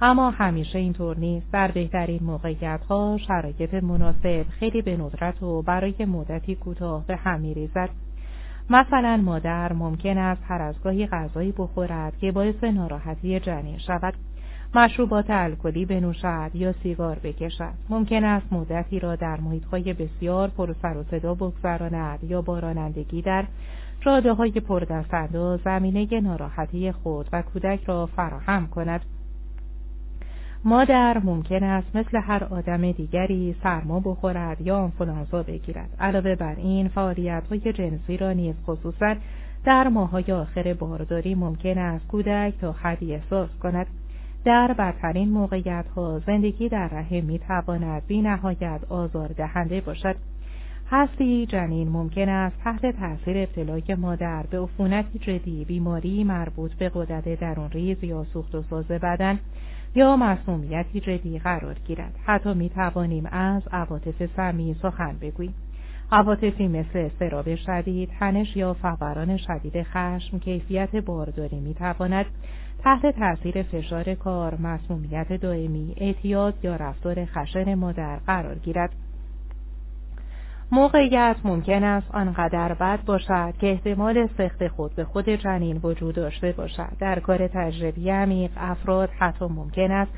[0.00, 6.04] اما همیشه اینطور نیست در بهترین موقعیت ها شرایط مناسب خیلی به ندرت و برای
[6.04, 7.90] مدتی کوتاه به هم میریزد
[8.70, 14.14] مثلا مادر ممکن است هر از گاهی غذایی بخورد که باعث ناراحتی جنین شود
[14.74, 17.72] مشروبات الکلی بنوشد یا سیگار بکشد.
[17.88, 23.44] ممکن است مدتی را در محیطهای بسیار پر سر و صدا بگذراند یا بارانندگی در
[24.00, 29.00] جاده های پردستانداز زمینه ناراحتی خود و کودک را فراهم کند.
[30.64, 35.88] مادر ممکن است مثل هر آدم دیگری سرما بخورد یا آنفولانزا بگیرد.
[36.00, 39.14] علاوه بر این فعالیت های جنسی را نیز خصوصا
[39.64, 43.86] در ماهای آخر بارداری ممکن است کودک تا حدی احساس کند.
[44.46, 50.16] در بدترین موقعیت ها زندگی در رحم می تواند بی نهایت آزار دهنده باشد.
[50.90, 57.40] هستی جنین ممکن است تحت تاثیر ابتلای مادر به عفونتی جدی بیماری مربوط به قدرت
[57.40, 59.38] درون ریز یا سوخت و ساز بدن
[59.94, 62.14] یا مسمومیتی جدی قرار گیرد.
[62.26, 65.54] حتی می توانیم از عواطف سمی سخن بگوییم.
[66.12, 72.26] عواطفی مثل استراب شدید تنش یا فوران شدید خشم کیفیت بارداری می تواند
[72.86, 78.90] تحت تاثیر فشار کار مسمومیت دائمی اعتیاد یا رفتار خشن مادر قرار گیرد.
[80.72, 86.52] موقعیت ممکن است آنقدر بد باشد که احتمال سخت خود به خود جنین وجود داشته
[86.52, 86.92] باشد.
[87.00, 90.12] در کار تجربی عمیق افراد حتی ممکن است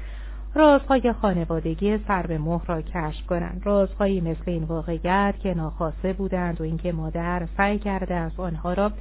[0.54, 3.62] رازهای خانوادگی سر به مهر را کشف کنند.
[3.64, 8.92] رازهایی مثل این واقعیت که ناخواسته بودند و اینکه مادر سعی کرده است آنها را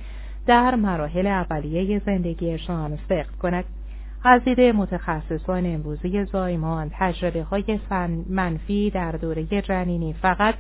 [0.48, 3.66] در مراحل اولیه زندگیشان سخت کند.
[4.24, 7.80] از دید متخصصان امروزی زایمان تجربه های
[8.30, 10.56] منفی در دوره جنینی فقط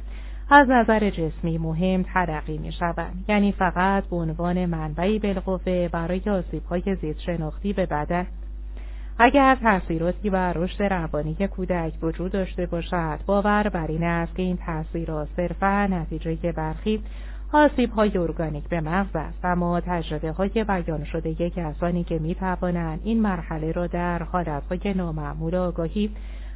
[0.49, 6.63] از نظر جسمی مهم ترقی می شوند یعنی فقط به عنوان منبعی بالقوه برای آسیب
[6.65, 8.27] های زیست شناختی به بدن.
[9.19, 14.57] اگر تاثیراتی بر رشد روانی کودک وجود داشته باشد باور بر این است که این
[14.57, 17.03] تاثیرات صرفا نتیجه برخی
[17.53, 22.35] آسیب های ارگانیک به مغز است اما تجربه های بیان شده کسانی که می
[23.03, 26.11] این مرحله را در حالت های نامعمول آگاهی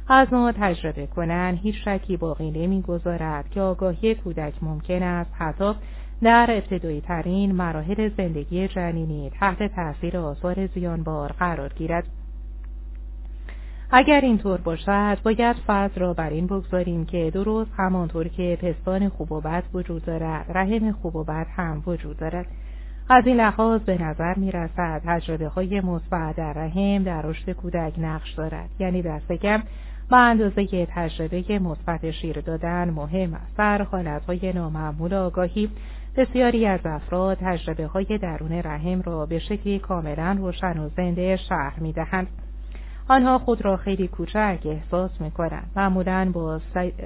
[0.08, 5.74] از ما تجربه کنند هیچ شکی باقی نمی‌گذارد که آگاهی کودک ممکن است حتی
[6.22, 12.21] در ابتدایی ترین مراحل زندگی جنینی تحت تاثیر آثار زیانبار قرار گیرد.
[13.94, 19.32] اگر اینطور باشد باید فرض را بر این بگذاریم که درست همانطور که پستان خوب
[19.32, 22.46] و بد وجود دارد رحم خوب و بد هم وجود دارد.
[23.08, 27.94] از این لحاظ به نظر می رسد تجربه های مثبت در رحم در رشد کودک
[27.98, 28.68] نقش دارد.
[28.78, 29.62] یعنی دست کم
[30.10, 33.56] به اندازه تجربه مثبت شیر دادن مهم است.
[33.56, 35.70] در حالتهای نامعمول آگاهی
[36.16, 41.80] بسیاری از افراد تجربه های درون رحم را به شکلی کاملا روشن و زنده شهر
[41.80, 42.41] می دهند.
[43.08, 45.70] آنها خود را خیلی کوچک احساس می کنند.
[45.76, 46.60] معمولا با,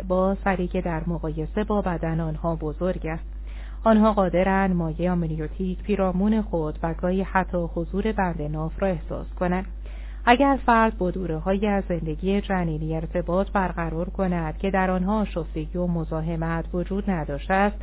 [0.09, 3.25] با سری که در مقایسه با بدن آنها بزرگ است.
[3.85, 9.67] آنها قادرند مایه آمنیوتیک پیرامون خود و گاهی حتی حضور بند ناف را احساس کنند.
[10.29, 15.79] اگر فرد با دوره های از زندگی جنینی ارتباط برقرار کند که در آنها شفتگی
[15.79, 17.77] و مزاحمت وجود نداشته است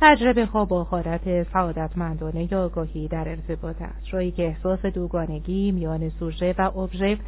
[0.00, 6.10] تجربه ها با حالت سعادتمندانه یا آگاهی در ارتباط است جایی که احساس دوگانگی میان
[6.10, 7.18] سوژه و ابژه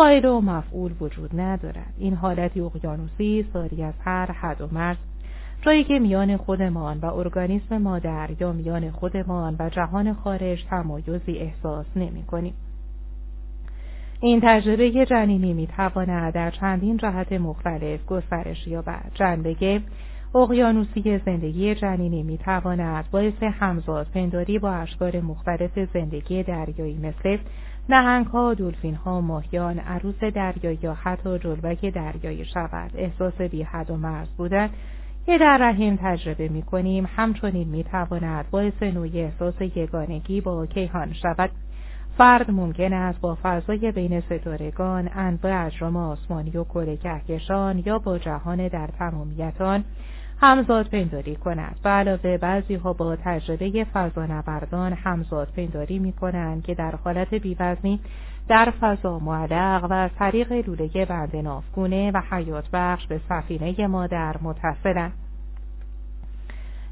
[0.00, 4.96] فایل و مفعول وجود ندارد این حالتی اقیانوسی ساری از هر حد و مرز
[5.62, 11.86] جایی که میان خودمان و ارگانیسم مادر یا میان خودمان و جهان خارج تمایزی احساس
[11.96, 12.54] نمی کنیم.
[14.20, 19.10] این تجربه جنینی می تواند در چندین جهت مختلف گسترش یابد.
[19.14, 19.82] جنبه
[20.34, 27.38] اقیانوسی زندگی جنینی می تواند باعث همزاد پنداری با اشکال مختلف زندگی دریایی مثل
[27.90, 32.90] نهنگ ها، دولفین ها، ماهیان، عروس دریایی یا حتی جلبک دریایی شود.
[32.94, 34.70] احساس بی حد و مرز بودن
[35.26, 41.12] که در رحم تجربه می کنیم همچنین می تواند باعث نوعی احساس یگانگی با کیهان
[41.12, 41.50] شود.
[42.18, 48.18] فرد ممکن است با فضای بین ستارگان انواع اجرام آسمانی و کره کهکشان یا با
[48.18, 49.84] جهان در تمامیتان
[50.42, 56.74] همزاد پنداری کند و علاوه بعضی ها با تجربه فضانوردان همزاد پنداری می کنند که
[56.74, 58.00] در حالت بیوزنی
[58.48, 64.36] در فضا معلق و از طریق لوله بند نافگونه و حیات بخش به سفینه مادر
[64.42, 65.12] متصلند.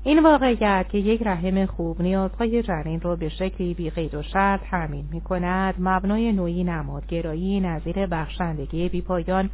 [0.02, 4.60] این واقعیت که یک رحم خوب نیازهای جنین را به شکلی بی قید و شرط
[4.70, 9.50] تأمین می کند مبنای نوعی نمادگرایی نظیر بخشندگی بی پایان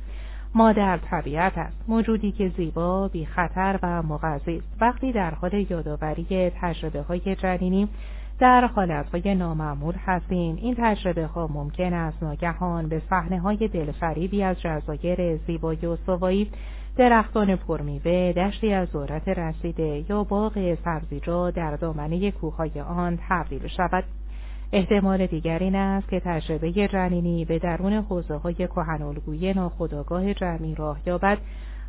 [0.55, 1.77] ما در طبیعت است.
[1.89, 4.67] موجودی که زیبا بی خطر و مغذی است.
[4.81, 7.89] وقتی در حال یادآوری تجربه های جنینی
[8.39, 14.61] در حالتهای نامعمول هستیم این تجربه ها ممکن است ناگهان به صحنه های دلفریبی از
[14.61, 16.51] جزایر زیبای استوایی
[16.97, 24.05] درختان پرمیوه دشتی از ذرت رسیده یا باغ سبزیجات در دامنه کوههای آن تبدیل شود.
[24.73, 30.99] احتمال دیگر این است که تجربه جنینی به درون حوزه های کهنالگوی ناخودآگاه جمعی راه
[31.07, 31.39] یابد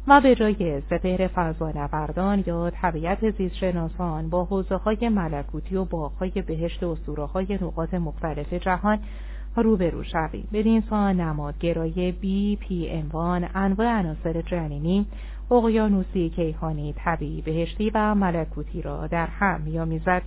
[0.08, 6.84] و به جای سپهر فضانوردان یا طبیعت زیستشناسان با حوزه های ملکوتی و باغهای بهشت
[6.84, 6.96] و
[7.34, 9.00] های نقاط مختلف جهان
[9.56, 10.48] روبرو شویم.
[10.54, 15.06] بدین سان نمادگرای بی پی اموان انواع عناصر جنینی
[15.52, 20.22] اقیانوسی کیهانی طبیعی بهشتی و ملکوتی را در هم میآمیزد.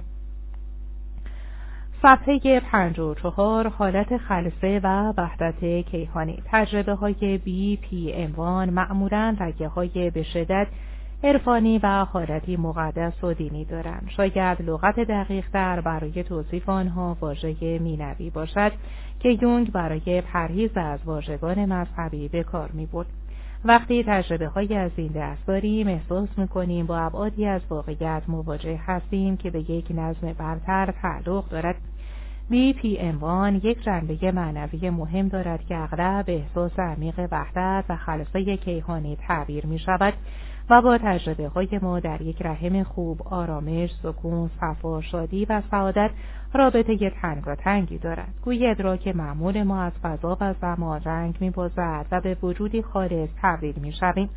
[2.03, 9.37] صفحه پنج و چهار حالت خلصه و وحدت کیهانی تجربه های بی پی اموان معمولا
[9.41, 10.67] رگه های به شدت
[11.25, 17.79] عرفانی و حالتی مقدس و دینی دارند شاید لغت دقیق در برای توصیف آنها واژه
[17.79, 18.73] مینوی باشد
[19.21, 23.07] که یونگ برای پرهیز از واژگان مذهبی به کار می بود.
[23.65, 29.37] وقتی تجربه های از این دست داریم احساس می‌کنیم با ابعادی از واقعیت مواجه هستیم
[29.37, 31.77] که به یک نظم برتر تعلق دارد.
[32.51, 39.17] پی اموان یک جنبه معنوی مهم دارد که اغلب احساس عمیق وحدت و خلصه کیهانی
[39.17, 40.15] تعبیر می شود
[40.71, 46.11] و با تجربه های ما در یک رحم خوب آرامش، سکون، صفا، شادی و سعادت
[46.55, 47.11] رابطه
[47.55, 48.35] تنگی دارد.
[48.45, 51.53] گوی ادراک معمول ما از فضا و زمان رنگ می
[52.11, 54.31] و به وجودی خالص تبدیل می شویم.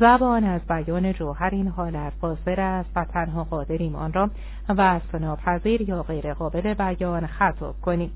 [0.00, 4.30] زبان از بیان جوهر این حالت قاصر است و تنها قادریم آن را
[4.68, 8.10] وصف ناپذیر یا غیرقابل بیان خطاب کنیم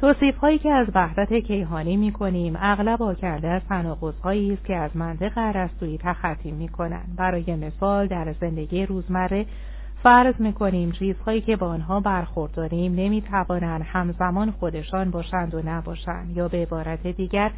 [0.00, 4.76] توصیف هایی که از وحدت کیهانی می کنیم اغلب آکنده از تناقض هایی است که
[4.76, 9.46] از منطق ارسطویی تخطی می کنند برای مثال در زندگی روزمره
[10.02, 16.36] فرض می کنیم چیزهایی که با آنها برخورداریم نمی توانند همزمان خودشان باشند و نباشند
[16.36, 17.50] یا به عبارت دیگر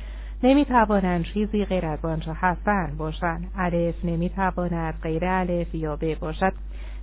[0.43, 3.51] نمی توانند چیزی غیر از آنچه هستند باشند.
[3.57, 6.53] الف نمی تواند غیر الف یا ب باشد.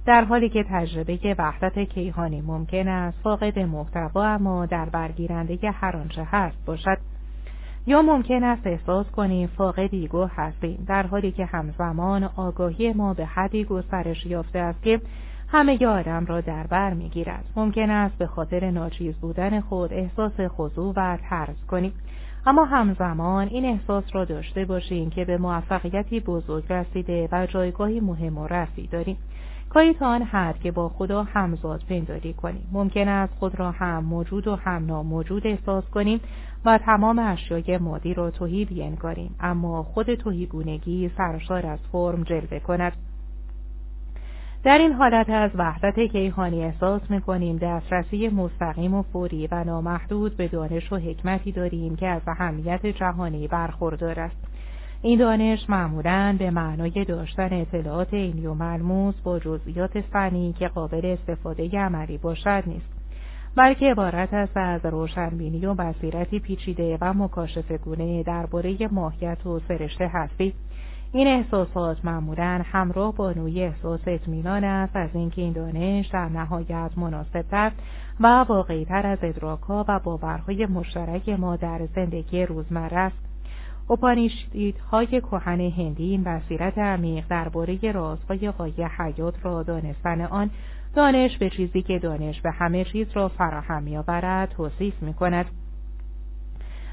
[0.05, 6.27] در حالی که تجربه وحدت کیهانی ممکن است فاقد محتوا اما در برگیرنده هر آنچه
[6.31, 6.97] هست باشد.
[7.87, 13.25] یا ممکن است احساس کنیم فاقد ایگو هستیم در حالی که همزمان آگاهی ما به
[13.25, 15.01] حدی گسترش یافته است که
[15.47, 17.45] همه آدم را در بر می‌گیرد.
[17.55, 21.93] ممکن است به خاطر ناچیز بودن خود احساس خضوع و ترس کنیم.
[22.47, 28.37] اما همزمان این احساس را داشته باشیم که به موفقیتی بزرگ رسیده و جایگاهی مهم
[28.37, 29.17] و رفی داریم.
[30.01, 32.69] آن حد که با خدا همزاد پنداری کنیم.
[32.71, 36.19] ممکن است خود را هم موجود و هم ناموجود احساس کنیم
[36.65, 42.93] و تمام اشیای مادی را توهی بینگاریم اما خود توهیگونگی سرشار از فرم جلوه کند.
[44.63, 47.57] در این حالت از وحدت کیهانی احساس می‌کنیم.
[47.57, 53.47] دسترسی مستقیم و فوری و نامحدود به دانش و حکمتی داریم که از اهمیت جهانی
[53.47, 54.54] برخوردار است.
[55.01, 61.05] این دانش معمولا به معنای داشتن اطلاعات عینی و ملموس با جزئیات فنی که قابل
[61.05, 62.95] استفاده عملی باشد نیست
[63.55, 70.53] بلکه عبارت است از روشنبینی و بصیرتی پیچیده و مکاشفگونه درباره ماهیت و سرشت هستی.
[71.13, 76.91] این احساسات معمولا همراه با نوعی احساس اطمینان است از اینکه این دانش در نهایت
[76.97, 77.71] مناسبتر
[78.19, 83.24] و واقعیتر از ادراکها و باورهای مشترک ما در زندگی روزمره است.
[84.91, 90.49] های کهن هندی این بصیرت عمیق درباره رازهای قایه حیات را دانستن آن
[90.95, 95.45] دانش به چیزی که دانش به همه چیز را فراهم میآورد توصیف می کند.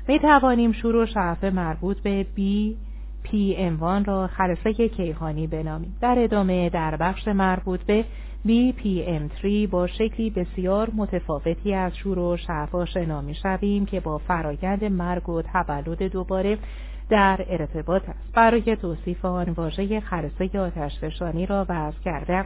[0.08, 2.76] می توانیم شور شعف مربوط به بی
[3.22, 8.04] پی اموان را خلصه کیهانی بنامیم در ادامه در بخش مربوط به
[8.46, 15.28] BPM3 با شکلی بسیار متفاوتی از شور و شعف آشنا می‌شویم که با فرایند مرگ
[15.28, 16.58] و تولد دوباره
[17.08, 18.32] در ارتباط است.
[18.34, 22.44] برای توصیف آن واژه خلصه آتشفشانی را وضع کرده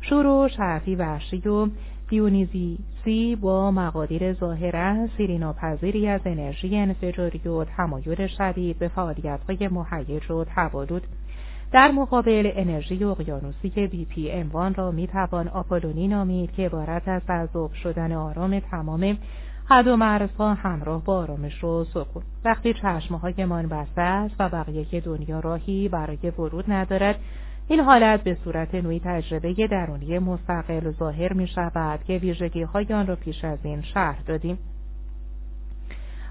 [0.00, 1.68] شور و شعفی وحشی و
[2.08, 10.44] دیونیزیسی با مقادیر ظاهرا سیریناپذیری از انرژی انفجاری و تمایل شدید به فعالیتهای مهیج و
[10.44, 11.02] تولد
[11.76, 17.22] در مقابل انرژی اقیانوسی بی پی اموان را می توان آپولونی نامید که عبارت از
[17.28, 19.18] تذوب شدن آرام تمام
[19.68, 25.40] حد و مرزها همراه با آرامش و سکون وقتی چشمهایمان بسته است و بقیه دنیا
[25.40, 27.18] راهی برای ورود ندارد
[27.68, 33.06] این حالت به صورت نوعی تجربه درونی مستقل ظاهر می شود که ویژگی های آن
[33.06, 34.58] را پیش از این شهر دادیم.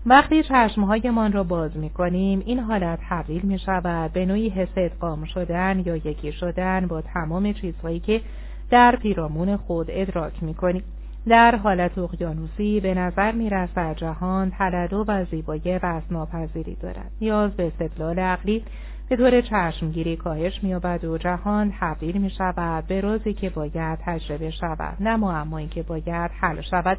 [0.08, 5.26] وقتی چشمهایمان را باز می کنیم این حالت تبدیل می شود به نوعی حس ادغام
[5.26, 8.22] شدن یا یکی شدن با تمام چیزهایی که
[8.70, 10.84] در پیرامون خود ادراک می کنیم.
[11.28, 17.12] در حالت اقیانوسی به نظر می رسد جهان تلدو و زیبایی وزناپذیری دارد.
[17.22, 18.64] نیاز به استدلال عقلی
[19.10, 24.52] به طور چشمگیری کاهش مییابد و جهان تبدیل می شود به روزی که باید تجربه
[24.52, 26.98] شود نه معمایی که باید حل شود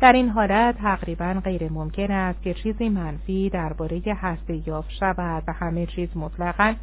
[0.00, 5.52] در این حالت تقریبا غیر ممکن است که چیزی منفی درباره هستی یافت شود و
[5.52, 6.74] همه چیز مطلقا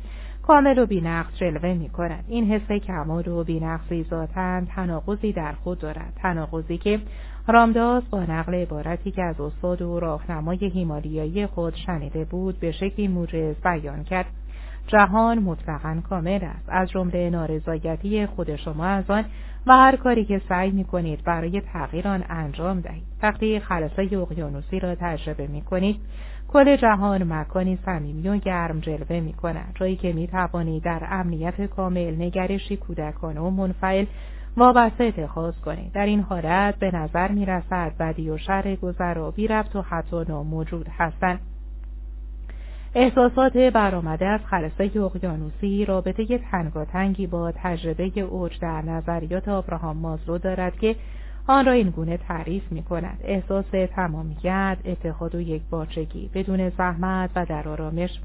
[0.48, 2.24] کامل و بینقص جلوه می کند.
[2.28, 6.14] این حس کمال و بینقصی ذاتا تناقضی در خود دارد.
[6.22, 7.00] تناقضی که
[7.48, 13.08] رامداس با نقل عبارتی که از استاد و راهنمای هیمالیایی خود شنیده بود به شکلی
[13.08, 14.26] موجز بیان کرد.
[14.88, 19.26] جهان مطلقا کامل است از جمله نارضایتی خود شما از آن
[19.68, 23.04] و هر کاری که سعی می کنید برای تغییر آن انجام دهید.
[23.24, 26.00] وقتی خلاصه اقیانوسی را تجربه می کنید
[26.48, 31.62] کل جهان مکانی صمیمی و گرم جلوه می کند جایی که می توانید در امنیت
[31.62, 34.06] کامل نگرشی کودکانه و منفعل
[34.58, 39.32] وابسته اتخاذ کنید در این حالت به نظر می رسد بدی و شر گذر و
[39.32, 41.40] بی ربط و حتی ناموجود هستند.
[42.96, 50.80] احساسات برآمده از خلصه اقیانوسی رابطه تنگاتنگی با تجربه اوج در نظریات آبراهام مازلو دارد
[50.80, 50.96] که
[51.48, 53.20] آن را این گونه تعریف می کند.
[53.24, 53.66] احساس
[53.96, 58.20] تمامیت، اتحاد و یک بارچگی، بدون زحمت و در آرامش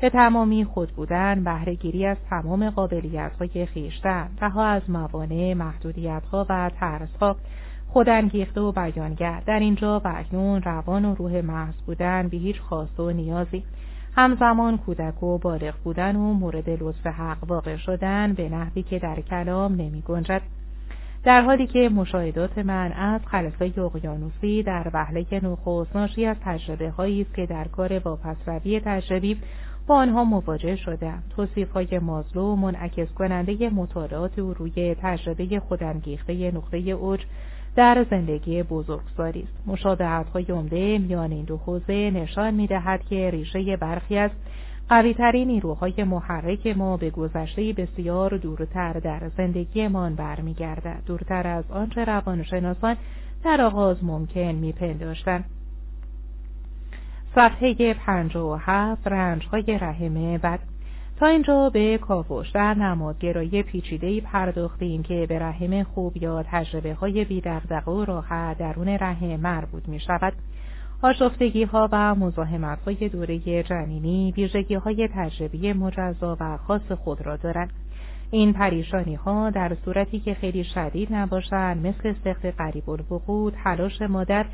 [0.00, 7.36] به تمامی خود بودن، بهرهگیری از تمام قابلیت‌های خیشتن، رها از موانع، محدودیت‌ها و ترسها،
[7.88, 13.10] خودانگیخته و بیانگر در اینجا بکنون روان و روح محض بودن به هیچ خواسته و
[13.10, 13.64] نیازی
[14.16, 19.20] همزمان کودک و بالغ بودن و مورد لطف حق واقع شدن به نحوی که در
[19.20, 20.42] کلام نمی گنجد.
[21.24, 27.20] در حالی که مشاهدات من از خلفه اقیانوسی در وهله نخست ناشی از تجربه هایی
[27.20, 29.40] است که در کار واپسروی تجربی
[29.86, 36.76] با آنها مواجه شدم توصیف های مازلو منعکس کننده مطالعات او روی تجربه خودانگیخته نقطه
[36.76, 37.20] اوج
[37.76, 39.68] در زندگی بزرگسالی است.
[39.68, 44.30] مشابهت های عمده میان این دو حوزه نشان می‌دهد که ریشه برخی از
[44.88, 51.02] قویترین نیروهای محرک ما به گذشته بسیار دورتر در زندگیمان برمیگردد.
[51.06, 52.96] دورتر از آنچه روانشناسان
[53.44, 55.44] در آغاز ممکن میپنداشتند.
[57.34, 57.96] صفحه
[58.58, 60.73] هفت رنجهای رحمه بد.
[61.16, 67.24] تا اینجا به کاوش در نمادگرایی پیچیده‌ای پرداختیم که به رحم خوب یا تجربه های
[67.24, 70.32] بیدغدغه و راحت درون رحم مربوط می شود.
[71.02, 77.36] آشفتگی ها و مزاحمت های دوره جنینی ویژگی های تجربی مجزا و خاص خود را
[77.36, 77.72] دارند.
[78.30, 84.46] این پریشانی ها در صورتی که خیلی شدید نباشند مثل سخت قریب الوقوع تلاش مادر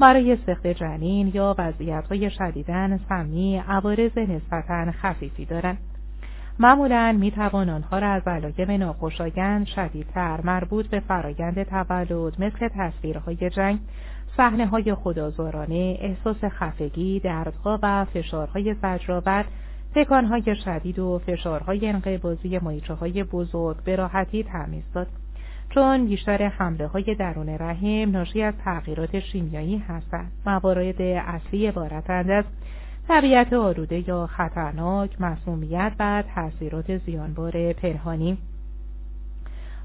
[0.00, 5.78] برای سخت جنین یا وضعیت های شدیدن سمی عوارض نسبتا خفیفی دارند.
[6.60, 13.50] معمولا می توان آنها را از علایم ناخوشایند شدیدتر مربوط به فرایند تولد مثل تصویرهای
[13.50, 13.78] جنگ
[14.36, 19.44] صحنه های خدازارانه، احساس خفگی، دردها و فشارهای زجرآور،
[19.94, 25.06] تکانهای شدید و فشارهای انقباضی مایچه های بزرگ به راحتی تمیز داد.
[25.70, 30.32] چون بیشتر حمله های درون رحم ناشی از تغییرات شیمیایی هستند.
[30.46, 32.44] موارد اصلی عبارتند از
[33.08, 38.38] طبیعت آلوده یا خطرناک، مسمومیت و تاثیرات زیانبار پنهانی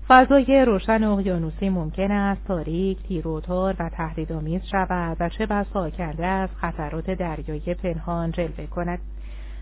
[0.07, 6.49] فضای روشن اقیانوسی ممکن است تاریک، تیروتار و تهدیدآمیز شود و چه بسا کرده از
[6.55, 8.99] خطرات دریایی پنهان جلوه کند.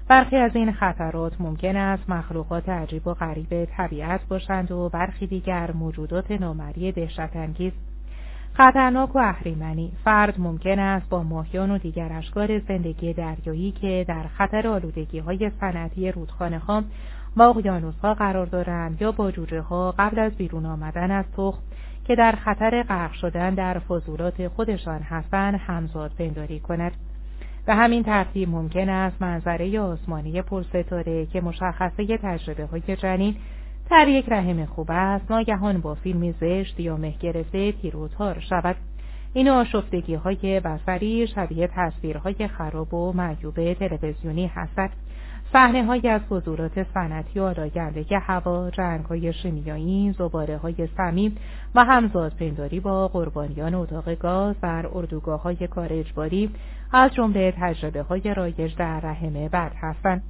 [0.07, 5.71] برخی از این خطرات ممکن است مخلوقات عجیب و غریب طبیعت باشند و برخی دیگر
[5.71, 7.73] موجودات نامری دهشتانگیز
[8.53, 9.91] خطرناک و اهریمنی.
[10.03, 15.51] فرد ممکن است با ماهیان و دیگر اشکال زندگی دریایی که در خطر آلودگی های
[15.59, 16.83] صنعتی رودخانه ها
[17.35, 21.61] و اقیانوس ها قرار دارند یا با جوجه ها قبل از بیرون آمدن از تخم
[22.05, 26.91] که در خطر غرق شدن در فضولات خودشان هستند همزاد پنداری کند.
[27.65, 33.35] به همین ترتیب ممکن است منظره آسمانی پرستاره که مشخصه تجربه های جنین
[33.91, 35.31] در یک رحم خوب است.
[35.31, 38.75] ناگهان با فیلمی زشت یا مه گرفته تیروتار شود.
[39.33, 44.89] این آشفتگی های بسری شبیه تصویرهای خراب و معیوب تلویزیونی هستند.
[45.53, 51.37] صحنه های از حضورات صنعتی آلاگندگی هوا، جنگ های شیمیایی، زباره های سمیم
[51.75, 56.49] و همزاد پنداری با قربانیان اتاق گاز در اردوگاه های کار اجباری
[56.93, 60.23] از جمله تجربه های رایج در رحم بد هستند.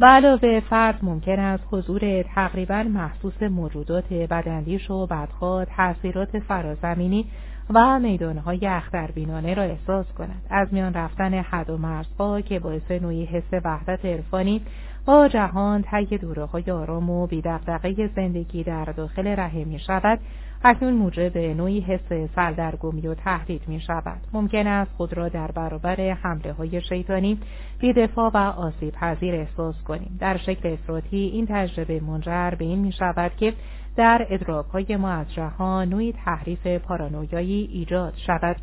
[0.00, 7.26] و علاوه فرد ممکن است حضور تقریبا محسوس موجودات بدندیش و بدخواه تاثیرات فرازمینی
[7.70, 10.42] و میدانهای اختربینانه را احساس کند.
[10.50, 14.62] از میان رفتن حد و مرزها که باعث نوعی حس وحدت عرفانی
[15.06, 20.18] با جهان طی دوره های آرام و بیدقدقه زندگی در داخل رحم می شود
[20.64, 24.20] اکنون موجب نوعی حس سردرگمی و تهدید می شود.
[24.32, 27.38] ممکن است خود را در برابر حمله های شیطانی
[27.78, 30.16] بیدفاع و آسیب پذیر احساس کنیم.
[30.20, 33.52] در شکل افراطی این تجربه منجر به این می شود که
[33.96, 38.56] در ادراک های ما از جهان نوعی تحریف پارانویایی ایجاد شود.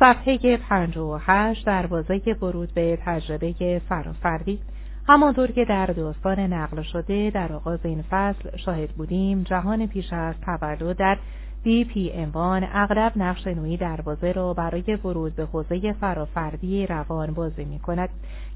[0.00, 4.60] صفحه 58 دروازه ورود به تجربه فرافردی
[5.06, 10.34] همانطور که در داستان نقل شده در آغاز این فصل شاهد بودیم جهان پیش از
[10.40, 11.18] تولد در
[11.62, 17.64] دی پی اموان اغلب نقش نوعی دروازه را برای ورود به حوزه فرافردی روان بازی
[17.64, 18.08] می کند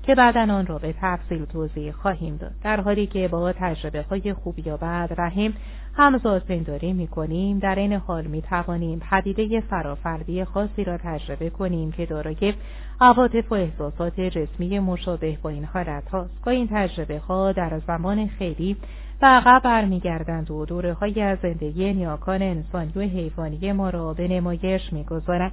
[0.06, 2.52] که بعدا آن را به تفصیل توضیح خواهیم داد.
[2.62, 5.52] در حالی که با تجربه های خوب یا بد رحم
[5.94, 11.92] همزاد پنداری می کنیم در این حال می توانیم پدیده فرافردی خاصی را تجربه کنیم
[11.92, 12.54] که دارای
[13.00, 18.26] عواطف و احساسات جسمی مشابه با این حالت هاست با این تجربه ها در زمان
[18.26, 18.76] خیلی
[19.20, 24.92] به عقب برمیگردند و دوره های زندگی نیاکان انسانی و حیوانی ما را به نمایش
[24.92, 25.52] می‌گذارند.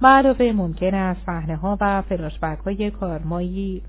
[0.00, 3.82] به علاوه ممکن است صحنه ها و فلاشبک های کارمایی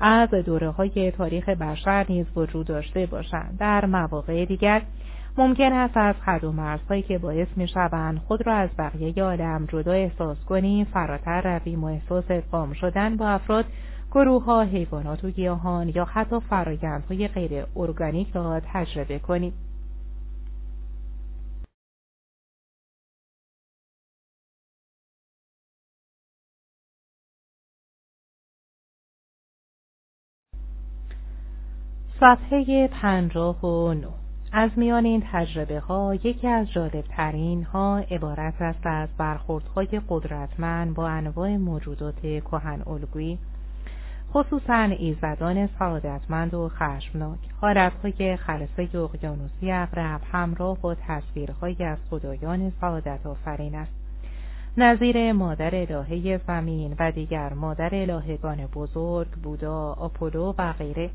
[0.00, 3.56] از دوره های تاریخ بشر نیز وجود داشته باشند.
[3.58, 4.82] در مواقع دیگر
[5.38, 9.66] ممکن است از حد و مرزهایی که باعث می شوند خود را از بقیه آدم
[9.66, 13.64] جدا احساس کنیم فراتر رویم و احساس ادغام شدن با افراد
[14.10, 19.52] گروه ها حیوانات و گیاهان یا حتی فرایندهای غیر ارگانیک را تجربه کنیم
[32.20, 34.10] صفحه پنجاه و نو
[34.52, 40.94] از میان این تجربه ها یکی از جالب ترین ها عبارت است از برخوردهای قدرتمند
[40.94, 43.38] با انواع موجودات کهن الگویی
[44.32, 47.38] خصوصا ایزدان سعادتمند و خشمناک.
[47.60, 53.92] حالتهای خلصه اقیانوسی اغرب همراه با تصویرهایی از خدایان سعادت آفرین است.
[54.76, 61.10] نظیر مادر الهه زمین و دیگر مادر الهگان بزرگ بودا آپولو و غیره.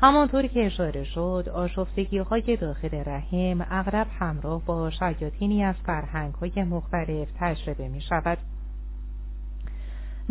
[0.00, 6.64] همانطور که اشاره شد آشفتگی های داخل رحم اغرب همراه با شیاطینی از فرهنگ های
[6.64, 8.38] مختلف تجربه می شود.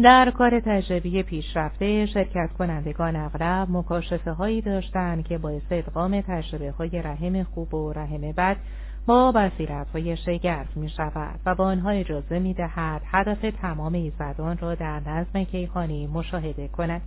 [0.03, 7.01] در کار تجربی پیشرفته شرکت کنندگان اغلب مکاشفه هایی داشتند که باعث ادغام تجربه های
[7.01, 8.57] رحم خوب و رحم بد
[9.05, 14.57] با بصیرت های شگرف می شود و با آنها اجازه می دهد هدف تمام ایزدان
[14.57, 17.01] را در نظم کیخانی مشاهده کند.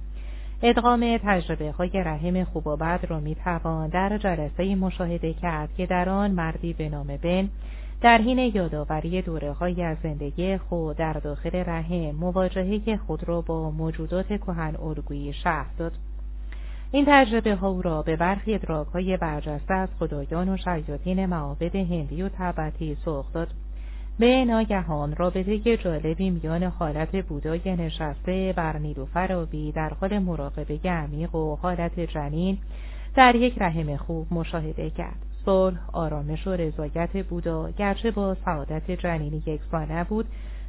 [0.62, 5.86] ادغام تجربه های رحم خوب و بد را می توان در جلسه مشاهده کرد که
[5.86, 7.48] در آن مردی به نام بن
[8.00, 13.70] در حین یادآوری دوره های از زندگی خود در داخل رحم مواجهه خود را با
[13.70, 15.92] موجودات کهن الگویی شهر داد.
[16.92, 21.76] این تجربه ها او را به برخی ادراک های برجسته از خدایان و شیاطین معابد
[21.76, 23.48] هندی و تبتی سوق داد.
[24.18, 31.34] به ناگهان رابطه جالبی میان حالت بودای نشسته بر نیلوفر آبی در حال مراقبه عمیق
[31.34, 32.58] و حالت جنین
[33.14, 35.16] در یک رحم خوب مشاهده کرد.
[35.44, 40.26] صلح آرامش و رضایت بودا گرچه با سعادت جنینی یکسانه بود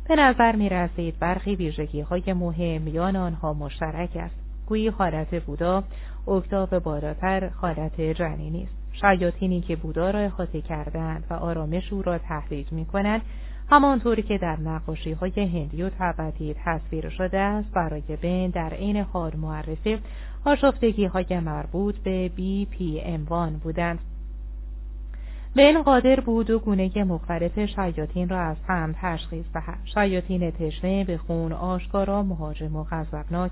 [0.07, 4.35] به نظر می رسید برخی ویژگی های مهم میان آنها مشترک است.
[4.65, 5.83] گویی حالت بودا
[6.27, 8.78] اکتاف بالاتر حالت جنینی است.
[9.01, 13.21] شیاطینی که بودا را احاطه کردند و آرامش او را تهدید می کنند
[13.69, 18.97] همانطوری که در نقاشی های هندی و تبتی تصویر شده است برای بین در عین
[18.97, 19.99] حال معرفی
[20.45, 23.25] آشفتگی های مربوط به بی پی ام
[23.63, 23.99] بودند.
[25.55, 29.79] بین قادر بود و گونه مختلف شیاطین را از هم تشخیص دهد.
[29.85, 33.51] شیاطین تشنه به خون آشکارا مهاجم و غضبناک.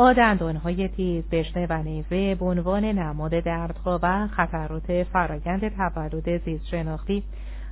[0.00, 6.66] با دندانهای تیز بشنه و نیزه به عنوان نماد دردها و خطرات فرایند تولد زیست
[6.66, 7.22] شناختی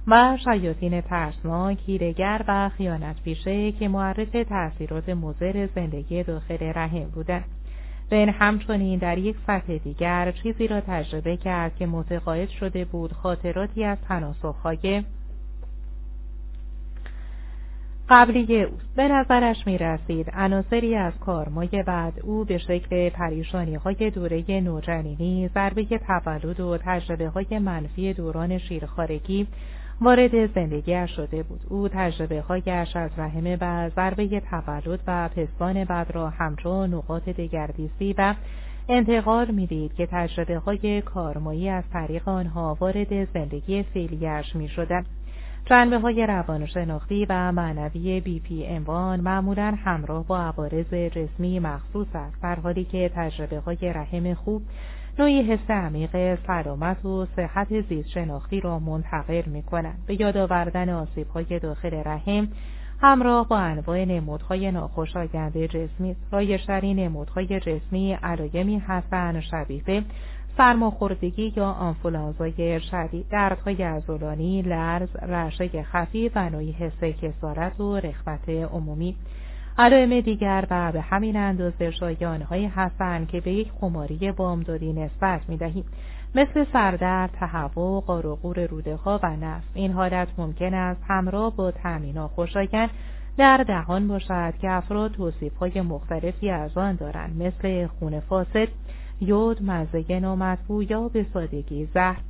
[0.06, 7.44] و شیاطین ترسناک هیرگر و خیانت پیشه که معرف تأثیرات مضر زندگی داخل رحم بودند.
[8.10, 13.84] بین همچنین در یک سطح دیگر چیزی را تجربه کرد که متقاعد شده بود خاطراتی
[13.84, 15.04] از تناسخهای
[18.10, 18.94] قبلی اوست.
[18.96, 25.50] به نظرش می رسید عناصری از کارمای بعد او به شکل پریشانی های دوره نوجنینی
[25.54, 29.46] ضربه تولد و تجربه های منفی دوران شیرخارگی
[30.00, 31.60] وارد زندگیش شده بود.
[31.68, 38.14] او تجربه هایش از رحم و ضربه تولد و پستان بعد را همچون نقاط دگردیسی
[38.18, 38.34] و
[38.88, 44.68] انتقال می‌دید که تجربه های کارمایی از طریق آنها وارد زندگی فعلیش می.
[45.70, 52.42] جنبه های روانشناختی و معنوی بی پی اموان معمولا همراه با عوارض جسمی مخصوص است.
[52.42, 54.62] در حالی که تجربه های رحم خوب
[55.18, 60.88] نوعی حس عمیق سلامت و صحت زیست شناختی را منتقل می کنند به یاد آوردن
[60.88, 62.48] آسیب های داخل رحم
[63.00, 70.04] همراه با انواع نمودهای ناخوشایند جسمی رایشترین نمودهای جسمی علایمی هستند شبیه
[70.58, 78.48] سرماخوردگی یا آنفولانزای شدید دردهای عضلانی لرز رعشه خفیف و نوعی حس کسارت و رخوت
[78.48, 79.16] عمومی.
[79.78, 85.84] علائم دیگر و به همین اندازه شایانهایی هستند که به یک خماری بامدادی نسبت می‌دهیم.
[86.34, 92.26] مثل سردرد، تهوع، قارقور روده ها و نفس این حالت ممکن است همراه با تأمین
[92.26, 92.90] خوشایند
[93.36, 98.68] در دهان باشد که افراد توصیف های مختلفی از آن دارند مثل خون فاسد،
[99.20, 102.20] یود، مزه نامطبوع یا به سادگی زهر.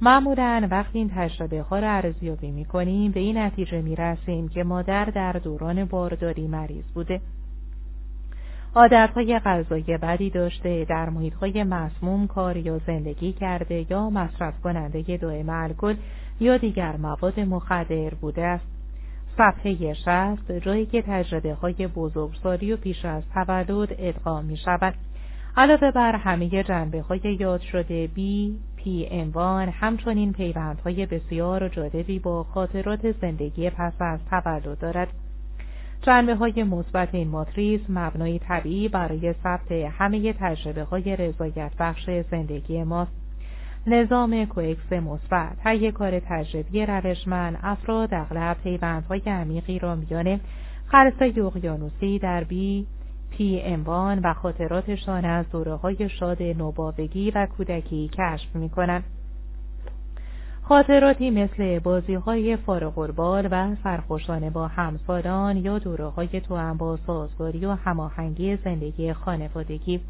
[0.00, 4.64] معمولا وقتی این تجربه ها را ارزیابی می کنیم به این نتیجه می رسیم که
[4.64, 7.20] مادر در دوران بارداری مریض بوده.
[9.14, 11.08] های غذایی بدی داشته در
[11.40, 15.94] های مسموم کار یا زندگی کرده یا مصرف کننده دائم الکل
[16.40, 18.66] یا دیگر مواد مخدر بوده است.
[19.36, 24.94] صفحه شست جایی که تجربه های بزرگسالی و پیش از تولد ادغام می شود.
[25.56, 32.42] علاوه بر همه جنبه های یاد شده بی پی اموان همچنین پیوندهای بسیار جالبی با
[32.42, 35.08] خاطرات زندگی پس از تولد دارد.
[36.02, 42.82] جنبه های مثبت این ماتریس مبنای طبیعی برای ثبت همه تجربه های رضایت بخش زندگی
[42.82, 43.12] ماست.
[43.86, 50.40] نظام کوکس مثبت هر کار تجربی روشمن افراد اغلب پیوندهای عمیقی را میان
[50.86, 52.86] خرسه اقیانوسی در بی
[53.36, 59.04] پی اموان و خاطراتشان از دوره های شاد نوباوگی و کودکی کشف می کنند.
[60.62, 67.66] خاطراتی مثل بازی های فارغ و سرخوشانه با همسالان یا دوره های توأم با سازگاری
[67.66, 70.00] و هماهنگی زندگی خانوادگی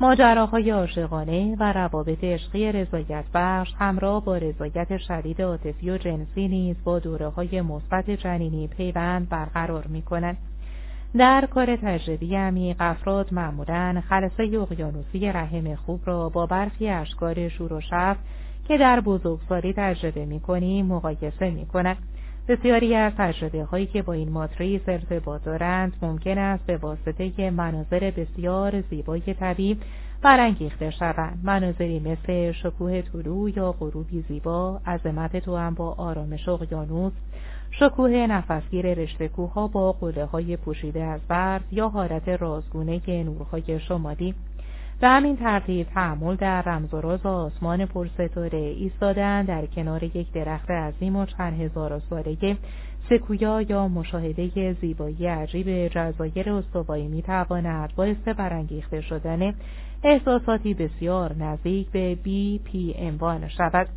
[0.00, 6.76] ماجراهای عاشقانه و روابط عشقی رضایت بخش همراه با رضایت شدید عاطفی و جنسی نیز
[6.84, 10.36] با دوره های مثبت جنینی پیوند برقرار می کنند.
[11.16, 17.72] در کار تجربی عمیق افراد معمولا خلصه اقیانوسی رحم خوب را با برخی اشکار شور
[17.72, 18.16] و شف
[18.68, 21.96] که در بزرگسالی تجربه می کنیم مقایسه می کنند.
[22.48, 28.10] بسیاری از تجربه هایی که با این ماتریس ارتباط دارند ممکن است به واسطه مناظر
[28.10, 29.78] بسیار زیبای طبیعی
[30.22, 37.12] برانگیخته شوند مناظری مثل شکوه طلوع یا غروبی زیبا عظمت تو هم با آرامش اقیانوس
[37.70, 44.34] شکوه نفسگیر رشته ها با قله های پوشیده از برف یا حالت رازگونه نورهای شمالی.
[45.00, 50.70] به همین ترتیب تحمل در رمز و راز آسمان پرستاره ایستادن در کنار یک درخت
[50.70, 52.56] عظیم و چند هزار ساله
[53.08, 59.54] سکویا یا مشاهده زیبایی عجیب جزایر استوایی می تواند باعث برانگیخته شدن
[60.04, 63.88] احساساتی بسیار نزدیک به بی پی اموان شود.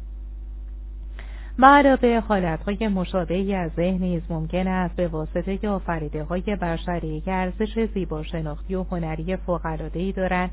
[1.57, 7.31] به علاوه حالتهای مشابهی از ذهن نیز ممکن است به واسطه آفریده های بشری که
[7.31, 10.51] ارزش زیبا شناختی و هنری فوق‌العاده‌ای دارند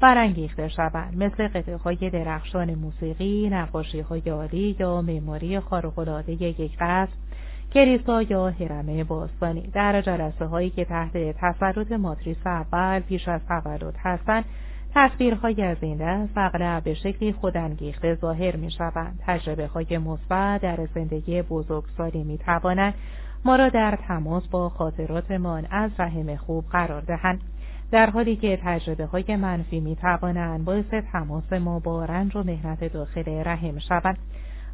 [0.00, 7.12] برانگیخته شوند مثل قطعه درخشان موسیقی نقاشی های عالی یا معماری خارق‌العاده یک قصر
[7.74, 9.60] کلیسا یا هرمه باستانی.
[9.60, 14.44] در جلسه هایی که تحت تسلط ماتریس اول پیش از تولد هستند
[14.98, 19.20] تصویرهای از این دست اغلب به شکلی خودانگیخته ظاهر می شوند.
[19.26, 22.94] تجربه های مثبت در زندگی بزرگسالی می توانند
[23.44, 27.40] ما را در تماس با خاطراتمان از رحم خوب قرار دهند.
[27.90, 32.92] در حالی که تجربه های منفی می توانند باعث تماس ما با رنج و مهنت
[32.92, 34.18] داخل رحم شوند.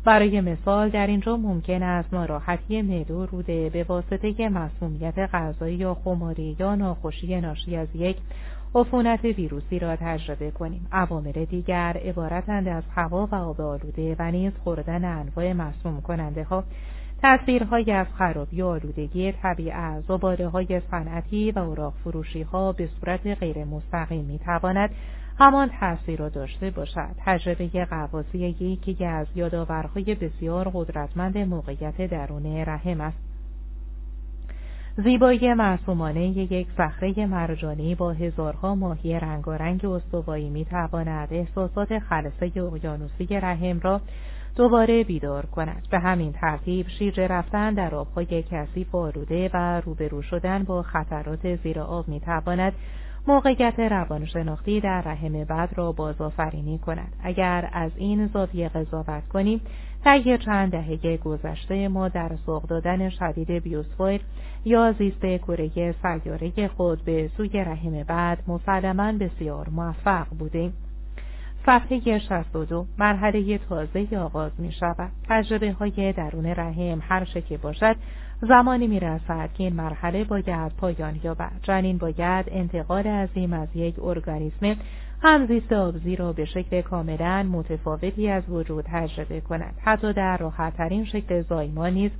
[0.04, 6.56] برای مثال در اینجا ممکن است ناراحتی معده روده به واسطه مسمومیت غذایی یا خماری
[6.58, 8.16] یا ناخوشی ناشی از یک
[8.74, 10.86] عفونت ویروسی را تجربه کنیم.
[10.92, 16.64] عوامل دیگر عبارتند از هوا و آب آلوده و نیز خوردن انواع مسموم کننده ها
[17.22, 23.26] تصویرهایی از خرابی و آلودگی طبیعت زباله های صنعتی و اوراق فروشی ها به صورت
[23.26, 24.90] غیر مستقیم می تواند
[25.38, 27.10] همان تاثیر را داشته باشد.
[27.24, 33.23] تجربه قواسی یکی از یادآورهای بسیار قدرتمند موقعیت درون رحم است.
[34.96, 43.80] زیبایی معصومانه یک صخره مرجانی با هزارها ماهی رنگارنگ استوایی می‌تواند احساسات خلصه اقیانوسی رحم
[43.80, 44.00] را
[44.56, 45.86] دوباره بیدار کند.
[45.90, 51.80] به همین ترتیب شیرجه رفتن در آبهای کثیف آلوده و روبرو شدن با خطرات زیر
[51.80, 52.72] آب می‌تواند
[53.26, 57.12] موقعیت روانشناختی در رحم بد را بازآفرینی کند.
[57.22, 59.60] اگر از این زاویه قضاوت کنیم
[60.04, 64.20] طی چند دهه گذشته ما در سوق دادن شدید بیوسفویر
[64.64, 70.72] یا زیست کره سیاره خود به سوی رحم بد مسلما بسیار موفق بودیم
[71.66, 75.10] صفحه 62 مرحله تازه آغاز می شود.
[75.28, 77.96] تجربه های درون رحم هر چه باشد
[78.40, 81.52] زمانی می رسد که این مرحله باید پایان یابد.
[81.62, 84.76] جنین باید انتقال عظیم از یک ارگانیسم
[85.22, 89.74] همزیست آبزی را به شکل کاملا متفاوتی از وجود تجربه کند.
[89.82, 92.10] حتی در راحتترین شکل زایمان نیز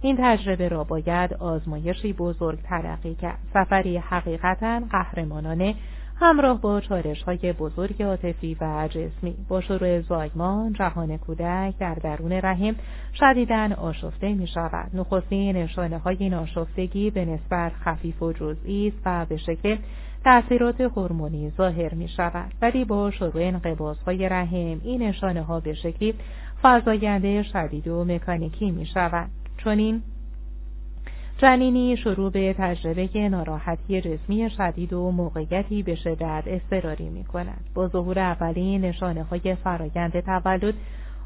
[0.00, 3.38] این تجربه را باید آزمایشی بزرگ ترقی کرد.
[3.54, 5.74] سفری حقیقتا قهرمانانه
[6.22, 12.32] همراه با چارش های بزرگ عاطفی و جسمی با شروع زایمان جهان کودک در درون
[12.32, 12.74] رحم
[13.14, 19.02] شدیدن آشفته می شود نخستین نشانه های این آشفتگی به نسبت خفیف و جزئی است
[19.04, 19.76] و به شکل
[20.24, 25.74] تأثیرات هورمونی ظاهر می شود ولی با شروع انقباض های رحم این نشانه ها به
[25.74, 26.14] شکلی
[26.62, 30.02] فضاینده شدید و مکانیکی می شود چون این
[31.38, 37.64] جنینی شروع به تجربه ناراحتی جسمی شدید و موقعیتی به شدت اضطراری می کند.
[37.74, 40.74] با ظهور اولین نشانه های فرایند تولد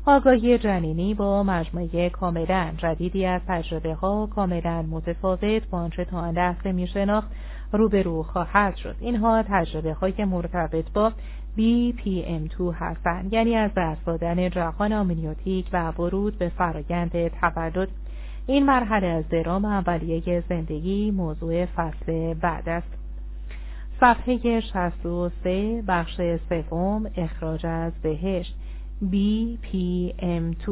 [0.06, 6.34] آگاهی جنینی با مجموعه کاملا جدیدی از تجربه ها کاملا متفاوت با آنچه تا آن
[6.34, 7.28] لحظه می شناخت
[7.72, 8.96] روبرو خواهد شد.
[9.00, 11.12] اینها تجربه های مرتبط با
[11.56, 17.88] BPM2 هستند یعنی از دست دادن جهان آمنیوتیک و ورود به فرایند تولد
[18.46, 22.88] این مرحله از درام اولیه زندگی موضوع فصل بعد است.
[24.00, 28.54] صفحه 63 بخش سوم اخراج از بهشت
[29.02, 30.70] BPM2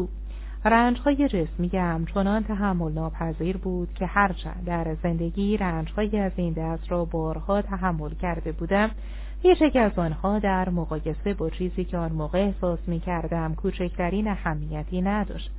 [0.65, 7.05] رنجهای جسمی همچنان تحمل ناپذیر بود که هرچند در زندگی رنجهایی از این دست را
[7.05, 8.91] بارها تحمل کرده بودم
[9.43, 14.28] هیچ یک از آنها در مقایسه با چیزی که آن موقع احساس می کردم کوچکترین
[14.28, 15.51] اهمیتی نداشت.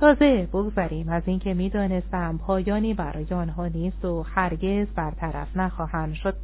[0.00, 6.34] تازه بگذریم از اینکه می‌دانستم پایانی برای آنها نیست و هرگز برطرف نخواهند شد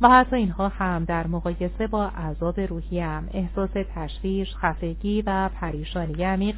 [0.00, 6.56] و حتی اینها هم در مقایسه با عذاب روحیم احساس تشویش خفگی و پریشانی عمیق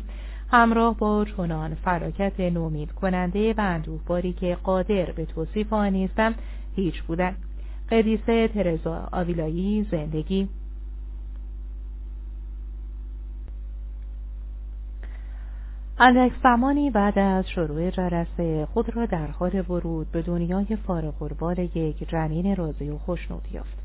[0.51, 6.35] همراه با چنان فلاکت نومید کننده و اندوهباری که قادر به توصیف آن نیستم
[6.77, 7.36] هیچ بودن
[7.90, 10.48] قدیسه ترزا آویلایی زندگی
[16.02, 22.09] اندک زمانی بعد از شروع جلسه خود را در حال ورود به دنیای فارغ یک
[22.09, 23.78] جنین راضی و خوشنود یافت.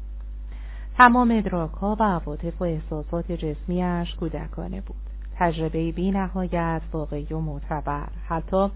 [0.98, 5.15] تمام ادراکها و عواطف و احساسات جسمیش کودکانه بود.
[5.36, 8.70] تجربه بی نهایت واقعی و معتبر حتی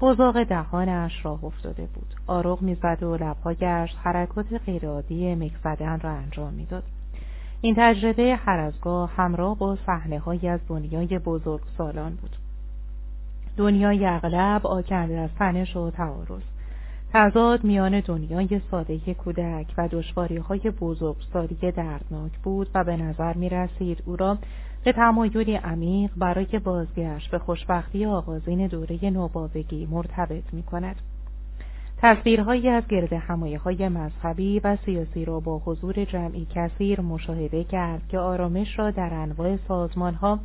[0.00, 2.14] بزاق دهانش راه افتاده بود.
[2.26, 6.82] آروغ می‌زد و لبهایش حرکات غیرعادی مکزدن را انجام می‌داد.
[7.60, 12.36] این تجربه هر ازگاه همراه با صحنه از دنیای بزرگ سالان بود.
[13.56, 16.42] دنیای اغلب آکنده از تنش و تعارض
[17.12, 23.48] تضاد میان دنیای ساده کودک و دشواری های بزرگسالی دردناک بود و به نظر می
[23.48, 24.38] رسید او را
[24.84, 30.96] به تمایلی عمیق برای بازگشت به خوشبختی آغازین دوره نوباوگی مرتبط می کند.
[32.02, 38.08] تصویرهایی از گرد همایه های مذهبی و سیاسی را با حضور جمعی کثیر مشاهده کرد
[38.08, 40.40] که آرامش را در انواع سازمان ها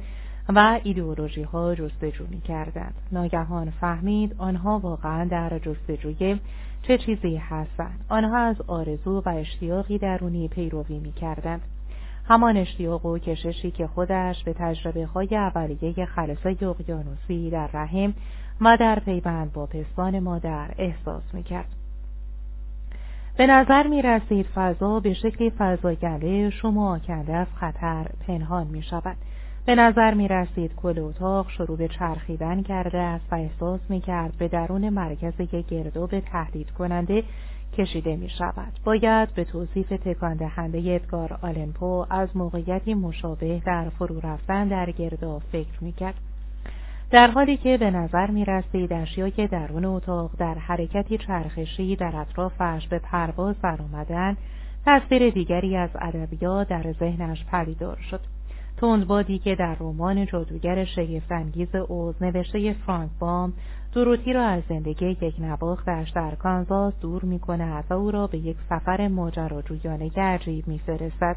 [0.50, 2.94] و ایدئولوژی ها جستجو می کردند.
[3.12, 6.40] ناگهان فهمید آنها واقعا در جستجوی
[6.82, 8.06] چه چیزی هستند.
[8.10, 11.62] آنها از آرزو و اشتیاقی درونی پیروی می کردند.
[12.28, 18.14] همان اشتیاق و کششی که خودش به تجربه های اولیه خلصه اقیانوسی در رحم
[18.62, 21.68] و در پیوند با پستان مادر احساس می کرد.
[23.38, 29.18] به نظر می رسید فضا به شکلی فضاگله شما آکنده از خطر پنهان می شود.
[29.66, 34.38] به نظر می رسید کل اتاق شروع به چرخیدن کرده است و احساس می کرد
[34.38, 37.24] به درون مرکز یک گرداب تهدید کننده
[37.78, 38.74] کشیده می شود.
[38.84, 45.42] باید به توصیف تکان دهنده ادگار آلنپو از موقعیتی مشابه در فرو رفتن در گرداب
[45.52, 46.16] فکر می کرد.
[47.12, 52.88] در حالی که به نظر می رسید اشیای درون اتاق در حرکتی چرخشی در اطرافش
[52.88, 54.38] به پرواز برآمدن
[54.86, 58.22] تصویر دیگری از ادبیات در ذهنش پدیدار شد.
[58.78, 63.54] تندبادی که در رمان جادوگر شگفتانگیز اوز نوشته فرانک بام
[63.96, 68.38] دروتی را از زندگی یک نواختش در کانزاس دور می کند و او را به
[68.38, 70.12] یک سفر ماجراجویانه
[70.68, 71.36] می فرستد.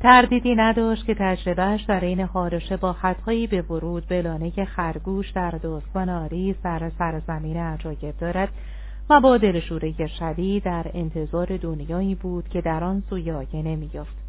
[0.00, 5.50] تردیدی نداشت که تجربهش در این خارشه با حدهایی به ورود به لانه خرگوش در
[5.50, 8.48] داستان آری سر سرزمین عجایب دارد
[9.10, 14.21] و با دلشوره شدید در انتظار دنیایی بود که در آن سوی آینه میافت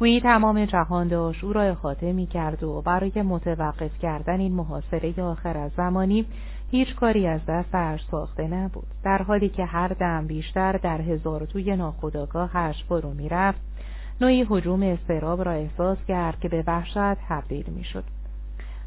[0.00, 5.22] گویی تمام جهان داشت او را احاطه می کرد و برای متوقف کردن این محاصره
[5.22, 6.26] آخر از زمانی
[6.70, 8.86] هیچ کاری از دستش ساخته نبود.
[9.04, 13.60] در حالی که هر دم بیشتر در هزار توی ناخداگاهش فرو می‌رفت
[14.20, 18.04] نوعی حجوم استراب را احساس کرد که به وحشت تبدیل می‌شد.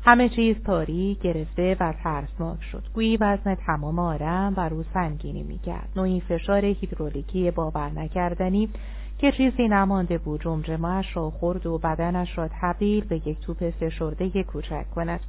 [0.06, 2.84] همه چیز تاریک گرفته و ترسناک شد.
[2.94, 5.90] گویی وزن تمام آدم بر او سنگینی می‌کرد.
[5.96, 8.70] نوعی فشار هیدرولیکی باور نکردنی
[9.24, 10.42] که چیزی نمانده بود.
[10.42, 15.20] جمجمهاش را خورد و بدنش را تبدیل به یک توپ فشرده کوچک کند.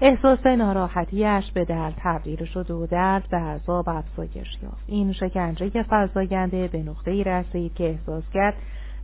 [0.00, 4.84] احساس ناراحتیش به درد تبدیل شد و درد به عذاب افزایش یافت.
[4.86, 8.54] این شکنجه فضاینده به نقطه رسید که احساس کرد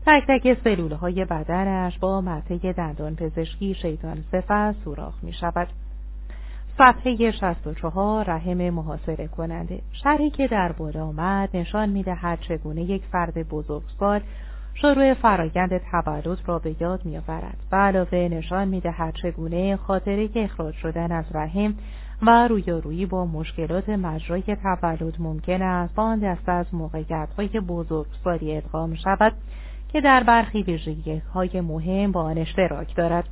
[0.06, 5.68] تک تک سلول های بدنش با مته دندان پزشکی شیطان صفت سوراخ می شود.
[6.78, 9.80] صفحه 64 رحم محاصره کننده.
[9.92, 14.20] شرحی که در بالا آمد نشان می‌دهد چگونه یک فرد بزرگسال
[14.74, 17.56] شروع فرایند تولد را به یاد میآورد.
[17.72, 21.74] و علاوه نشان می‌دهد چگونه خاطره اخراج شدن از رحم
[22.22, 25.94] و رویارویی با مشکلات مجرای تولد ممکن است.
[25.94, 29.32] با دست از موقعیتهای بزرگسالی ادغام شود
[29.88, 33.24] که در برخی ویژگی های مهم با آن اشتراک دارد.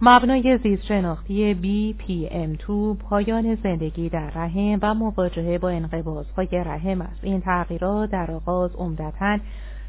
[0.00, 7.40] مبنای زیست شناختی BPM2 پایان زندگی در رحم و مواجهه با انقباضهای رحم است این
[7.40, 9.38] تغییرات در آغاز عمدتا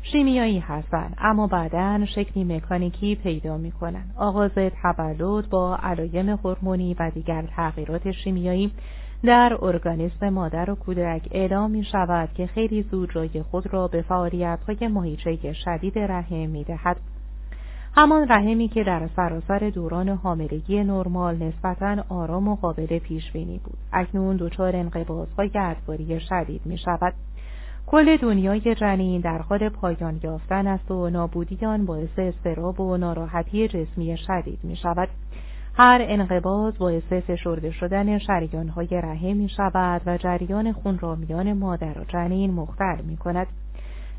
[0.01, 4.13] شیمیایی هستند اما بعدا شکلی مکانیکی پیدا می کنند.
[4.17, 4.51] آغاز
[4.83, 8.71] تولد با علایم هورمونی و دیگر تغییرات شیمیایی
[9.23, 14.01] در ارگانیسم مادر و کودک اعلام می شود که خیلی زود رای خود را به
[14.01, 16.97] فعالیت های ماهیچه شدید رحم می دهد.
[17.99, 23.77] همان رحمی که در سراسر دوران حاملگی نرمال نسبتا آرام و قابل پیش بینی بود.
[23.93, 27.13] اکنون دچار انقباضهای ادواری شدید می شود
[27.87, 33.67] کل دنیای جنین در حال پایان یافتن است و نابودی آن باعث استراب و ناراحتی
[33.67, 35.09] جسمی شدید می شود
[35.77, 41.99] هر انقباض باعث فشرده شدن شریانهای رحم می شود و جریان خون را میان مادر
[41.99, 43.47] و جنین مختل می کند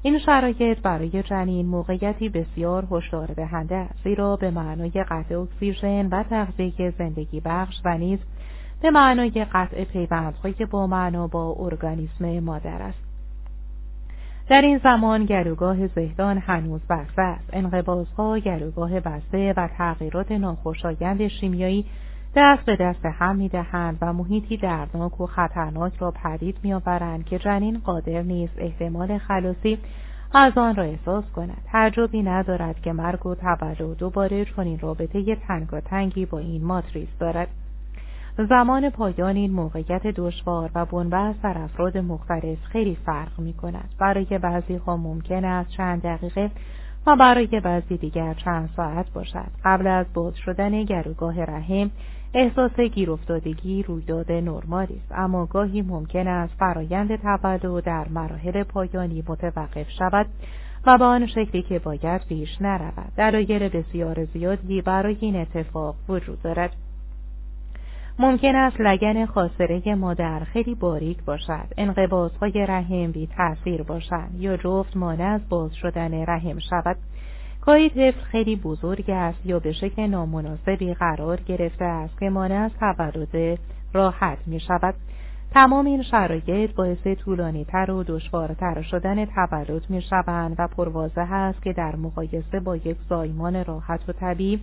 [0.02, 6.22] این شرایط برای جنین موقعیتی بسیار هشدار دهنده است زیرا به معنای قطع اکسیژن و
[6.22, 8.18] تغذیه زندگی بخش و نیز
[8.82, 12.98] به معنای قطع پیوندهای با معنا با ارگانیسم مادر است.
[14.48, 17.50] در این زمان گلوگاه زهدان هنوز بسته است.
[17.52, 21.84] انقباضها گلوگاه بسته و تغییرات ناخوشایند شیمیایی
[22.34, 27.78] دست به دست هم می‌دهند و محیطی دردناک و خطرناک را پدید میآورند که جنین
[27.78, 29.78] قادر نیست احتمال خلاصی
[30.34, 36.26] از آن را احساس کند تعجبی ندارد که مرگ و تولد دوباره چنین رابطه تنگاتنگی
[36.26, 37.48] با این ماتریس دارد
[38.48, 43.94] زمان پایان این موقعیت دشوار و بنبست در افراد مختلف خیلی فرق می کند.
[43.98, 46.50] برای بعضی ها ممکن است چند دقیقه
[47.06, 49.50] و برای بعضی دیگر چند ساعت باشد.
[49.64, 51.90] قبل از باز شدن گروگاه رحم
[52.34, 55.12] احساس گیرافتادگی رویداد نرمالی است.
[55.12, 60.26] اما گاهی ممکن است فرایند تولد در مراحل پایانی متوقف شود
[60.86, 63.12] و به آن شکلی که باید پیش نرود.
[63.16, 66.76] دلایل بسیار زیادی برای این اتفاق وجود دارد.
[68.18, 71.66] ممکن است لگن خاصره مادر خیلی باریک باشد.
[71.76, 76.96] انقباضهای رحم بی تأثیر باشند یا جفت مانع از باز شدن رحم شود.
[77.60, 82.70] گاهی طفل خیلی بزرگ است یا به شکل نامناسبی قرار گرفته است که مانع از
[82.80, 83.58] تولد
[83.92, 84.94] راحت می شود.
[85.54, 91.62] تمام این شرایط باعث طولانی تر و دشوارتر شدن تولد می شوند و پروازه است
[91.62, 94.60] که در مقایسه با یک زایمان راحت و طبیعی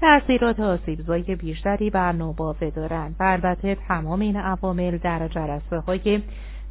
[0.00, 3.16] تأثیرات آسیبزای بیشتری بر نوباوه دارند.
[3.20, 6.22] و البته تمام این عوامل در جلسه های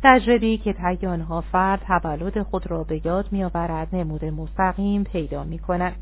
[0.04, 5.60] تجربی که طی آنها فرد تولد خود را به یاد میآورد نمود مستقیم پیدا می
[5.60, 5.96] کند.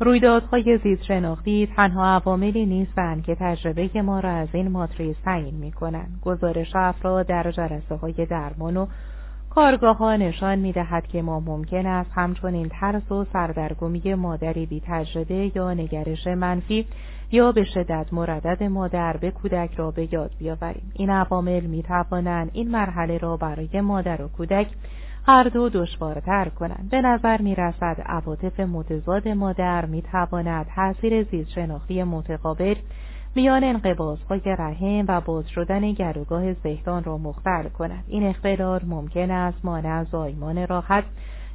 [0.00, 5.72] رویدادهای زیست شناختی تنها عواملی نیستند که تجربه ما را از این ماتریس تعیین می
[5.72, 6.20] کنند.
[6.24, 8.86] گزارش افراد در جلسه های درمان و
[9.54, 14.82] کارگاه ها نشان می دهد که ما ممکن است همچنین ترس و سردرگمی مادری بی
[14.86, 16.86] تجربه یا نگرش منفی
[17.32, 20.92] یا به شدت مردد مادر به کودک را به یاد بیاوریم.
[20.94, 24.66] این عوامل می توانند این مرحله را برای مادر و کودک
[25.26, 26.88] هر دو دشوارتر کنند.
[26.90, 32.74] به نظر می رسد عواطف متضاد مادر می تواند تاثیر زیست شناختی متقابل
[33.36, 39.64] میان انقباضهای رحم و باز شدن گروگاه زهدان را مختل کند این اختلال ممکن است
[39.64, 41.04] مانع زایمان راحت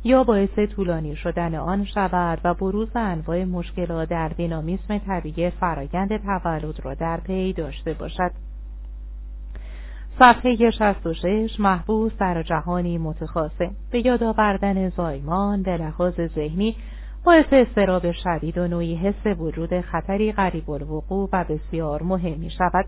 [0.03, 6.79] یا باعث طولانی شدن آن شود و بروز انواع مشکلات در دینامیسم طبیعی فرایند تولد
[6.85, 8.31] را در پی داشته باشد.
[10.19, 13.71] صفحه 66 محبوس در جهانی متخاصم.
[13.91, 16.75] به یاد آوردن زایمان به لحاظ ذهنی
[17.23, 22.85] باعث استراب شدید و نوعی حس وجود خطری غریب الوقوع و بسیار مهم می شود.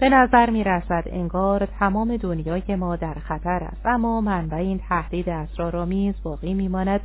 [0.00, 5.28] به نظر می رسد انگار تمام دنیای ما در خطر است اما منبع این تهدید
[5.28, 7.00] اسرارآمیز باقی می ماند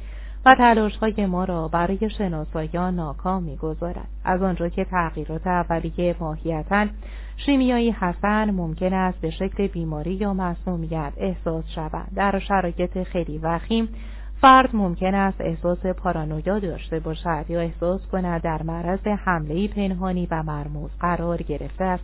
[0.45, 6.85] و تلاش های ما را برای شناسایان ناکام می‌گذارد از آنجا که تغییرات اولیه ماهیتا
[7.37, 13.89] شیمیایی حسن ممکن است به شکل بیماری یا مسمومیت احساس شود در شرایط خیلی وخیم
[14.45, 20.43] فرد ممکن است احساس پارانویا داشته باشد یا احساس کند در معرض حمله پنهانی و
[20.43, 22.03] مرموز قرار گرفته است.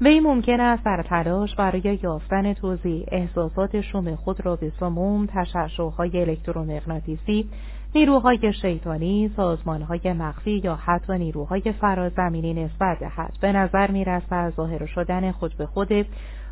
[0.00, 6.20] وی ممکن است در تلاش برای یافتن توضیح احساسات شوم خود را به سموم تشعشعهای
[6.20, 7.48] الکترومغناطیسی
[7.94, 13.32] نیروهای شیطانی سازمانهای مخفی یا حتی نیروهای فرازمینی نسبت دهد.
[13.40, 16.06] به نظر می‌رسد ظاهر شدن خود به خود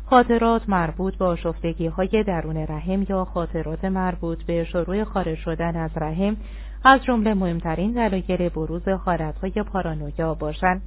[0.05, 5.91] خاطرات مربوط به آشفتگی های درون رحم یا خاطرات مربوط به شروع خارج شدن از
[5.95, 6.37] رحم
[6.83, 10.81] از جمله مهمترین دلایل بروز حالتهای پارانویا باشند.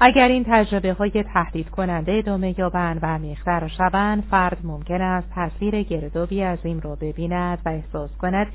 [0.00, 5.82] اگر این تجربه های تهدید کننده ادامه یابند و عمیقتر شوند فرد ممکن است تصویر
[5.82, 8.46] گردابی عظیم را ببیند و احساس کند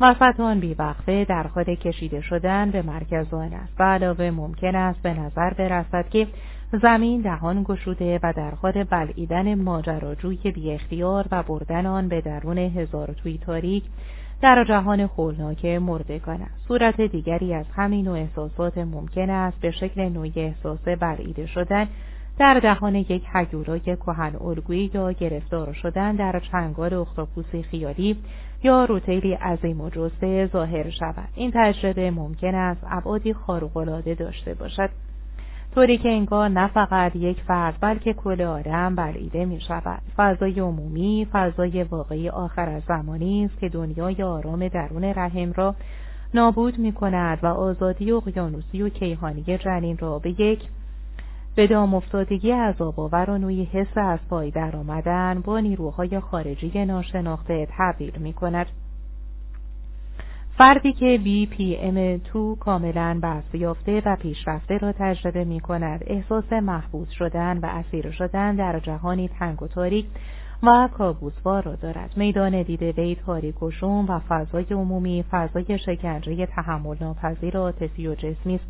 [0.00, 3.80] وسط آن بیوقفه در حال کشیده شدن به مرکز آن است.
[3.80, 6.26] و علاوه ممکن است به نظر برسد که
[6.72, 12.58] زمین دهان گشوده و در حال بلعیدن ماجراجوی بی اختیار و بردن آن به درون
[12.58, 13.84] هزار توی تاریک
[14.42, 16.68] در جهان هولناک مردگان است.
[16.68, 21.88] صورت دیگری از همین و احساسات ممکن است به شکل نوعی احساس بلعیده شدن
[22.38, 28.16] در دهان یک هیولای کهن الگویی یا گرفتار شدن در چنگال اختاپوسی خیالی
[28.62, 31.28] یا روتیلی عظیم و جسته ظاهر شود.
[31.34, 34.90] این تجربه ممکن است ابعادی خارقالعاده داشته باشد.
[35.74, 41.26] طوری که انگار نه فقط یک فرد بلکه کل آدم بلعیده می شود فضای عمومی
[41.32, 45.74] فضای واقعی آخر از زمانی است که دنیای آرام درون رحم را
[46.34, 50.60] نابود می کند و آزادی اقیانوسی و کیهانی جنین را به یک
[51.54, 57.68] به دام افتادگی عذاب و نوعی حس از پای در آمدن با نیروهای خارجی ناشناخته
[57.78, 58.66] تبدیل می کند.
[60.60, 67.58] فردی که BPM2 کاملا بست یافته و پیشرفته را تجربه می کند احساس محبوس شدن
[67.58, 70.06] و اسیر شدن در جهانی تنگ و تاریک
[70.62, 72.12] و کابوسوار را دارد.
[72.16, 78.14] میدان دیده وی تاریک و شوم و فضای عمومی فضای شکنجه تحمل ناپذیر عاطفی و
[78.14, 78.66] جسمی است.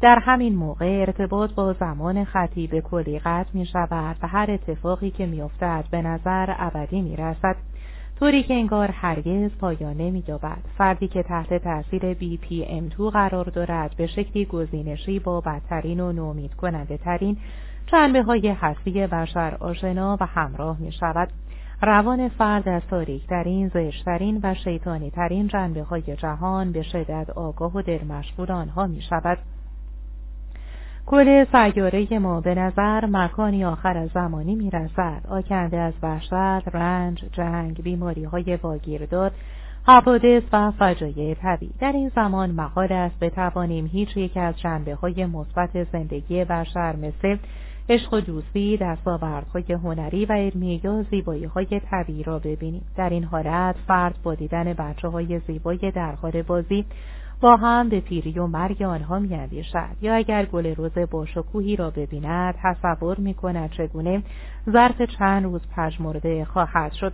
[0.00, 5.10] در همین موقع ارتباط با زمان خطی به کلی قطع می شود و هر اتفاقی
[5.10, 7.56] که می افتد به نظر ابدی می رسد
[8.20, 10.24] طوری که انگار هرگز پایانه می
[10.78, 16.96] فردی که تحت تاثیر BPM2 قرار دارد به شکلی گزینشی با بدترین و نومید کننده
[16.96, 17.36] ترین
[17.86, 21.28] جنبه های هستی بشر آشنا و همراه می شود.
[21.82, 27.82] روان فرد از تاریکترین، زشترین و شیطانی ترین جنبه های جهان به شدت آگاه و
[27.82, 29.38] دلمشغول آنها می شود.
[31.10, 37.24] کل سیاره ما به نظر مکانی آخر از زمانی می رسد آکنده از وحشت، رنج،
[37.32, 39.32] جنگ، بیماری های واگیرداد،
[39.86, 41.72] حوادث و فجایع طبیعی.
[41.80, 47.36] در این زمان محال است بتوانیم هیچ یک از جنبه های مثبت زندگی بشر مثل
[47.88, 52.82] عشق و دوستی دستاوردهای هنری و علمی یا زیبایی های طبیعی را ببینیم.
[52.96, 56.84] در این حالت فرد با دیدن بچه های زیبای در حال بازی
[57.40, 59.96] با هم به پیری و مرگ آنها میاندیشد.
[60.02, 64.22] یا اگر گل روز باشکوهی را ببیند تصور می‌کند چگونه
[64.70, 67.12] ظرف چند روز پژمرده خواهد شد.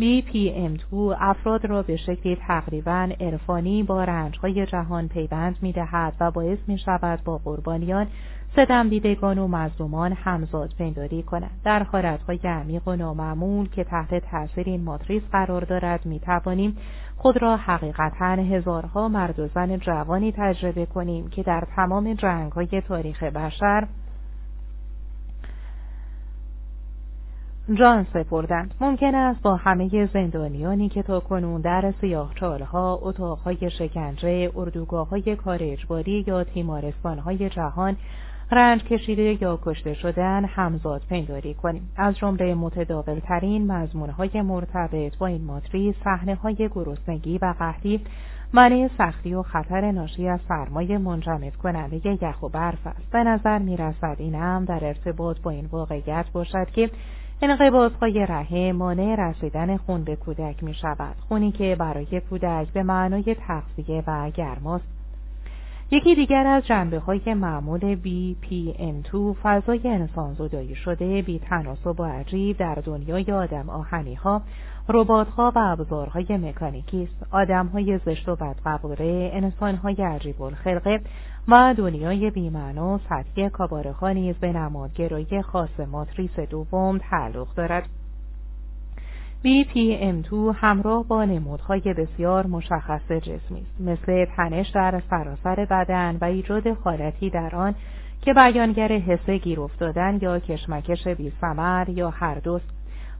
[0.00, 6.58] BPM2 افراد را به شکلی تقریبا عرفانی با رنجهای جهان پیوند می دهد و باعث
[6.66, 8.06] می شود با قربانیان
[8.52, 14.66] ستم دیدگان و مظلومان همزاد پنداری کند در حالتهای عمیق و نامعمول که تحت تاثیر
[14.66, 16.76] این ماتریس قرار دارد می توانیم
[17.16, 22.82] خود را حقیقتا هزارها مرد و زن جوانی تجربه کنیم که در تمام جنگ های
[22.88, 23.86] تاریخ بشر
[27.74, 28.74] جان سپردند.
[28.80, 35.58] ممکن است با همه زندانیانی که تا کنون در سیاهچالها اتاقهای شکنجه اردوگاه های کار
[35.62, 37.96] اجباری یا تیمارستانهای جهان
[38.52, 41.92] رنج کشیده یا کشته شدن همزاد پنداری کنیم.
[41.96, 48.00] از جمله متداول ترین مضمون های مرتبط با این ماتریس صحنه های گرسنگی و قحطی
[48.54, 53.10] معنی سختی و خطر ناشی از سرمایه منجمد کننده یخ و برف است.
[53.12, 56.90] به نظر می رسد این هم در ارتباط با این واقعیت باشد که
[57.42, 63.36] انقباضهای رحم مانع رسیدن خون به کودک می شود خونی که برای کودک به معنای
[63.48, 64.99] تغذیه و گرماست.
[65.92, 72.56] یکی دیگر از جنبه های معمول BPM2 فضای انسان زدایی شده بی تناسب و عجیب
[72.56, 74.42] در دنیای آدم آهنی ها
[74.88, 77.26] ربات ها و ابزارهای مکانیکی است.
[77.30, 81.00] آدم های زشت و بدقباره انسان های عجیب الخلقه
[81.48, 87.88] و دنیای بیمعنا سطحی کاباره ها نیز به نمادگرایی خاص ماتریس دوم تعلق دارد.
[89.44, 96.66] BPM2 همراه با نمودهای بسیار مشخص جسمی است مثل تنش در سراسر بدن و ایجاد
[96.66, 97.74] حالتی در آن
[98.22, 101.32] که بیانگر حس گیر افتادن یا کشمکش بی
[101.88, 102.70] یا هر دوست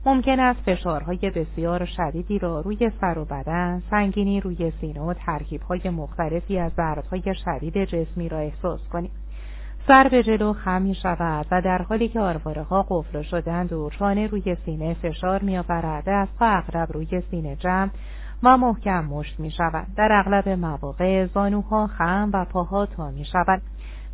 [0.07, 5.91] ممکن است فشارهای بسیار شدیدی را روی سر و بدن، سنگینی روی سینه و ترکیبهای
[5.91, 9.11] مختلفی از دردهای شدید جسمی را احساس کنیم.
[9.86, 13.91] سر به جلو خم می شود و در حالی که آرواره ها قفل شدند و
[13.91, 16.09] چانه روی سینه فشار می آورد
[16.41, 17.91] و اغرب روی سینه جمع
[18.42, 19.86] و محکم مشت می شود.
[19.97, 23.62] در اغلب مواقع زانوها خم و پاها تا می شود.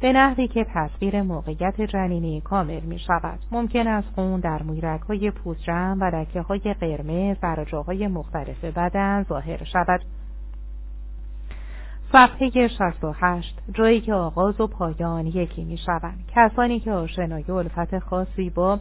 [0.01, 3.39] به نحوی که تصویر موقعیت جنینی کامل می شود.
[3.51, 9.23] ممکن است خون در مویرک های پوزجم و لکه های قرمز در جاهای مختلف بدن
[9.29, 10.01] ظاهر شود.
[12.13, 16.25] صفحه 68 جایی که آغاز و پایان یکی می شوند.
[16.35, 18.79] کسانی که آشنایی الفت خاصی با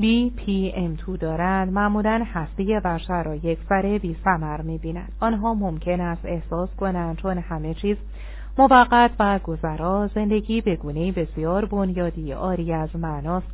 [0.00, 5.12] BPM2 دارند معمولا هستی بشر را یک سره بی سمر می بینند.
[5.20, 7.96] آنها ممکن است احساس کنند چون همه چیز
[8.58, 13.46] موقت و گذرا زندگی به گونه بسیار بنیادی آری از معناست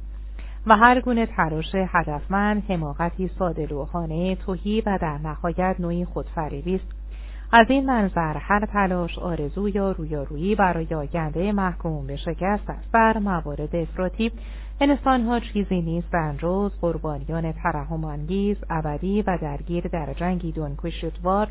[0.66, 7.03] و هر گونه تلاش هدفمند حماقتی ساده لوحانه توهی و در نهایت نوعی خودفریبی است
[7.52, 12.92] از این منظر هر تلاش آرزو یا رویارویی برای آینده محکوم به شکست است.
[12.92, 14.32] بر موارد افراطی
[14.80, 21.48] انسانها چیزی نیستند جز قربانیان ترحمانگیز ابدی و درگیر در جنگی دونکوشتوار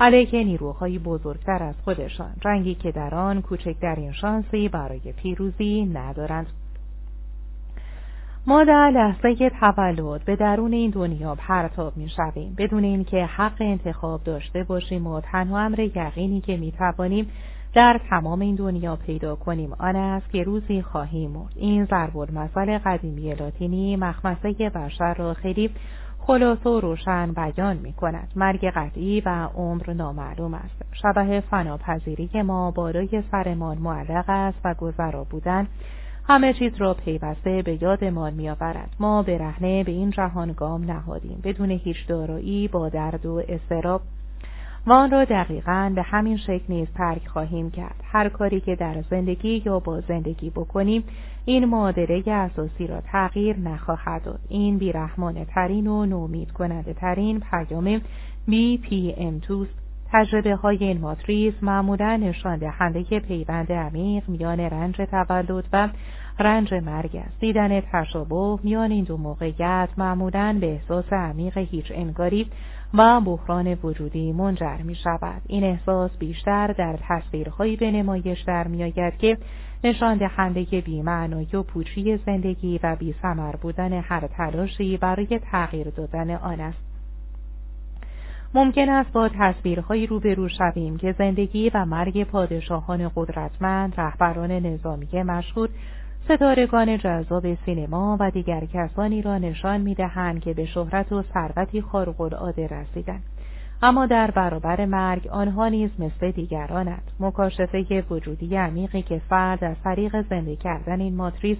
[0.00, 2.32] علیه نیروهای بزرگتر از خودشان.
[2.44, 6.46] رنگی که در آن کوچکترین شانسی برای پیروزی ندارند.
[8.46, 14.24] ما در لحظه تولد به درون این دنیا پرتاب می شویم بدون اینکه حق انتخاب
[14.24, 17.30] داشته باشیم و تنها امر یقینی که می توانیم
[17.74, 22.78] در تمام این دنیا پیدا کنیم آن است که روزی خواهیم مرد این ضرب المثل
[22.78, 25.70] قدیمی لاتینی مخمسه بشر را خیلی
[26.18, 28.32] خلاص و روشن بیان می کند.
[28.36, 30.84] مرگ قطعی و عمر نامعلوم است.
[30.92, 35.68] شبه فناپذیری ما بالای سرمان معلق است و گذرا بودن
[36.28, 38.90] همه چیز را پیوسته به یادمان میآورد.
[39.00, 41.40] ما برهنه به این جهان گام نهادیم.
[41.44, 44.00] بدون هیچ دارایی با درد و استراب.
[44.86, 47.94] و آن را دقیقا به همین شکل نیز ترک خواهیم کرد.
[48.04, 51.04] هر کاری که در زندگی یا با زندگی بکنیم
[51.44, 54.40] این معادله اساسی را تغییر نخواهد داد.
[54.48, 58.00] این بیرحمانه ترین و نومید کننده ترین پیام
[58.46, 59.81] بی پی ام توست
[60.12, 65.88] تجربه های این ماتریس معمولا نشان دهنده پیوند عمیق میان رنج تولد و
[66.38, 67.40] رنج مرگ است.
[67.40, 72.46] دیدن تشابه میان این دو موقعیت معمولا به احساس عمیق هیچ انگاری
[72.94, 78.82] و بحران وجودی منجر می شود این احساس بیشتر در تصویرهایی به نمایش در می
[78.82, 79.38] آید که
[79.84, 83.14] نشان دهنده بیمعنایی و پوچی زندگی و بی
[83.62, 86.91] بودن هر تلاشی برای تغییر دادن آن است.
[88.54, 95.68] ممکن است با تصویرهایی روبرو شویم که زندگی و مرگ پادشاهان قدرتمند رهبران نظامی مشهور
[96.24, 102.66] ستارگان جذاب سینما و دیگر کسانی را نشان می‌دهند که به شهرت و ثروتی خارق‌العاده
[102.66, 103.22] رسیدند.
[103.82, 107.10] اما در برابر مرگ آنها نیز مثل دیگرانند.
[107.20, 111.58] مکاشفه وجودی عمیقی که فرد از طریق زنده کردن این ماتریس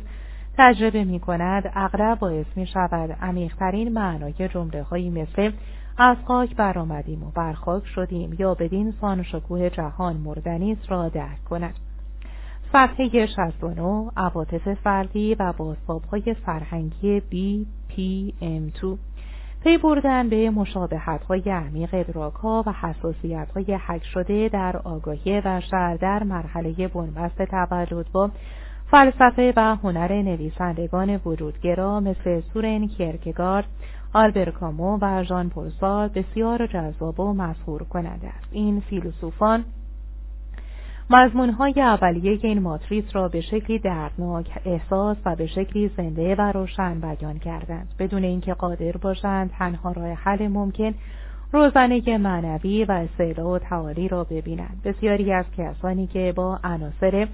[0.58, 5.50] تجربه می کند اغلب باعث می شود عمیقترین معنای جمله مثل
[5.96, 11.44] از خاک برآمدیم و بر خاک شدیم یا بدین سان شکوه جهان مردنیست را درک
[11.44, 11.74] کند
[12.72, 18.98] صفحه 69 عواطف فردی و بازتابهای فرهنگی BPM2
[19.64, 25.40] پی بردن به مشابهت های عمیق ادراک ها و حساسیت های حک شده در آگاهی
[25.40, 28.30] بشر در مرحله بنبست تولد با
[28.90, 33.66] فلسفه و هنر نویسندگان وجودگرا مثل سورن کیرکگارد،
[34.12, 38.48] آلبر کامو و ژان پل بسیار جذاب و مسهور کننده است.
[38.50, 39.64] این فیلسوفان
[41.10, 47.00] مضمونهای اولیه این ماتریس را به شکلی دردناک احساس و به شکلی زنده و روشن
[47.00, 50.94] بیان کردند بدون اینکه قادر باشند تنها راه حل ممکن
[51.52, 57.28] روزنه معنوی و استعلا و تعالی را ببینند بسیاری از کسانی که با عناصر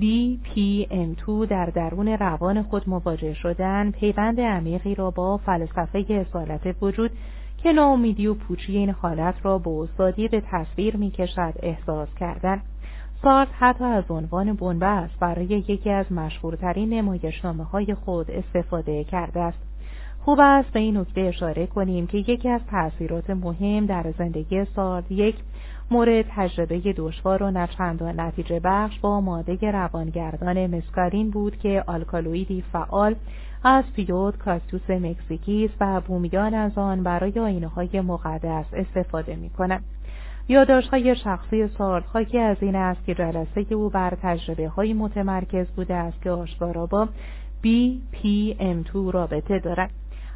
[0.00, 7.10] BPM2 در درون روان خود مواجه شدن پیوند عمیقی را با فلسفه اصالت وجود
[7.58, 12.62] که ناامیدی و پوچی این حالت را به استادی به تصویر می کشد احساس کردن
[13.22, 19.58] سارت حتی از عنوان بنبست برای یکی از مشهورترین نمایشنامه های خود استفاده کرده است.
[20.24, 25.10] خوب است به این نکته اشاره کنیم که یکی از تأثیرات مهم در زندگی سارت
[25.10, 25.36] یک
[25.90, 33.14] مورد تجربه دشوار و نچندان نتیجه بخش با ماده روانگردان مسکارین بود که آلکالویدی فعال
[33.64, 39.84] از پیوت کاستوس مکزیکیس و بومیان از آن برای آینه های مقدس استفاده می کنند.
[40.90, 45.94] های شخصی سارت خاکی از این است که جلسه او بر تجربه های متمرکز بوده
[45.94, 47.08] است که آشکارا با
[47.64, 49.90] BPM2 رابطه دارد.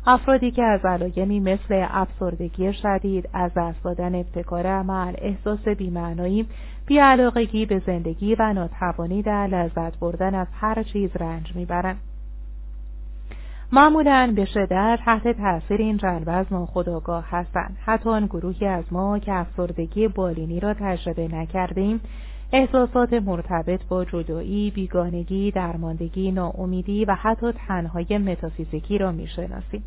[0.06, 6.46] افرادی که از علایمی مثل افسردگی شدید، از دست دادن ابتکار عمل، احساس بیمعنایی،
[6.86, 12.00] بیعلاقگی به زندگی و ناتوانی در لذت بردن از هر چیز رنج می‌برند.
[13.72, 19.18] معمولا به شدت تحت تاثیر این جنبه از ناخودآگاه هستند حتی آن گروهی از ما
[19.18, 22.00] که افسردگی بالینی را تجربه نکردیم
[22.52, 29.82] احساسات مرتبط با جدایی، بیگانگی، درماندگی، ناامیدی و حتی تنهای متافیزیکی را می‌شناسیم.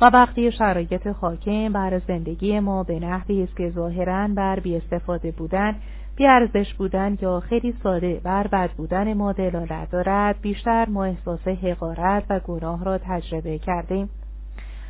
[0.00, 5.30] و وقتی شرایط حاکم بر زندگی ما به نحوی است که ظاهرا بر بی استفاده
[5.30, 5.76] بودن
[6.16, 12.24] بیارزش بودن یا خیلی ساده بر بد بودن ما دلالت دارد بیشتر ما احساس حقارت
[12.30, 14.08] و گناه را تجربه کردیم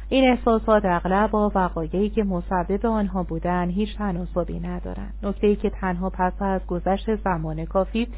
[0.09, 5.15] این احساسات اغلب با وقایعی که مسبب آنها بودن هیچ تناسبی ندارند.
[5.23, 8.09] نکته که تنها پس از گذشت زمان کافی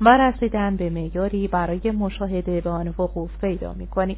[0.00, 4.16] و رسیدن به معیاری برای مشاهده به آن وقوف پیدا می‌کنیم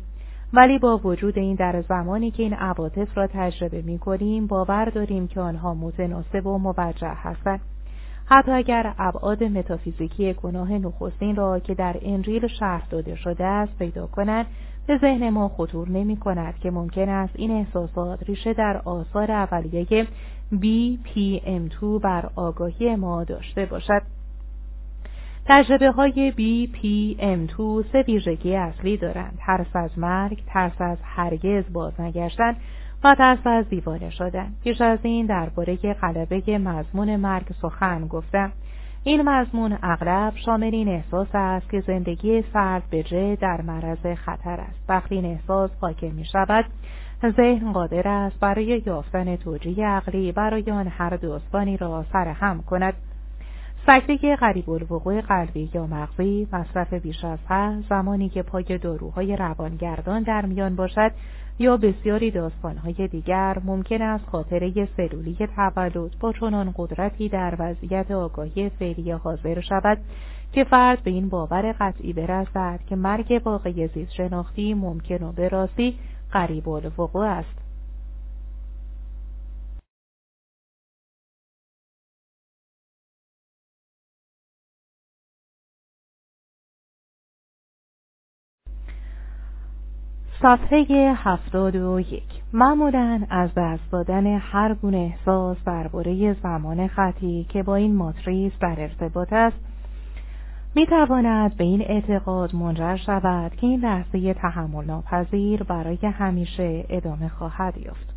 [0.52, 5.28] ولی با وجود این در زمانی که این عواطف را تجربه می کنیم باور داریم
[5.28, 7.60] که آنها متناسب و موجه هستند.
[8.26, 14.06] حتی اگر ابعاد متافیزیکی گناه نخستین را که در انجیل شرح داده شده است پیدا
[14.06, 14.46] کنند
[14.86, 20.06] به ذهن ما خطور نمی کند که ممکن است این احساسات ریشه در آثار اولیه
[20.52, 24.02] BPM2 بر آگاهی ما داشته باشد.
[25.46, 29.38] تجربه های BPM2 سه ویژگی اصلی دارند.
[29.46, 32.56] ترس از مرگ، ترس از هرگز بازنگشتن
[33.04, 34.52] و ترس از دیوانه شدن.
[34.64, 38.52] پیش از این درباره غلبه مضمون مرگ سخن گفتم.
[39.04, 44.60] این مضمون اغلب شامل این احساس است که زندگی فرد به جه در معرض خطر
[44.60, 44.84] است.
[44.88, 46.64] وقتی این احساس حاکم می شود،
[47.36, 52.94] ذهن قادر است برای یافتن توجیه عقلی برای آن هر دوستانی را سرهم کند.
[53.86, 60.22] سکته قریب الوقوع قلبی یا مغزی مصرف بیش از حد زمانی که پای داروهای روانگردان
[60.22, 61.12] در میان باشد
[61.60, 68.68] یا بسیاری داستانهای دیگر ممکن است خاطره سلولی تولد با چنان قدرتی در وضعیت آگاهی
[68.68, 69.98] فعلی حاضر شود
[70.52, 75.48] که فرد به این باور قطعی برسد که مرگ واقعی زیست شناختی ممکن و به
[75.48, 75.98] راستی
[76.32, 77.69] قریب الوقوع است.
[90.42, 97.62] صفحه هفتاد و یک معمولا از دست دادن هر گونه احساس درباره زمان خطی که
[97.62, 99.56] با این ماتریس در ارتباط است
[100.74, 107.28] می تواند به این اعتقاد منجر شود که این لحظه تحمل ناپذیر برای همیشه ادامه
[107.28, 108.14] خواهد یافت.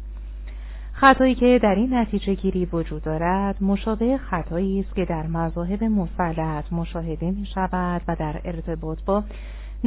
[0.94, 6.74] خطایی که در این نتیجه گیری وجود دارد مشابه خطایی است که در مذاهب مسلط
[6.74, 9.24] مشاهده می شود و در ارتباط با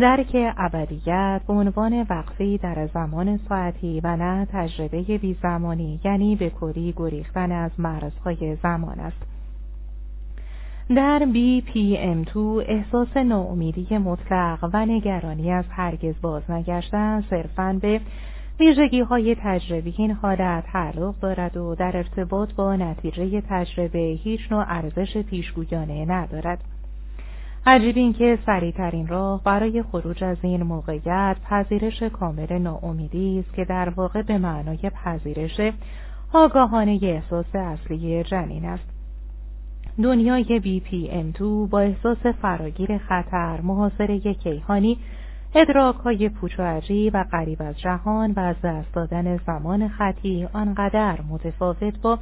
[0.01, 6.51] درک ابدیت به عنوان وقفی در زمان ساعتی و نه تجربه بی زمانی یعنی به
[6.51, 9.23] کلی گریختن از مرزهای زمان است.
[10.97, 18.01] در BPM2 احساس ناامیدی مطلق و نگرانی از هرگز باز نگشتن صرفاً به
[18.61, 24.65] ویژگی های تجربی این حالت تعلق دارد و در ارتباط با نتیجه تجربه هیچ نوع
[24.69, 26.76] ارزش پیشگویانه ندارد.
[27.69, 33.65] عجیب این که سریعترین راه برای خروج از این موقعیت پذیرش کامل ناامیدی است که
[33.65, 35.61] در واقع به معنای پذیرش
[36.33, 38.89] آگاهانه احساس اصلی جنین است.
[40.03, 44.99] دنیای بی پی ام تو با احساس فراگیر خطر محاصره کیهانی
[45.55, 50.49] ادراک های پوچ و عجیب و قریب از جهان و از دست دادن زمان خطی
[50.53, 52.19] آنقدر متفاوت با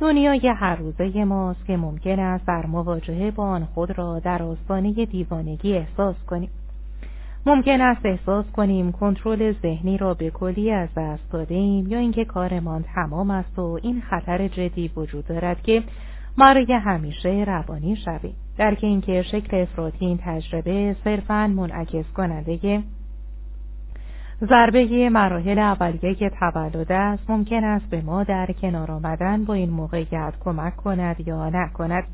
[0.00, 4.92] دنیای هر روزه ماست که ممکن است در مواجهه با آن خود را در آستانه
[4.92, 6.50] دیوانگی احساس کنیم.
[7.46, 12.84] ممکن است احساس کنیم کنترل ذهنی را به کلی از دست دادیم یا اینکه کارمان
[12.94, 15.82] تمام است و این خطر جدی وجود دارد که
[16.38, 22.82] برای همیشه روانی شویم درک اینکه شکل افراطی این تجربه صرفا منعکس کننده
[24.48, 30.32] ضربه مراحل اولیه تولد است ممکن است به ما در کنار آمدن با این موقعیت
[30.44, 32.04] کمک کند یا نکند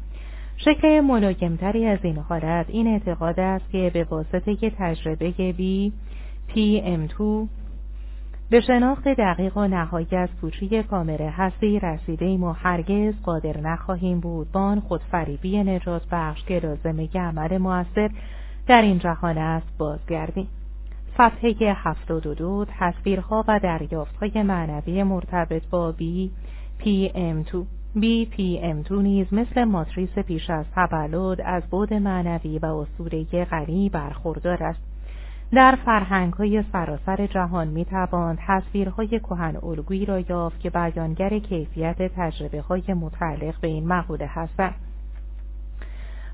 [0.56, 5.92] شکل ملاگمتری از این حالت این اعتقاد است که به واسطه تجربه بی
[6.48, 7.22] PM2
[8.50, 14.20] به شناخت دقیق و نهایی از پوچی کامره هستی رسیده ایم و هرگز قادر نخواهیم
[14.20, 18.10] بود بان خودفریبی نجات بخش که لازمه عمل موثر
[18.66, 20.48] در این جهان است بازگردیم.
[21.18, 26.30] صفحه 72 تصویرها و دریافتهای معنوی مرتبط با بی
[26.78, 31.94] پی ام 2 بی پی ام 2 نیز مثل ماتریس پیش از تولد از بعد
[31.94, 34.80] معنوی و اسطوره غنی برخوردار است
[35.52, 42.02] در فرهنگ های سراسر جهان می توان تصویرهای کهن الگویی را یافت که بیانگر کیفیت
[42.16, 44.87] تجربه های متعلق به این مقوله هستند.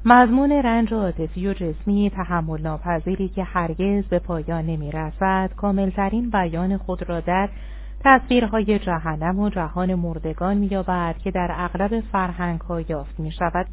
[0.07, 6.76] مضمون رنج عاطفی و جسمی تحمل ناپذیری که هرگز به پایان نمی رسد کاملترین بیان
[6.76, 7.49] خود را در
[8.05, 13.66] تصویرهای جهنم و جهان مردگان می‌یابد که در اغلب فرهنگ ها یافت می شود.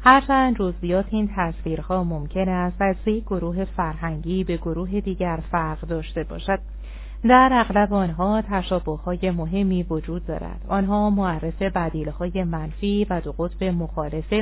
[0.00, 6.24] هرچند جزئیات این تصویرها ممکن است از یک گروه فرهنگی به گروه دیگر فرق داشته
[6.24, 6.58] باشد
[7.24, 13.32] در اغلب آنها تشابه های مهمی وجود دارد آنها معرف بدیل های منفی و دو
[13.32, 14.34] قطب مخالف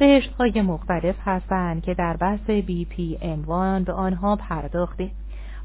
[0.00, 5.10] بهشت های مختلف هستند که در بحث بی پی عنوان به آنها پرداختیم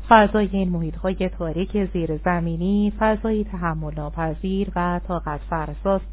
[0.09, 6.05] فضای این محیط های تاریک زیر زمینی فضای تحمل ناپذیر و طاقت فرساست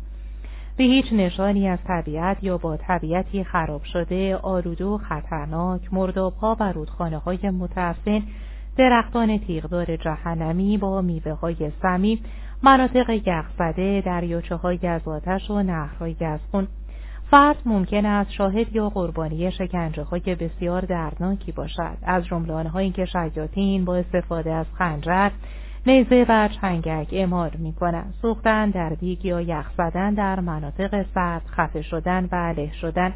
[0.77, 6.73] به هیچ نشانی از طبیعت یا با طبیعتی خراب شده آلوده و خطرناک مردابها و
[6.73, 8.23] رودخانه های متعفن
[8.77, 12.21] درختان تیغدار جهنمی با میوه های سمی
[12.63, 16.41] مناطق یخزده دریاچه های از آتش و نهرهای از
[17.33, 21.97] فرد ممکن است شاهد یا قربانی شکنجه های بسیار دردناکی باشد.
[22.03, 25.31] از جمله آنهایی که شیاطین با استفاده از خنجر
[25.87, 31.43] نیزه و چنگک اعمال می کنند سوختن در دیگ یا یخ زدن در مناطق سرد
[31.47, 33.15] خفه شدن و له شدن.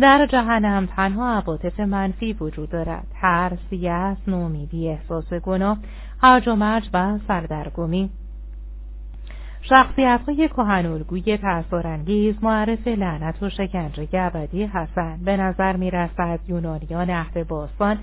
[0.00, 3.06] در جهنم تنها عواطف منفی وجود دارد.
[3.20, 5.78] ترس یأس نومیدی احساس گناه
[6.22, 8.10] هرج و مرج و سردرگمی.
[9.62, 15.24] شخصیت های کهنالگوی تأثیرانگیز معرف لعنت و شکنجه ابدی هستند.
[15.24, 17.98] به نظر می رسد یونانیان عهد باستان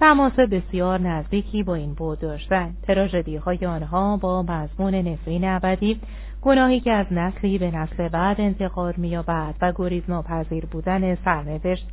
[0.00, 2.76] تماس بسیار نزدیکی با این بود داشتند.
[2.82, 6.00] تراژدی های آنها با مضمون نفرین ابدی
[6.42, 11.86] گناهی که از نسلی به نسل بعد انتقال مییابد و گریز ناپذیر بودن سرنوشت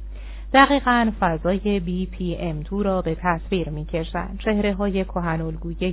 [0.54, 4.40] دقیقا فضای بی پی ام تو را به تصویر می‌کشند.
[4.46, 5.42] چهره های کهن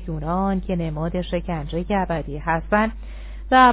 [0.08, 2.92] یونان که نماد شکنجه ابدی هستند
[3.50, 3.72] و